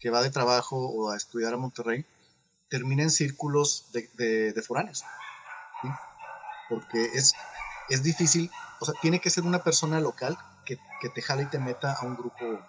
que 0.00 0.10
va 0.10 0.24
de 0.24 0.30
trabajo 0.30 0.76
o 0.76 1.12
a 1.12 1.16
estudiar 1.16 1.54
a 1.54 1.56
Monterrey, 1.56 2.04
termina 2.70 3.02
en 3.02 3.10
círculos 3.10 3.86
de, 3.92 4.08
de, 4.14 4.52
de 4.52 4.62
foráneos. 4.62 5.04
¿sí? 5.82 5.88
Porque 6.68 7.04
es, 7.14 7.34
es 7.88 8.02
difícil, 8.02 8.50
o 8.80 8.84
sea, 8.86 8.94
tiene 9.02 9.20
que 9.20 9.28
ser 9.30 9.44
una 9.44 9.62
persona 9.62 10.00
local 10.00 10.38
que, 10.64 10.78
que 11.00 11.08
te 11.10 11.20
jale 11.20 11.42
y 11.42 11.46
te 11.46 11.58
meta 11.58 11.92
a 11.94 12.04
un 12.06 12.16
grupo 12.16 12.60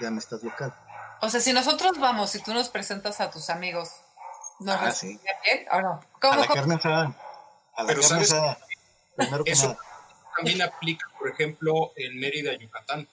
de 0.00 0.06
amistad 0.06 0.38
local. 0.42 0.74
O 1.20 1.28
sea, 1.30 1.40
si 1.40 1.52
nosotros 1.52 1.98
vamos 1.98 2.34
y 2.34 2.42
tú 2.42 2.52
nos 2.54 2.68
presentas 2.70 3.20
a 3.20 3.30
tus 3.30 3.50
amigos, 3.50 3.90
¿nos 4.60 4.76
Ah, 4.76 4.86
reciben 4.86 5.20
bien 5.44 5.66
o 5.72 5.80
no? 5.80 5.90
A 5.92 6.00
¿Cómo, 6.20 6.40
la 6.40 6.46
cómo? 6.46 6.54
carne 6.54 6.74
asada. 6.76 7.16
A 7.76 7.82
la 7.82 7.86
Pero 7.88 8.00
carne 8.02 8.08
¿sabes? 8.24 8.32
asada. 8.32 8.58
Primero 9.16 9.44
que 9.44 9.52
Eso 9.52 9.68
nada. 9.68 9.78
también 10.36 10.62
aplica, 10.62 11.06
por 11.18 11.28
ejemplo, 11.28 11.92
en 11.96 12.18
Mérida, 12.18 12.52
Yucatán, 12.58 13.08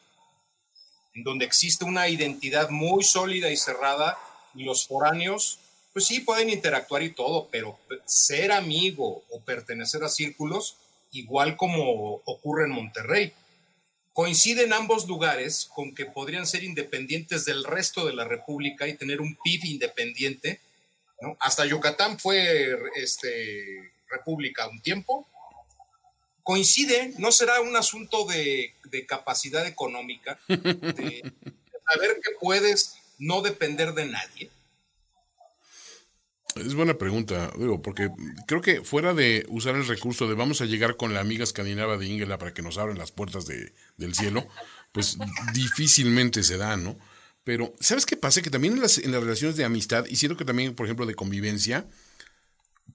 en 1.14 1.24
donde 1.24 1.46
existe 1.46 1.84
una 1.86 2.08
identidad 2.08 2.70
muy 2.70 3.04
sólida 3.04 3.50
y 3.50 3.58
cerrada, 3.58 4.18
y 4.54 4.64
los 4.64 4.88
foráneos, 4.88 5.60
pues 5.94 6.06
sí, 6.06 6.22
pueden 6.22 6.50
interactuar 6.50 7.04
y 7.04 7.12
todo, 7.12 7.50
pero 7.52 7.78
ser 8.06 8.52
amigo 8.52 9.24
o 9.30 9.42
pertenecer 9.42 10.04
a 10.04 10.10
círculos, 10.10 10.78
igual 11.12 11.58
como 11.58 12.22
ocurre 12.26 12.66
en 12.66 12.72
Monterrey, 12.72 13.34
coincide 14.14 14.64
en 14.64 14.74
ambos 14.74 15.08
lugares 15.08 15.70
con 15.74 15.94
que 15.94 16.06
podrían 16.06 16.48
ser 16.48 16.64
independientes 16.64 17.46
del 17.46 17.64
resto 17.64 18.06
de 18.06 18.14
la 18.14 18.26
República 18.26 18.88
y 18.88 18.96
tener 18.96 19.22
un 19.22 19.38
PIB 19.44 19.66
independiente, 19.66 20.60
¿no? 21.22 21.38
Hasta 21.40 21.66
Yucatán 21.66 22.20
fue 22.20 22.78
este, 22.96 23.92
república 24.10 24.68
un 24.68 24.82
tiempo, 24.82 25.28
coincide, 26.44 27.14
no 27.18 27.32
será 27.32 27.62
un 27.62 27.76
asunto 27.76 28.26
de, 28.26 28.74
de 28.86 29.06
capacidad 29.06 29.66
económica, 29.68 30.40
de 30.48 31.34
saber 31.92 32.20
que 32.24 32.32
puedes 32.40 32.96
no 33.20 33.42
depender 33.42 33.94
de 33.94 34.06
nadie. 34.06 34.50
Es 36.56 36.74
buena 36.74 36.98
pregunta, 36.98 37.52
digo, 37.58 37.82
porque 37.82 38.10
creo 38.46 38.62
que 38.62 38.82
fuera 38.82 39.14
de 39.14 39.46
usar 39.48 39.76
el 39.76 39.88
recurso 39.88 40.28
de 40.28 40.34
vamos 40.36 40.60
a 40.62 40.66
llegar 40.66 40.98
con 40.98 41.14
la 41.14 41.22
amiga 41.22 41.44
escandinava 41.46 41.98
de 41.98 42.08
Ingela 42.08 42.38
para 42.38 42.54
que 42.54 42.62
nos 42.62 42.78
abran 42.78 42.98
las 42.98 43.12
puertas 43.12 43.46
de- 43.46 43.74
del 43.98 44.14
cielo, 44.16 44.46
pues 44.92 45.18
difícilmente 45.54 46.44
se 46.44 46.58
da, 46.58 46.76
¿no? 46.76 46.98
Pero, 47.46 47.74
¿sabes 47.80 48.06
qué 48.06 48.18
pasa? 48.18 48.42
Que 48.42 48.50
también 48.50 48.74
en 48.74 48.82
las, 48.82 48.98
en 48.98 49.12
las 49.12 49.24
relaciones 49.24 49.56
de 49.56 49.64
amistad, 49.64 50.06
y 50.08 50.18
siento 50.18 50.38
que 50.38 50.44
también, 50.46 50.76
por 50.76 50.86
ejemplo, 50.86 51.06
de 51.06 51.16
convivencia, 51.16 51.88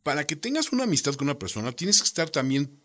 para 0.02 0.26
que 0.26 0.36
tengas 0.36 0.72
una 0.72 0.84
amistad 0.84 1.14
con 1.14 1.28
una 1.28 1.38
persona, 1.38 1.72
tienes 1.72 1.98
que 1.98 2.04
estar 2.04 2.30
también 2.30 2.78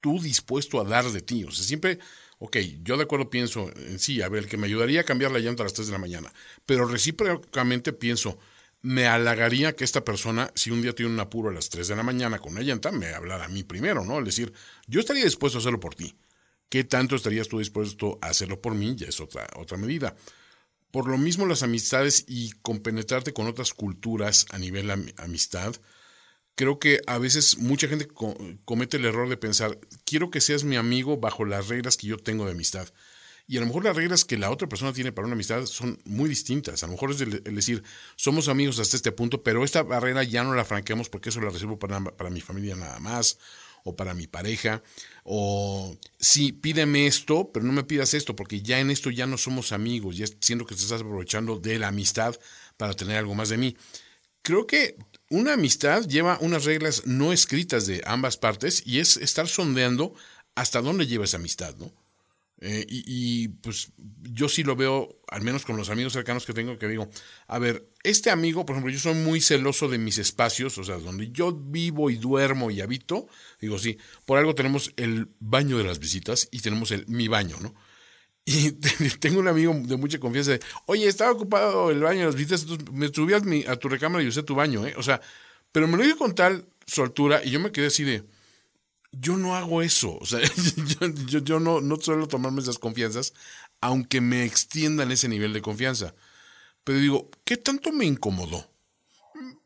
tú 0.00 0.20
dispuesto 0.20 0.80
a 0.80 0.84
dar 0.84 1.04
de 1.10 1.22
ti. 1.22 1.44
O 1.44 1.50
sea, 1.52 1.64
siempre, 1.64 1.98
ok, 2.38 2.56
yo 2.82 2.96
de 2.96 3.04
acuerdo 3.04 3.30
pienso 3.30 3.70
en 3.76 3.98
sí, 3.98 4.20
a 4.22 4.28
ver, 4.28 4.44
el 4.44 4.48
que 4.48 4.56
me 4.56 4.66
ayudaría 4.66 5.02
a 5.02 5.04
cambiar 5.04 5.30
la 5.30 5.38
llanta 5.38 5.62
a 5.62 5.66
las 5.66 5.72
3 5.72 5.86
de 5.86 5.92
la 5.92 5.98
mañana, 5.98 6.32
pero 6.66 6.86
recíprocamente 6.86 7.92
pienso, 7.92 8.38
me 8.82 9.06
halagaría 9.06 9.74
que 9.74 9.84
esta 9.84 10.04
persona, 10.04 10.50
si 10.54 10.70
un 10.70 10.82
día 10.82 10.94
tiene 10.94 11.12
un 11.12 11.20
apuro 11.20 11.48
a 11.48 11.52
las 11.52 11.70
3 11.70 11.88
de 11.88 11.96
la 11.96 12.02
mañana 12.02 12.38
con 12.38 12.52
una 12.52 12.62
llanta, 12.62 12.92
me 12.92 13.12
hablara 13.14 13.46
a 13.46 13.48
mí 13.48 13.64
primero, 13.64 14.04
¿no? 14.04 14.18
Es 14.20 14.26
decir, 14.26 14.52
yo 14.86 15.00
estaría 15.00 15.24
dispuesto 15.24 15.58
a 15.58 15.60
hacerlo 15.60 15.80
por 15.80 15.94
ti. 15.94 16.16
¿Qué 16.68 16.84
tanto 16.84 17.16
estarías 17.16 17.48
tú 17.48 17.58
dispuesto 17.58 18.18
a 18.22 18.28
hacerlo 18.28 18.60
por 18.60 18.74
mí? 18.74 18.94
Ya 18.96 19.06
es 19.06 19.20
otra, 19.20 19.46
otra 19.56 19.76
medida. 19.76 20.16
Por 20.90 21.08
lo 21.08 21.18
mismo 21.18 21.46
las 21.46 21.62
amistades 21.62 22.24
y 22.26 22.52
compenetrarte 22.62 23.32
con 23.32 23.46
otras 23.46 23.72
culturas 23.74 24.46
a 24.50 24.58
nivel 24.58 24.90
amistad, 25.16 25.76
creo 26.54 26.78
que 26.78 27.00
a 27.06 27.18
veces 27.18 27.58
mucha 27.58 27.86
gente 27.86 28.08
comete 28.64 28.96
el 28.96 29.04
error 29.04 29.28
de 29.28 29.36
pensar, 29.36 29.78
quiero 30.04 30.30
que 30.30 30.40
seas 30.40 30.64
mi 30.64 30.76
amigo 30.76 31.18
bajo 31.18 31.44
las 31.44 31.68
reglas 31.68 31.96
que 31.96 32.08
yo 32.08 32.16
tengo 32.16 32.46
de 32.46 32.52
amistad. 32.52 32.88
Y 33.48 33.56
a 33.56 33.60
lo 33.60 33.66
mejor 33.66 33.84
las 33.84 33.94
reglas 33.94 34.24
que 34.24 34.36
la 34.36 34.50
otra 34.50 34.68
persona 34.68 34.92
tiene 34.92 35.12
para 35.12 35.26
una 35.26 35.34
amistad 35.34 35.66
son 35.66 35.98
muy 36.04 36.28
distintas. 36.28 36.82
A 36.82 36.86
lo 36.86 36.92
mejor 36.92 37.12
es 37.12 37.20
el, 37.20 37.42
decir, 37.42 37.82
somos 38.16 38.48
amigos 38.48 38.80
hasta 38.80 38.96
este 38.96 39.12
punto, 39.12 39.42
pero 39.42 39.64
esta 39.64 39.82
barrera 39.82 40.24
ya 40.24 40.42
no 40.42 40.54
la 40.54 40.64
franqueamos 40.64 41.08
porque 41.08 41.28
eso 41.28 41.40
la 41.40 41.50
recibo 41.50 41.78
para, 41.78 42.02
para 42.02 42.30
mi 42.30 42.40
familia 42.40 42.74
nada 42.74 42.98
más 42.98 43.38
o 43.86 43.94
para 43.94 44.14
mi 44.14 44.26
pareja, 44.26 44.82
o 45.22 45.96
sí, 46.18 46.50
pídeme 46.50 47.06
esto, 47.06 47.52
pero 47.52 47.64
no 47.64 47.72
me 47.72 47.84
pidas 47.84 48.14
esto, 48.14 48.34
porque 48.34 48.60
ya 48.60 48.80
en 48.80 48.90
esto 48.90 49.10
ya 49.10 49.28
no 49.28 49.38
somos 49.38 49.70
amigos, 49.70 50.16
ya 50.16 50.26
siento 50.40 50.66
que 50.66 50.74
te 50.74 50.82
estás 50.82 51.02
aprovechando 51.02 51.60
de 51.60 51.78
la 51.78 51.88
amistad 51.88 52.34
para 52.76 52.94
tener 52.94 53.16
algo 53.16 53.36
más 53.36 53.48
de 53.48 53.58
mí. 53.58 53.76
Creo 54.42 54.66
que 54.66 54.96
una 55.30 55.52
amistad 55.52 56.04
lleva 56.04 56.36
unas 56.40 56.64
reglas 56.64 57.06
no 57.06 57.32
escritas 57.32 57.86
de 57.86 58.02
ambas 58.06 58.36
partes 58.36 58.82
y 58.84 58.98
es 58.98 59.16
estar 59.18 59.46
sondeando 59.46 60.14
hasta 60.56 60.82
dónde 60.82 61.06
lleva 61.06 61.24
esa 61.24 61.36
amistad, 61.36 61.76
¿no? 61.76 61.92
Eh, 62.60 62.86
y, 62.88 63.48
pues 63.48 63.92
yo 64.22 64.48
sí 64.48 64.62
lo 64.62 64.76
veo, 64.76 65.20
al 65.28 65.42
menos 65.42 65.64
con 65.64 65.76
los 65.76 65.90
amigos 65.90 66.14
cercanos 66.14 66.46
que 66.46 66.54
tengo, 66.54 66.78
que 66.78 66.88
digo, 66.88 67.08
a 67.48 67.58
ver, 67.58 67.90
este 68.02 68.30
amigo, 68.30 68.64
por 68.64 68.74
ejemplo, 68.74 68.92
yo 68.92 68.98
soy 68.98 69.14
muy 69.14 69.40
celoso 69.40 69.88
de 69.88 69.98
mis 69.98 70.18
espacios, 70.18 70.78
o 70.78 70.84
sea, 70.84 70.96
donde 70.96 71.30
yo 71.30 71.52
vivo 71.52 72.08
y 72.08 72.16
duermo 72.16 72.70
y 72.70 72.80
habito, 72.80 73.28
digo, 73.60 73.78
sí, 73.78 73.98
por 74.24 74.38
algo 74.38 74.54
tenemos 74.54 74.92
el 74.96 75.28
baño 75.38 75.76
de 75.76 75.84
las 75.84 75.98
visitas 75.98 76.48
y 76.50 76.60
tenemos 76.60 76.90
el 76.92 77.06
mi 77.08 77.28
baño, 77.28 77.56
¿no? 77.60 77.74
Y 78.46 78.70
tengo 79.18 79.40
un 79.40 79.48
amigo 79.48 79.74
de 79.74 79.96
mucha 79.96 80.18
confianza 80.20 80.52
de, 80.52 80.60
oye, 80.86 81.08
estaba 81.08 81.32
ocupado 81.32 81.90
el 81.90 82.00
baño 82.00 82.20
de 82.20 82.26
las 82.26 82.36
visitas, 82.36 82.66
me 82.92 83.08
subí 83.08 83.34
a, 83.34 83.40
mi, 83.40 83.64
a 83.66 83.76
tu 83.76 83.88
recámara 83.88 84.24
y 84.24 84.28
usé 84.28 84.42
tu 84.42 84.54
baño, 84.54 84.86
¿eh? 84.86 84.94
O 84.96 85.02
sea, 85.02 85.20
pero 85.72 85.88
me 85.88 85.96
lo 85.96 86.04
dijo 86.04 86.16
con 86.16 86.34
tal 86.34 86.66
soltura 86.86 87.44
y 87.44 87.50
yo 87.50 87.60
me 87.60 87.72
quedé 87.72 87.88
así 87.88 88.04
de, 88.04 88.24
yo 89.20 89.36
no 89.36 89.56
hago 89.56 89.82
eso. 89.82 90.18
O 90.20 90.26
sea, 90.26 90.40
yo, 91.26 91.60
no, 91.60 91.80
no 91.80 91.96
suelo 91.96 92.28
tomarme 92.28 92.60
esas 92.60 92.78
confianzas, 92.78 93.34
aunque 93.80 94.20
me 94.20 94.44
extiendan 94.44 95.10
ese 95.10 95.28
nivel 95.28 95.52
de 95.52 95.62
confianza. 95.62 96.14
Pero 96.84 96.98
digo, 96.98 97.30
¿qué 97.44 97.56
tanto 97.56 97.92
me 97.92 98.04
incomodó? 98.04 98.70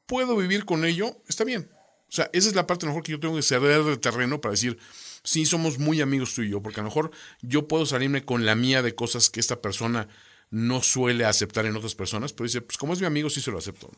¿Puedo 0.06 0.36
vivir 0.36 0.64
con 0.64 0.84
ello? 0.84 1.22
Está 1.28 1.44
bien. 1.44 1.70
O 2.08 2.12
sea, 2.12 2.28
esa 2.32 2.48
es 2.48 2.54
la 2.54 2.66
parte 2.66 2.86
mejor 2.86 3.02
que 3.02 3.12
yo 3.12 3.20
tengo 3.20 3.36
que 3.36 3.42
ceder 3.42 3.84
de 3.84 3.96
terreno 3.96 4.40
para 4.40 4.52
decir, 4.52 4.78
sí, 5.22 5.46
somos 5.46 5.78
muy 5.78 6.00
amigos 6.00 6.34
tú 6.34 6.42
y 6.42 6.50
yo, 6.50 6.60
porque 6.60 6.80
a 6.80 6.82
lo 6.82 6.88
mejor 6.88 7.12
yo 7.40 7.68
puedo 7.68 7.86
salirme 7.86 8.24
con 8.24 8.44
la 8.44 8.56
mía 8.56 8.82
de 8.82 8.94
cosas 8.94 9.30
que 9.30 9.38
esta 9.38 9.60
persona 9.60 10.08
no 10.50 10.82
suele 10.82 11.24
aceptar 11.24 11.66
en 11.66 11.76
otras 11.76 11.94
personas, 11.94 12.32
pero 12.32 12.46
dice, 12.46 12.62
pues 12.62 12.76
como 12.76 12.92
es 12.92 13.00
mi 13.00 13.06
amigo, 13.06 13.30
sí 13.30 13.40
se 13.40 13.52
lo 13.52 13.58
acepto. 13.58 13.92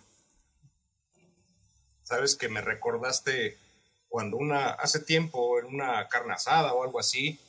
Sabes 2.02 2.36
que 2.36 2.50
me 2.50 2.60
recordaste 2.60 3.56
cuando 4.12 4.36
una, 4.36 4.72
hace 4.72 5.00
tiempo, 5.00 5.58
en 5.58 5.66
una 5.66 6.06
carne 6.06 6.34
asada 6.34 6.74
o 6.74 6.84
algo 6.84 7.00
así, 7.00 7.40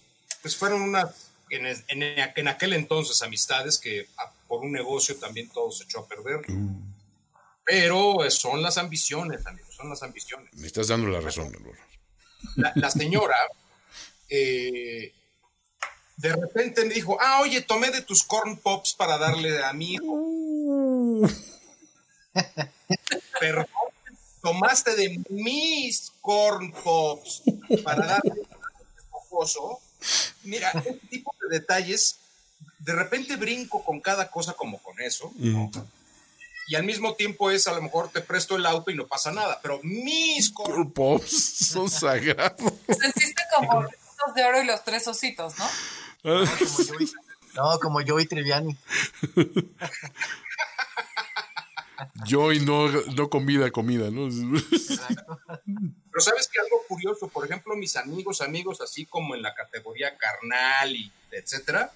pues 0.42 0.56
fueron 0.56 0.82
unas, 0.82 1.30
en, 1.50 1.66
en, 1.90 2.48
aquel 2.48 2.72
entonces, 2.72 3.22
amistades 3.22 3.78
que 3.78 4.08
por 4.48 4.62
un 4.62 4.72
negocio 4.72 5.18
también 5.18 5.50
todo 5.50 5.72
se 5.72 5.84
echó 5.84 6.00
a 6.00 6.08
perder. 6.08 6.50
Mm. 6.50 6.94
Pero 7.66 8.30
son 8.30 8.62
las 8.62 8.78
ambiciones, 8.78 9.46
amigos, 9.46 9.76
son 9.76 9.90
las 9.90 10.04
ambiciones. 10.04 10.54
Me 10.54 10.68
estás 10.68 10.88
dando 10.88 11.10
la 11.10 11.20
razón, 11.20 11.52
la, 12.56 12.72
la 12.76 12.90
señora 12.90 13.36
eh, 14.30 15.14
de 16.16 16.30
repente 16.30 16.86
me 16.86 16.94
dijo, 16.94 17.18
ah, 17.20 17.42
oye, 17.42 17.62
tomé 17.62 17.92
de 17.92 18.02
tus 18.02 18.24
corn 18.24 18.56
pops 18.56 18.94
para 18.94 19.18
darle 19.18 19.62
a 19.62 19.74
mi 19.74 19.96
hijo. 19.96 20.06
Uh. 20.08 21.30
Perdón, 23.40 23.68
tomaste 24.44 24.96
de 24.96 25.24
mis 25.30 26.12
corn 26.22 26.72
pops 26.84 27.44
para 27.84 28.06
darle 28.06 28.34
esposo, 29.08 29.80
mira, 30.44 30.70
este 30.76 30.94
tipo 31.10 31.34
de 31.42 31.60
detalles, 31.60 32.20
de 32.80 32.94
repente 32.94 33.38
brinco 33.38 33.84
con 33.84 34.02
cada 34.02 34.30
cosa 34.30 34.54
como 34.54 34.80
con 34.80 35.00
eso, 35.00 35.32
y 36.68 36.76
al 36.76 36.84
mismo 36.84 37.16
tiempo 37.16 37.52
es, 37.52 37.68
a 37.68 37.74
lo 37.74 37.82
mejor 37.82 38.10
te 38.10 38.20
presto 38.20 38.58
el 38.58 38.66
auto 38.66 38.92
y 38.92 38.96
no 38.96 39.08
pasa 39.08 39.32
nada, 39.32 39.60
pero 39.64 39.80
mis 39.82 40.52
corn 40.52 40.92
pops 40.92 41.70
son 41.70 41.90
sagrados. 41.90 42.74
Sentiste 42.88 43.42
como 43.56 43.82
los 43.82 44.36
de 44.36 44.44
oro 44.44 44.62
y 44.62 44.66
los 44.66 44.84
tres 44.84 45.08
ositos, 45.08 45.54
¿no? 45.58 45.66
No, 47.56 47.80
como 47.80 48.02
yo 48.02 48.20
y 48.20 48.26
Triviani. 48.26 48.76
Yo 52.26 52.52
y 52.52 52.60
no, 52.60 52.88
no 52.90 53.30
comida, 53.30 53.72
comida, 53.72 54.10
¿no? 54.10 54.30
Pero 56.12 56.22
sabes 56.22 56.48
que 56.48 56.60
algo 56.60 56.84
curioso, 56.88 57.28
por 57.28 57.46
ejemplo, 57.46 57.76
mis 57.76 57.96
amigos, 57.96 58.42
amigos, 58.42 58.82
así 58.82 59.06
como 59.06 59.36
en 59.36 59.42
la 59.42 59.54
categoría 59.54 60.18
carnal 60.18 60.96
y 60.96 61.12
etcétera, 61.32 61.92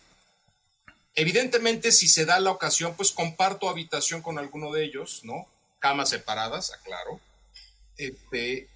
evidentemente 1.15 1.91
si 1.91 2.07
se 2.07 2.25
da 2.25 2.39
la 2.39 2.51
ocasión, 2.51 2.95
pues 2.95 3.11
comparto 3.11 3.69
habitación 3.69 4.21
con 4.21 4.39
alguno 4.39 4.71
de 4.71 4.83
ellos, 4.83 5.21
¿no? 5.23 5.47
Camas 5.79 6.09
separadas, 6.09 6.71
aclaro. 6.73 7.19
Este, 7.97 8.67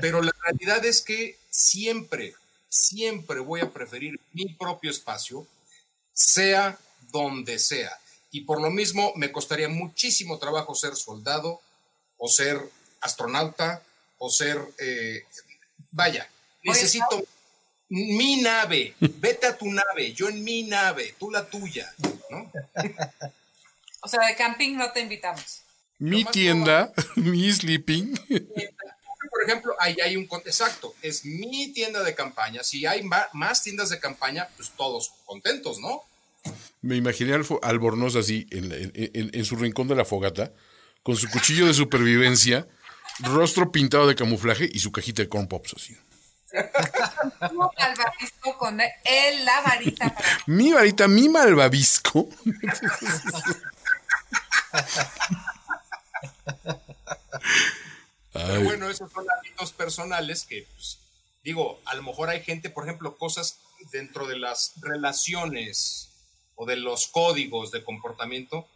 pero 0.00 0.22
la 0.22 0.32
realidad 0.44 0.84
es 0.84 1.02
que 1.02 1.38
siempre, 1.48 2.34
siempre 2.68 3.40
voy 3.40 3.60
a 3.60 3.70
preferir 3.70 4.20
mi 4.32 4.46
propio 4.54 4.90
espacio, 4.90 5.46
sea 6.12 6.78
donde 7.10 7.58
sea 7.58 7.98
y 8.30 8.42
por 8.42 8.60
lo 8.60 8.70
mismo 8.70 9.12
me 9.16 9.32
costaría 9.32 9.68
muchísimo 9.68 10.38
trabajo 10.38 10.74
ser 10.74 10.96
soldado 10.96 11.60
o 12.18 12.28
ser 12.28 12.60
astronauta 13.00 13.82
o 14.18 14.30
ser, 14.30 14.60
eh, 14.78 15.24
vaya, 15.90 16.28
necesito 16.62 17.24
mi 17.88 18.40
nave, 18.40 18.94
vete 19.00 19.48
a 19.48 19.58
tu 19.58 19.70
nave, 19.72 20.12
yo 20.12 20.28
en 20.28 20.44
mi 20.44 20.62
nave, 20.62 21.14
tú 21.18 21.30
la 21.30 21.48
tuya, 21.48 21.92
¿no? 22.30 22.52
O 24.02 24.08
sea, 24.08 24.26
de 24.26 24.36
camping 24.36 24.76
no 24.76 24.92
te 24.92 25.00
invitamos. 25.00 25.62
Mi 25.98 26.24
tienda, 26.24 26.92
mi 27.16 27.52
sleeping. 27.52 28.16
Por 29.30 29.42
ejemplo, 29.44 29.74
ahí 29.78 29.96
hay 30.02 30.16
un 30.16 30.28
exacto, 30.44 30.94
es 31.02 31.24
mi 31.24 31.72
tienda 31.72 32.02
de 32.02 32.14
campaña. 32.14 32.62
Si 32.62 32.86
hay 32.86 33.02
más 33.32 33.62
tiendas 33.62 33.90
de 33.90 33.98
campaña, 33.98 34.48
pues 34.56 34.70
todos 34.70 35.12
contentos, 35.26 35.78
¿no? 35.80 36.04
Me 36.82 36.96
imaginé 36.96 37.34
al 37.34 37.46
Albornoz 37.62 38.16
así, 38.16 38.46
en, 38.50 39.44
su 39.44 39.56
rincón 39.56 39.88
de 39.88 39.94
la 39.94 40.04
fogata, 40.04 40.52
con 41.02 41.16
su 41.16 41.28
cuchillo 41.28 41.66
de 41.66 41.74
supervivencia, 41.74 42.66
rostro 43.20 43.70
pintado 43.70 44.06
de 44.06 44.14
camuflaje 44.14 44.68
y 44.72 44.78
su 44.78 44.90
cajita 44.90 45.22
de 45.22 45.28
corn 45.28 45.46
pops 45.46 45.74
así. 45.74 45.96
malvavisco 47.76 48.58
con 48.58 48.80
él, 48.80 49.44
la 49.44 49.60
varita. 49.60 50.16
Mi 50.46 50.72
varita, 50.72 51.06
mi 51.06 51.28
malvavisco. 51.28 52.28
Pero 58.32 58.62
bueno, 58.62 58.88
esos 58.88 59.12
son 59.12 59.26
hábitos 59.30 59.72
personales 59.72 60.44
que, 60.44 60.66
pues, 60.74 60.98
digo, 61.44 61.80
a 61.84 61.94
lo 61.94 62.02
mejor 62.02 62.30
hay 62.30 62.42
gente, 62.42 62.70
por 62.70 62.84
ejemplo, 62.84 63.16
cosas 63.18 63.58
dentro 63.92 64.26
de 64.26 64.38
las 64.38 64.72
relaciones 64.80 66.09
o 66.60 66.66
de 66.66 66.76
los 66.76 67.06
códigos 67.06 67.70
de 67.70 67.82
comportamiento, 67.82 68.68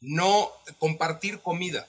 no 0.00 0.52
compartir 0.78 1.40
comida. 1.40 1.88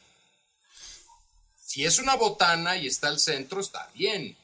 Si 1.63 1.85
es 1.85 1.99
una 1.99 2.15
botana 2.15 2.75
y 2.75 2.87
está 2.87 3.07
al 3.07 3.19
centro, 3.19 3.61
está 3.61 3.87
bien. 3.93 4.35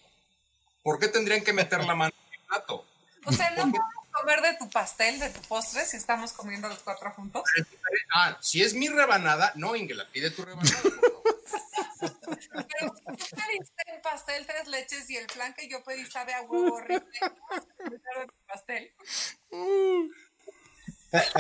¿Por 0.84 1.00
qué 1.00 1.08
tendrían 1.08 1.44
que 1.44 1.52
meter 1.52 1.84
la 1.84 1.96
mano 1.96 2.14
en 2.28 2.34
el 2.40 2.46
plato? 2.46 2.86
O 3.26 3.32
sea, 3.32 3.50
¿no 3.56 3.72
podemos 3.72 4.06
comer 4.12 4.42
de 4.44 4.54
tu 4.58 4.70
pastel, 4.70 5.18
de 5.18 5.32
tu 5.32 5.42
postre, 5.48 5.84
si 5.84 5.98
estamos 5.98 6.32
comiendo 6.32 6.70
los 6.70 6.78
cuatro 6.78 7.10
juntos? 7.14 7.42
Ah, 8.14 8.38
si 8.40 8.62
es 8.62 8.76
mi 8.76 8.88
rebanada, 8.88 9.52
no, 9.56 9.76
Ingela, 9.76 10.08
pide 10.12 10.30
tu 10.30 10.46
rebanada. 10.46 10.80
Pero 12.00 12.94
tú 12.94 13.16
pediste 13.16 13.84
un 13.96 14.02
pastel 14.04 14.46
tres 14.46 14.68
leches 14.68 15.10
y 15.10 15.18
el 15.18 15.28
flan 15.28 15.56
que 15.56 15.68
yo 15.68 15.84
pedí 15.84 16.06
sabe 16.06 16.36
a 16.36 16.44
huevo 16.44 16.76
horrible. 16.76 17.10
pastel. 18.48 18.94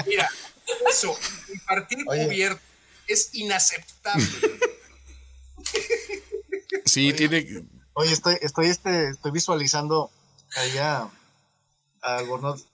Mira, 0.05 0.29
eso, 0.89 1.17
compartir 1.47 2.05
cubierto 2.05 2.61
es 3.07 3.29
inaceptable. 3.33 4.25
Sí, 6.85 7.13
tiene. 7.13 7.65
Oye, 7.93 8.13
estoy, 8.13 8.37
estoy, 8.41 8.67
este, 8.67 9.09
estoy 9.09 9.31
visualizando 9.31 10.11
allá 10.55 11.09
Albornoz, 12.05 12.65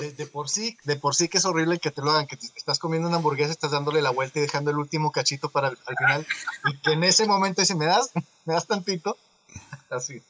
de, 0.00 0.12
de, 0.12 0.26
por 0.26 0.48
sí, 0.48 0.76
de 0.84 0.96
por 0.96 1.14
sí 1.14 1.28
que 1.28 1.38
es 1.38 1.44
horrible 1.44 1.78
que 1.78 1.90
te 1.90 2.00
lo 2.00 2.10
hagan, 2.10 2.26
que 2.26 2.36
te, 2.36 2.46
estás 2.56 2.78
comiendo 2.78 3.08
una 3.08 3.18
hamburguesa, 3.18 3.52
estás 3.52 3.72
dándole 3.72 4.00
la 4.00 4.10
vuelta 4.10 4.38
y 4.38 4.42
dejando 4.42 4.70
el 4.70 4.78
último 4.78 5.12
cachito 5.12 5.50
para 5.50 5.68
el, 5.68 5.78
al 5.86 5.96
final, 5.96 6.26
y 6.66 6.76
que 6.78 6.92
en 6.92 7.04
ese 7.04 7.26
momento 7.26 7.60
dice, 7.60 7.74
¿me 7.74 7.86
das? 7.86 8.10
¿Me 8.44 8.54
das 8.54 8.66
tantito? 8.66 9.18
Así. 9.90 10.22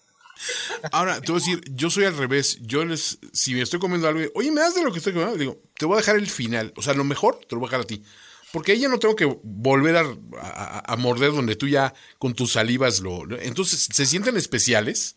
Ahora, 0.92 1.20
te 1.20 1.32
voy 1.32 1.40
a 1.40 1.44
decir, 1.44 1.62
yo 1.74 1.90
soy 1.90 2.04
al 2.04 2.16
revés. 2.16 2.58
Yo 2.62 2.84
les, 2.84 3.18
si 3.32 3.54
me 3.54 3.62
estoy 3.62 3.80
comiendo 3.80 4.08
algo, 4.08 4.20
oye, 4.34 4.50
¿me 4.50 4.60
das 4.60 4.74
de 4.74 4.82
lo 4.82 4.92
que 4.92 4.98
estoy 4.98 5.12
comiendo? 5.12 5.36
Digo, 5.36 5.62
te 5.76 5.86
voy 5.86 5.94
a 5.94 5.98
dejar 5.98 6.16
el 6.16 6.28
final. 6.28 6.72
O 6.76 6.82
sea, 6.82 6.94
lo 6.94 7.04
mejor 7.04 7.40
te 7.48 7.54
lo 7.54 7.60
voy 7.60 7.68
a 7.68 7.70
dejar 7.70 7.80
a 7.82 7.86
ti. 7.86 8.02
Porque 8.52 8.72
ahí 8.72 8.80
ya 8.80 8.88
no 8.88 8.98
tengo 8.98 9.14
que 9.14 9.26
volver 9.42 9.96
a, 9.96 10.96
morder 10.96 11.32
donde 11.32 11.54
tú 11.54 11.68
ya 11.68 11.94
con 12.18 12.34
tus 12.34 12.52
salivas 12.52 13.00
lo, 13.00 13.22
Entonces, 13.40 13.88
se 13.92 14.06
sienten 14.06 14.36
especiales 14.36 15.16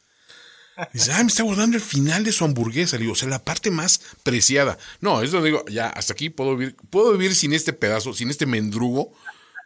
Dice, 0.91 1.11
ah, 1.13 1.21
me 1.21 1.28
está 1.28 1.43
guardando 1.43 1.78
el 1.78 1.84
final 1.84 2.24
de 2.24 2.32
su 2.32 2.43
hamburguesa. 2.45 2.97
Digo, 2.97 3.13
o 3.13 3.15
sea, 3.15 3.30
la 3.30 3.43
parte 3.43 3.69
más 3.69 4.01
preciada. 4.24 4.78
No, 5.01 5.21
eso 5.21 5.41
digo, 5.41 5.63
ya, 5.67 5.89
hasta 5.89 6.13
aquí 6.13 6.30
puedo 6.30 6.55
vivir, 6.57 6.76
puedo 6.89 7.11
vivir 7.11 7.36
sin 7.36 7.53
este 7.53 7.74
pedazo, 7.74 8.13
sin 8.13 8.30
este 8.30 8.45
mendrugo. 8.45 9.13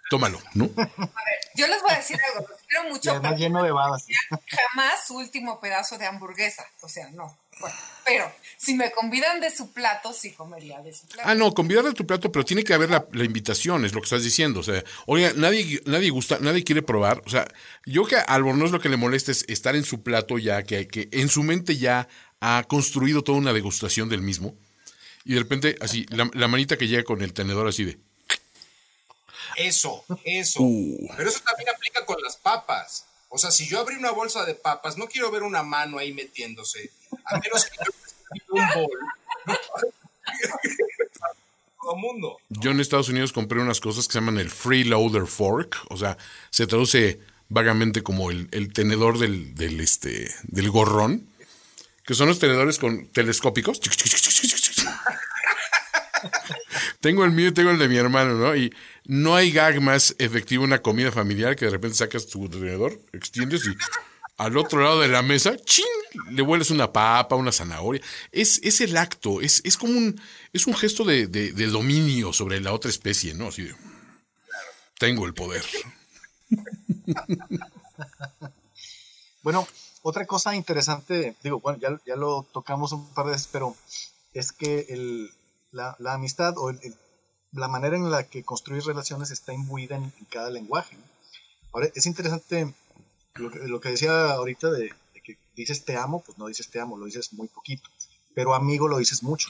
Tómalo, 0.10 0.40
¿no? 0.54 0.66
A 0.78 0.86
ver, 0.86 1.40
yo 1.56 1.68
les 1.68 1.82
voy 1.82 1.92
a 1.92 1.98
decir 1.98 2.18
algo, 2.28 2.48
los 2.48 2.60
quiero 2.68 2.90
mucho. 2.90 3.22
Pero 3.22 3.36
lleno 3.36 3.64
de 3.64 3.72
babas. 3.72 4.06
Jamás 4.30 5.06
su 5.06 5.18
último 5.18 5.60
pedazo 5.60 5.98
de 5.98 6.06
hamburguesa. 6.06 6.66
O 6.82 6.88
sea, 6.88 7.10
no. 7.12 7.38
Bueno, 7.60 7.76
pero 8.06 8.32
si 8.58 8.76
me 8.76 8.92
convidan 8.92 9.42
de 9.42 9.50
su 9.50 9.74
plato, 9.74 10.14
sí 10.14 10.34
comería 10.34 10.80
de 10.82 10.94
su 10.94 11.08
plato. 11.08 11.28
Ah, 11.28 11.36
no, 11.36 11.54
convidar 11.54 11.84
de 11.84 11.94
tu 11.94 12.06
plato, 12.06 12.32
pero 12.32 12.46
tiene 12.46 12.64
que 12.64 12.74
haber 12.74 12.90
la, 12.90 13.08
la, 13.12 13.24
invitación, 13.24 13.84
es 13.84 13.94
lo 13.94 14.00
que 14.00 14.06
estás 14.06 14.24
diciendo. 14.24 14.60
O 14.60 14.64
sea, 14.64 14.84
oiga, 15.08 15.34
nadie, 15.36 15.82
nadie 15.86 16.10
gusta, 16.12 16.38
nadie 16.40 16.64
quiere 16.64 16.84
probar. 16.84 17.22
O 17.26 17.30
sea, 17.30 17.48
yo 17.86 18.06
que 18.06 18.16
a 18.16 18.22
Albornoz 18.22 18.72
lo 18.72 18.80
que 18.80 18.90
le 18.90 18.98
molesta 18.98 19.32
es 19.32 19.44
estar 19.48 19.76
en 19.76 19.84
su 19.84 20.04
plato 20.04 20.38
ya, 20.38 20.64
que, 20.64 20.88
que 20.88 21.10
en 21.12 21.30
su 21.30 21.44
mente 21.44 21.78
ya 21.78 22.08
ha 22.40 22.64
construido 22.68 23.24
toda 23.24 23.40
una 23.40 23.54
degustación 23.54 24.08
del 24.08 24.22
mismo. 24.22 24.56
Y 25.26 25.34
de 25.34 25.40
repente, 25.40 25.76
así, 25.82 26.06
la, 26.10 26.30
la 26.34 26.48
manita 26.48 26.78
que 26.78 26.88
llega 26.88 27.04
con 27.04 27.22
el 27.22 27.34
tenedor 27.34 27.68
así 27.68 27.84
de. 27.84 28.07
Eso, 29.58 30.06
eso. 30.24 30.62
Uh. 30.62 31.10
Pero 31.18 31.30
eso 31.30 31.40
también 31.40 31.70
aplica 31.70 32.06
con 32.06 32.22
las 32.22 32.38
papas. 32.38 33.06
O 33.30 33.38
sea, 33.40 33.52
si 33.52 33.68
yo 33.68 33.80
abrí 33.80 33.96
una 33.96 34.12
bolsa 34.12 34.46
de 34.46 34.54
papas, 34.54 34.98
no 34.98 35.08
quiero 35.08 35.32
ver 35.32 35.44
una 35.44 35.64
mano 35.64 35.98
ahí 35.98 36.14
metiéndose. 36.14 36.92
A 37.26 37.40
menos 37.40 37.66
que 37.66 37.78
yo 37.78 38.54
un 38.54 38.68
bol. 38.76 39.00
Todo 41.82 41.96
mundo. 41.96 42.38
Yo 42.50 42.72
en 42.72 42.80
Estados 42.80 43.10
Unidos 43.10 43.34
compré 43.34 43.60
unas 43.60 43.80
cosas 43.80 44.08
que 44.08 44.14
se 44.14 44.20
llaman 44.20 44.38
el 44.38 44.52
freeloader 44.52 45.26
fork. 45.26 45.76
O 45.90 45.98
sea, 45.98 46.18
se 46.52 46.68
traduce 46.68 47.20
vagamente 47.50 48.04
como 48.04 48.30
el, 48.30 48.48
el 48.52 48.72
tenedor 48.74 49.18
del, 49.18 49.56
del, 49.56 49.80
este, 49.80 50.30
del 50.44 50.70
gorrón. 50.70 51.28
Que 52.06 52.14
son 52.14 52.28
los 52.28 52.38
tenedores 52.40 52.78
con 52.78 53.08
telescópicos. 53.08 53.82
tengo 57.00 57.26
el 57.26 57.32
mío 57.32 57.48
y 57.48 57.52
tengo 57.52 57.72
el 57.72 57.80
de 57.80 57.88
mi 57.88 57.98
hermano, 57.98 58.36
¿no? 58.36 58.56
Y 58.56 58.74
no 59.06 59.36
hay 59.36 59.52
gag 59.52 59.82
más 59.82 60.16
efectivo 60.20 60.64
en 60.64 60.72
una 60.72 60.82
comida 60.82 61.12
familiar 61.12 61.56
que 61.56 61.66
de 61.66 61.72
repente 61.72 61.98
sacas 61.98 62.28
tu 62.28 62.48
tenedor, 62.50 63.00
extiendes 63.14 63.66
y 63.66 63.76
al 64.38 64.56
otro 64.58 64.82
lado 64.82 65.00
de 65.02 65.08
la 65.08 65.22
mesa, 65.24 65.58
¡chin! 65.58 65.86
le 66.30 66.42
vuelves 66.42 66.72
una 66.72 66.92
papa, 66.92 67.36
una 67.36 67.52
zanahoria. 67.52 68.02
Es, 68.32 68.60
es 68.64 68.82
el 68.82 68.96
acto, 68.98 69.42
es, 69.42 69.62
es 69.64 69.78
como 69.78 69.98
un, 69.98 70.20
es 70.54 70.68
un 70.68 70.76
gesto 70.76 71.04
de, 71.04 71.28
de, 71.28 71.68
dominio 71.68 72.34
sobre 72.34 72.62
la 72.62 72.74
otra 72.74 72.90
especie, 72.90 73.34
¿no? 73.34 73.48
Así 73.48 73.64
de, 73.64 73.76
tengo 75.00 75.26
el 75.26 75.34
poder. 75.34 75.64
bueno, 79.44 79.68
otra 80.04 80.26
cosa 80.26 80.56
interesante, 80.56 81.36
digo, 81.44 81.60
bueno, 81.60 81.80
ya, 81.80 82.00
ya, 82.06 82.16
lo 82.16 82.48
tocamos 82.52 82.92
un 82.92 83.12
par 83.14 83.26
de 83.26 83.32
veces, 83.32 83.50
pero 83.52 83.76
es 84.34 84.52
que 84.52 84.86
el, 84.90 85.32
la, 85.72 85.96
la, 86.00 86.14
amistad 86.14 86.58
o 86.58 86.72
la 87.52 87.68
manera 87.68 87.96
en 87.96 88.10
la 88.10 88.24
que 88.24 88.44
construir 88.44 88.84
relaciones 88.84 89.32
está 89.32 89.54
imbuida 89.54 89.96
en, 89.96 90.12
cada 90.30 90.50
lenguaje. 90.50 90.98
Ahora, 91.74 91.90
es 91.94 92.06
interesante 92.06 92.74
lo 93.36 93.52
que, 93.52 93.60
lo 93.60 93.80
que 93.80 93.90
decía 93.90 94.32
ahorita 94.32 94.72
de, 94.72 94.94
que 95.24 95.38
dices 95.56 95.84
te 95.86 95.98
amo, 95.98 96.24
pues 96.26 96.38
no 96.38 96.48
dices 96.48 96.70
te 96.70 96.80
amo, 96.80 96.98
lo 96.98 97.06
dices 97.06 97.34
muy 97.34 97.48
poquito, 97.48 97.90
pero 98.34 98.54
amigo 98.54 98.88
lo 98.88 98.98
dices 98.98 99.24
mucho. 99.24 99.50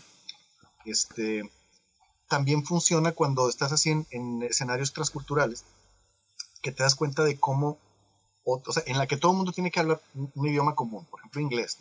Este, 0.85 1.49
también 2.27 2.65
funciona 2.65 3.11
cuando 3.11 3.49
estás 3.49 3.71
así 3.71 3.91
en, 3.91 4.07
en 4.11 4.43
escenarios 4.43 4.93
transculturales, 4.93 5.63
que 6.61 6.71
te 6.71 6.83
das 6.83 6.95
cuenta 6.95 7.23
de 7.23 7.39
cómo, 7.39 7.77
o, 8.43 8.61
sea, 8.71 8.83
en 8.85 8.97
la 8.97 9.07
que 9.07 9.17
todo 9.17 9.31
el 9.31 9.37
mundo 9.37 9.51
tiene 9.51 9.71
que 9.71 9.79
hablar 9.79 10.01
un, 10.13 10.47
idioma 10.47 10.75
común, 10.75 11.05
por 11.05 11.19
ejemplo 11.19 11.41
inglés. 11.41 11.77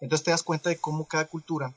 Entonces 0.00 0.24
te 0.24 0.30
das 0.30 0.42
cuenta 0.42 0.70
de 0.70 0.78
cómo 0.78 1.06
cada 1.06 1.26
cultura, 1.26 1.74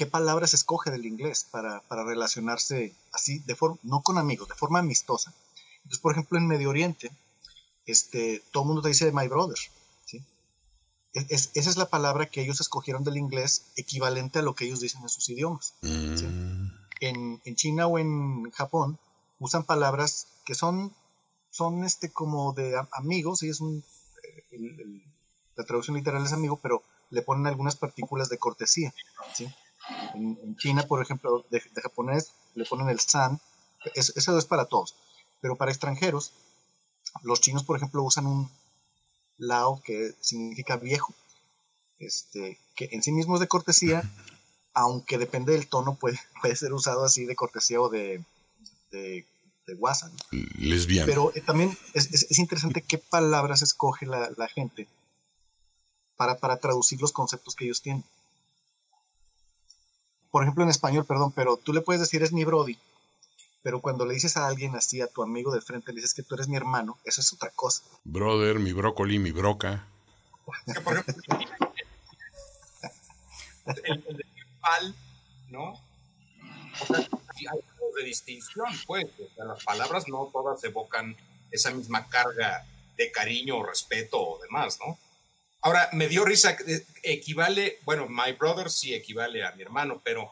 qué 0.00 0.06
palabras 0.06 0.54
escoge 0.54 0.90
del 0.90 1.04
inglés 1.04 1.46
para, 1.50 1.82
para 1.82 2.04
relacionarse 2.04 2.94
así, 3.12 3.40
de 3.40 3.54
forma, 3.54 3.76
no 3.82 4.00
con 4.00 4.16
amigos, 4.16 4.48
de 4.48 4.54
forma 4.54 4.78
amistosa. 4.78 5.30
Entonces, 5.76 5.98
por 5.98 6.12
ejemplo, 6.12 6.38
en 6.38 6.46
Medio 6.46 6.70
Oriente, 6.70 7.10
este, 7.84 8.42
todo 8.50 8.62
el 8.62 8.68
mundo 8.68 8.80
te 8.80 8.88
dice 8.88 9.12
my 9.12 9.28
brother. 9.28 9.58
¿sí? 10.06 10.24
Es, 11.12 11.50
esa 11.52 11.68
es 11.68 11.76
la 11.76 11.90
palabra 11.90 12.30
que 12.30 12.40
ellos 12.40 12.62
escogieron 12.62 13.04
del 13.04 13.18
inglés 13.18 13.66
equivalente 13.76 14.38
a 14.38 14.42
lo 14.42 14.54
que 14.54 14.64
ellos 14.64 14.80
dicen 14.80 15.02
en 15.02 15.10
sus 15.10 15.28
idiomas. 15.28 15.74
Mm. 15.82 16.16
¿sí? 16.16 16.24
En, 17.00 17.42
en, 17.44 17.56
China 17.56 17.86
o 17.86 17.98
en 17.98 18.50
Japón 18.52 18.98
usan 19.38 19.64
palabras 19.64 20.28
que 20.46 20.54
son, 20.54 20.94
son 21.50 21.84
este, 21.84 22.10
como 22.10 22.54
de 22.54 22.74
amigos, 22.92 23.42
y 23.42 23.50
es 23.50 23.60
un, 23.60 23.84
el, 24.50 24.80
el, 24.80 25.02
la 25.56 25.64
traducción 25.64 25.98
literal 25.98 26.24
es 26.24 26.32
amigo, 26.32 26.58
pero 26.62 26.82
le 27.10 27.20
ponen 27.20 27.46
algunas 27.46 27.76
partículas 27.76 28.30
de 28.30 28.38
cortesía. 28.38 28.94
¿sí? 29.34 29.46
En, 30.14 30.38
en, 30.42 30.56
China, 30.56 30.82
por 30.84 31.02
ejemplo, 31.02 31.44
de, 31.50 31.62
de, 31.72 31.82
japonés 31.82 32.32
le 32.54 32.64
ponen 32.64 32.88
el 32.88 33.00
san, 33.00 33.40
eso, 33.94 34.12
eso 34.16 34.38
es 34.38 34.44
para 34.44 34.66
todos, 34.66 34.94
pero 35.40 35.56
para 35.56 35.70
extranjeros 35.70 36.32
los 37.22 37.40
chinos, 37.40 37.64
por 37.64 37.76
ejemplo, 37.76 38.02
usan 38.02 38.26
un 38.26 38.50
lao 39.38 39.80
que 39.82 40.14
significa 40.20 40.76
viejo, 40.76 41.14
este, 41.98 42.58
que 42.74 42.88
en 42.92 43.02
sí 43.02 43.12
mismo 43.12 43.34
es 43.34 43.40
de 43.40 43.48
cortesía, 43.48 44.02
aunque 44.74 45.18
depende 45.18 45.52
del 45.52 45.68
tono, 45.68 45.94
puede, 45.96 46.18
puede 46.40 46.56
ser 46.56 46.72
usado 46.72 47.04
así 47.04 47.24
de 47.24 47.36
cortesía 47.36 47.80
o 47.80 47.88
de, 47.88 48.24
de, 48.90 49.26
de 49.66 49.74
guasa. 49.74 50.08
¿no? 50.08 50.16
Lesbiana. 50.58 51.06
Pero 51.06 51.32
eh, 51.34 51.40
también 51.40 51.76
es, 51.94 52.12
es, 52.12 52.26
es, 52.30 52.38
interesante 52.38 52.82
qué 52.82 52.98
palabras 52.98 53.62
escoge 53.62 54.06
la, 54.06 54.30
la 54.36 54.48
gente 54.48 54.88
para, 56.16 56.38
para 56.38 56.58
traducir 56.58 57.00
los 57.00 57.12
conceptos 57.12 57.54
que 57.54 57.64
ellos 57.64 57.82
tienen. 57.82 58.04
Por 60.30 60.42
ejemplo, 60.42 60.64
en 60.64 60.70
español, 60.70 61.04
perdón, 61.04 61.32
pero 61.32 61.56
tú 61.56 61.72
le 61.72 61.80
puedes 61.80 62.00
decir 62.00 62.22
es 62.22 62.32
mi 62.32 62.44
Brody, 62.44 62.78
pero 63.62 63.80
cuando 63.80 64.06
le 64.06 64.14
dices 64.14 64.36
a 64.36 64.46
alguien 64.46 64.74
así, 64.76 65.00
a 65.00 65.06
tu 65.06 65.22
amigo 65.22 65.52
de 65.52 65.60
frente, 65.60 65.92
le 65.92 65.96
dices 65.96 66.14
que 66.14 66.22
tú 66.22 66.34
eres 66.34 66.48
mi 66.48 66.56
hermano, 66.56 66.98
eso 67.04 67.20
es 67.20 67.32
otra 67.32 67.50
cosa. 67.50 67.82
Brother, 68.04 68.58
mi 68.58 68.72
brócoli, 68.72 69.18
mi 69.18 69.32
broca. 69.32 69.86
el, 73.84 74.04
el 74.08 74.24
pal, 74.60 74.94
¿no? 75.48 75.72
O 75.72 76.86
sea, 76.86 76.98
hay 76.98 77.46
algo 77.46 77.96
de 77.96 78.04
distinción, 78.04 78.68
pues. 78.86 79.06
O 79.06 79.34
sea, 79.34 79.44
las 79.44 79.64
palabras 79.64 80.08
no 80.08 80.30
todas 80.32 80.62
evocan 80.64 81.16
esa 81.50 81.70
misma 81.72 82.08
carga 82.08 82.64
de 82.96 83.10
cariño 83.10 83.58
o 83.58 83.64
respeto 83.64 84.20
o 84.20 84.38
demás, 84.40 84.78
¿no? 84.80 84.98
Ahora, 85.62 85.88
me 85.92 86.08
dio 86.08 86.24
risa, 86.24 86.56
equivale, 87.02 87.78
bueno, 87.84 88.06
my 88.08 88.32
brother 88.32 88.70
sí 88.70 88.94
equivale 88.94 89.44
a 89.44 89.52
mi 89.52 89.62
hermano, 89.62 90.00
pero 90.02 90.30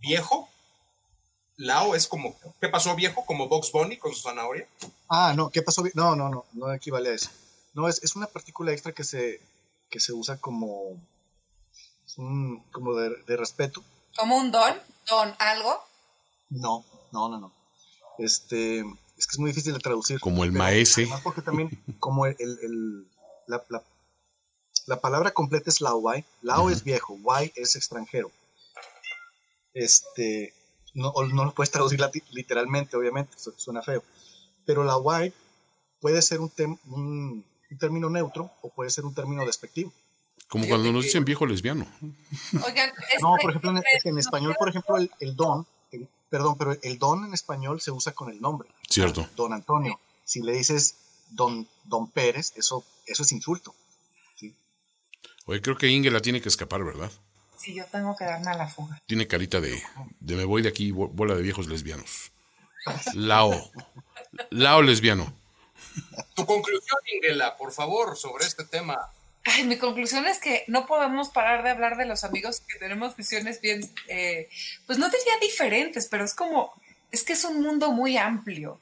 viejo 0.00 0.48
Lao 1.56 1.94
es 1.94 2.06
como, 2.06 2.36
¿qué 2.60 2.68
pasó 2.68 2.94
viejo? 2.94 3.24
Como 3.24 3.48
Box 3.48 3.72
Bunny 3.72 3.96
con 3.96 4.14
su 4.14 4.20
zanahoria. 4.20 4.68
Ah, 5.08 5.32
no, 5.34 5.50
¿qué 5.50 5.62
pasó? 5.62 5.82
No, 5.94 6.14
no, 6.14 6.28
no, 6.28 6.44
no 6.52 6.72
equivale 6.72 7.10
a 7.10 7.14
eso. 7.14 7.30
No, 7.72 7.88
es, 7.88 8.02
es 8.02 8.16
una 8.16 8.26
partícula 8.26 8.72
extra 8.72 8.92
que 8.92 9.04
se, 9.04 9.40
que 9.88 10.00
se 10.00 10.12
usa 10.12 10.36
como, 10.38 11.00
un, 12.18 12.62
como 12.72 12.94
de, 12.94 13.10
de, 13.26 13.36
respeto. 13.36 13.82
¿Como 14.16 14.36
un 14.36 14.50
don? 14.50 14.74
¿Don 15.08 15.34
algo? 15.38 15.82
No, 16.50 16.84
no, 17.12 17.28
no, 17.28 17.38
no. 17.38 17.52
Este, 18.18 18.80
es 18.80 19.26
que 19.26 19.32
es 19.32 19.38
muy 19.38 19.50
difícil 19.50 19.72
de 19.72 19.80
traducir. 19.80 20.20
Como 20.20 20.44
el 20.44 20.52
maese. 20.52 21.02
Además 21.02 21.22
porque 21.22 21.42
también, 21.42 21.70
como 21.98 22.26
el, 22.26 22.36
el, 22.38 22.58
el 22.62 23.06
la, 23.46 23.64
la, 23.68 23.82
la, 24.86 25.00
palabra 25.00 25.32
completa 25.32 25.70
es 25.70 25.80
Lao 25.80 26.00
Lao 26.42 26.64
uh 26.64 26.68
-huh. 26.68 26.72
es 26.72 26.84
viejo, 26.84 27.14
Wai 27.22 27.52
es 27.56 27.76
extranjero. 27.76 28.30
Este, 29.74 30.54
no, 30.94 31.12
no 31.32 31.44
lo 31.44 31.52
puedes 31.52 31.70
traducir 31.70 32.00
literalmente, 32.30 32.96
obviamente, 32.96 33.36
suena 33.56 33.82
feo. 33.82 34.02
Pero 34.64 34.82
la 34.82 34.96
white 34.96 35.36
puede 36.00 36.22
ser 36.22 36.40
un, 36.40 36.50
un, 36.86 37.44
un, 37.70 37.78
término 37.78 38.08
neutro 38.08 38.50
o 38.62 38.70
puede 38.70 38.90
ser 38.90 39.04
un 39.04 39.14
término 39.14 39.44
despectivo. 39.44 39.92
Como 40.48 40.66
cuando 40.66 40.92
nos 40.92 41.04
dicen 41.04 41.24
viejo 41.24 41.44
lesbiano. 41.44 41.86
Oigan, 42.64 42.90
no, 43.20 43.36
por 43.40 43.50
ejemplo, 43.50 43.70
en, 43.72 43.82
en 44.04 44.18
español, 44.18 44.54
por 44.58 44.68
ejemplo, 44.68 44.96
el, 44.96 45.10
el 45.20 45.36
don, 45.36 45.66
el, 45.90 46.08
perdón, 46.30 46.56
pero 46.56 46.76
el 46.82 46.98
don 46.98 47.24
en 47.24 47.34
español 47.34 47.80
se 47.80 47.90
usa 47.90 48.12
con 48.12 48.30
el 48.30 48.40
nombre. 48.40 48.68
Cierto. 48.88 49.28
Don 49.36 49.52
Antonio. 49.52 49.98
Si 50.24 50.42
le 50.42 50.52
dices 50.52 50.94
don, 51.30 51.66
don 51.84 52.08
Pérez, 52.10 52.52
eso, 52.56 52.84
eso 53.06 53.22
es 53.22 53.32
insulto. 53.32 53.74
Oye, 55.46 55.62
creo 55.62 55.76
que 55.76 55.88
Inge 55.88 56.10
la 56.10 56.20
tiene 56.20 56.40
que 56.40 56.48
escapar, 56.48 56.82
¿verdad? 56.84 57.10
Sí, 57.56 57.74
yo 57.74 57.84
tengo 57.86 58.16
que 58.16 58.24
darme 58.24 58.50
a 58.50 58.54
la 58.54 58.68
fuga. 58.68 59.00
Tiene 59.06 59.26
carita 59.26 59.60
de, 59.60 59.82
de 60.20 60.36
me 60.36 60.44
voy 60.44 60.62
de 60.62 60.68
aquí, 60.68 60.90
bo- 60.90 61.08
bola 61.08 61.34
de 61.34 61.42
viejos 61.42 61.68
lesbianos. 61.68 62.32
Lao. 63.14 63.52
Lao 64.50 64.82
lesbiano. 64.82 65.32
Tu 66.34 66.44
conclusión, 66.44 66.98
Ingela, 67.14 67.56
por 67.56 67.72
favor, 67.72 68.16
sobre 68.16 68.44
este 68.44 68.64
tema. 68.64 68.96
Ay, 69.44 69.64
mi 69.64 69.78
conclusión 69.78 70.26
es 70.26 70.38
que 70.40 70.64
no 70.66 70.86
podemos 70.86 71.30
parar 71.30 71.62
de 71.62 71.70
hablar 71.70 71.96
de 71.96 72.04
los 72.06 72.24
amigos 72.24 72.60
que 72.60 72.78
tenemos 72.78 73.16
visiones 73.16 73.60
bien, 73.60 73.80
eh, 74.08 74.48
pues 74.86 74.98
no 74.98 75.06
diría 75.08 75.38
diferentes, 75.40 76.08
pero 76.08 76.24
es 76.24 76.34
como, 76.34 76.72
es 77.12 77.22
que 77.22 77.32
es 77.34 77.44
un 77.44 77.62
mundo 77.62 77.92
muy 77.92 78.16
amplio 78.18 78.80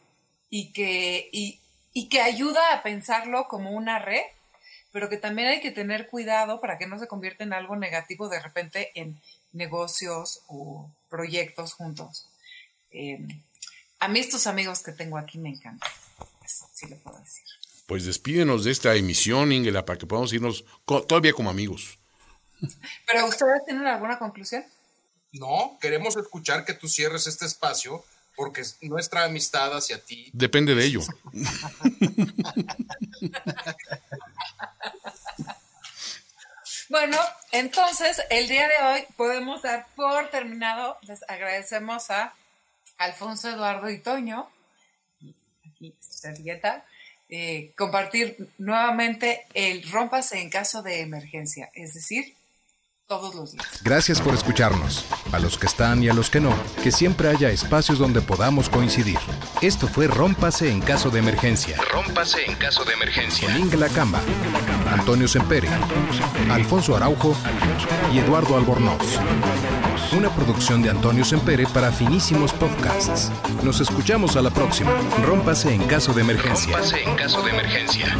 y 0.50 0.72
que, 0.72 1.28
y, 1.32 1.60
y 1.92 2.08
que 2.08 2.22
ayuda 2.22 2.72
a 2.72 2.82
pensarlo 2.82 3.46
como 3.48 3.70
una 3.72 3.98
red, 3.98 4.22
pero 4.94 5.08
que 5.08 5.16
también 5.16 5.48
hay 5.48 5.60
que 5.60 5.72
tener 5.72 6.06
cuidado 6.06 6.60
para 6.60 6.78
que 6.78 6.86
no 6.86 7.00
se 7.00 7.08
convierta 7.08 7.42
en 7.42 7.52
algo 7.52 7.74
negativo 7.74 8.28
de 8.28 8.38
repente 8.40 8.92
en 8.94 9.20
negocios 9.52 10.40
o 10.46 10.88
proyectos 11.10 11.72
juntos. 11.74 12.26
Eh, 12.92 13.18
a 13.98 14.06
mí 14.06 14.20
estos 14.20 14.46
amigos 14.46 14.84
que 14.84 14.92
tengo 14.92 15.18
aquí 15.18 15.38
me 15.38 15.48
encantan, 15.48 15.90
Eso 16.44 16.68
sí 16.72 16.86
le 16.86 16.94
puedo 16.96 17.18
decir. 17.18 17.42
Pues 17.86 18.04
despídenos 18.06 18.62
de 18.64 18.70
esta 18.70 18.94
emisión, 18.94 19.50
Ingela, 19.50 19.84
para 19.84 19.98
que 19.98 20.06
podamos 20.06 20.32
irnos 20.32 20.64
co- 20.84 21.02
todavía 21.02 21.32
como 21.32 21.50
amigos. 21.50 21.98
¿Pero 23.06 23.26
ustedes 23.26 23.64
tienen 23.66 23.86
alguna 23.88 24.16
conclusión? 24.18 24.64
No, 25.32 25.76
queremos 25.80 26.16
escuchar 26.16 26.64
que 26.64 26.74
tú 26.74 26.86
cierres 26.86 27.26
este 27.26 27.46
espacio 27.46 28.04
porque 28.36 28.62
nuestra 28.82 29.24
amistad 29.24 29.76
hacia 29.76 30.02
ti 30.02 30.30
Depende 30.32 30.74
de 30.74 30.84
ello. 30.84 31.00
Bueno, 36.90 37.16
entonces 37.50 38.22
el 38.30 38.46
día 38.46 38.68
de 38.68 38.86
hoy 38.86 39.04
podemos 39.16 39.62
dar 39.62 39.86
por 39.96 40.30
terminado. 40.30 40.96
Les 41.08 41.24
agradecemos 41.28 42.08
a 42.10 42.34
Alfonso 42.98 43.48
Eduardo 43.48 43.90
y 43.90 43.98
Toño, 43.98 44.48
aquí 45.68 45.94
su 45.98 46.12
servilleta, 46.12 46.84
eh, 47.28 47.72
compartir 47.76 48.48
nuevamente 48.58 49.46
el 49.54 49.90
rómpase 49.90 50.40
en 50.40 50.50
caso 50.50 50.82
de 50.82 51.00
emergencia, 51.00 51.70
es 51.74 51.94
decir, 51.94 52.36
todos 53.18 53.34
los 53.34 53.52
días. 53.52 53.64
Gracias 53.82 54.20
por 54.20 54.34
escucharnos. 54.34 55.04
A 55.32 55.38
los 55.38 55.56
que 55.56 55.66
están 55.66 56.02
y 56.02 56.08
a 56.08 56.14
los 56.14 56.30
que 56.30 56.40
no, 56.40 56.54
que 56.82 56.90
siempre 56.90 57.28
haya 57.28 57.50
espacios 57.50 57.98
donde 57.98 58.20
podamos 58.20 58.68
coincidir. 58.68 59.18
Esto 59.60 59.86
fue 59.86 60.06
Rómpase 60.06 60.70
en 60.70 60.80
caso 60.80 61.10
de 61.10 61.20
emergencia. 61.20 61.76
Rómpase 61.92 62.44
en 62.44 62.56
caso 62.56 62.84
de 62.84 62.92
emergencia. 62.92 63.48
Con 63.48 63.58
Inge 63.58 63.78
Camba, 63.94 64.20
Antonio 64.90 65.28
Sempere, 65.28 65.68
Alfonso 66.50 66.96
Araujo 66.96 67.36
y 68.12 68.18
Eduardo 68.18 68.56
Albornoz. 68.56 69.20
Una 70.16 70.30
producción 70.30 70.82
de 70.82 70.90
Antonio 70.90 71.24
Sempere 71.24 71.66
para 71.66 71.92
finísimos 71.92 72.52
podcasts. 72.52 73.30
Nos 73.62 73.80
escuchamos 73.80 74.36
a 74.36 74.42
la 74.42 74.50
próxima. 74.50 74.90
Rómpase 75.24 75.72
en 75.72 75.84
caso 75.86 76.12
de 76.12 76.22
emergencia. 76.22 76.76
Rómpase 76.76 77.02
en 77.02 77.16
caso 77.16 77.42
de 77.42 77.50
emergencia. 77.50 78.16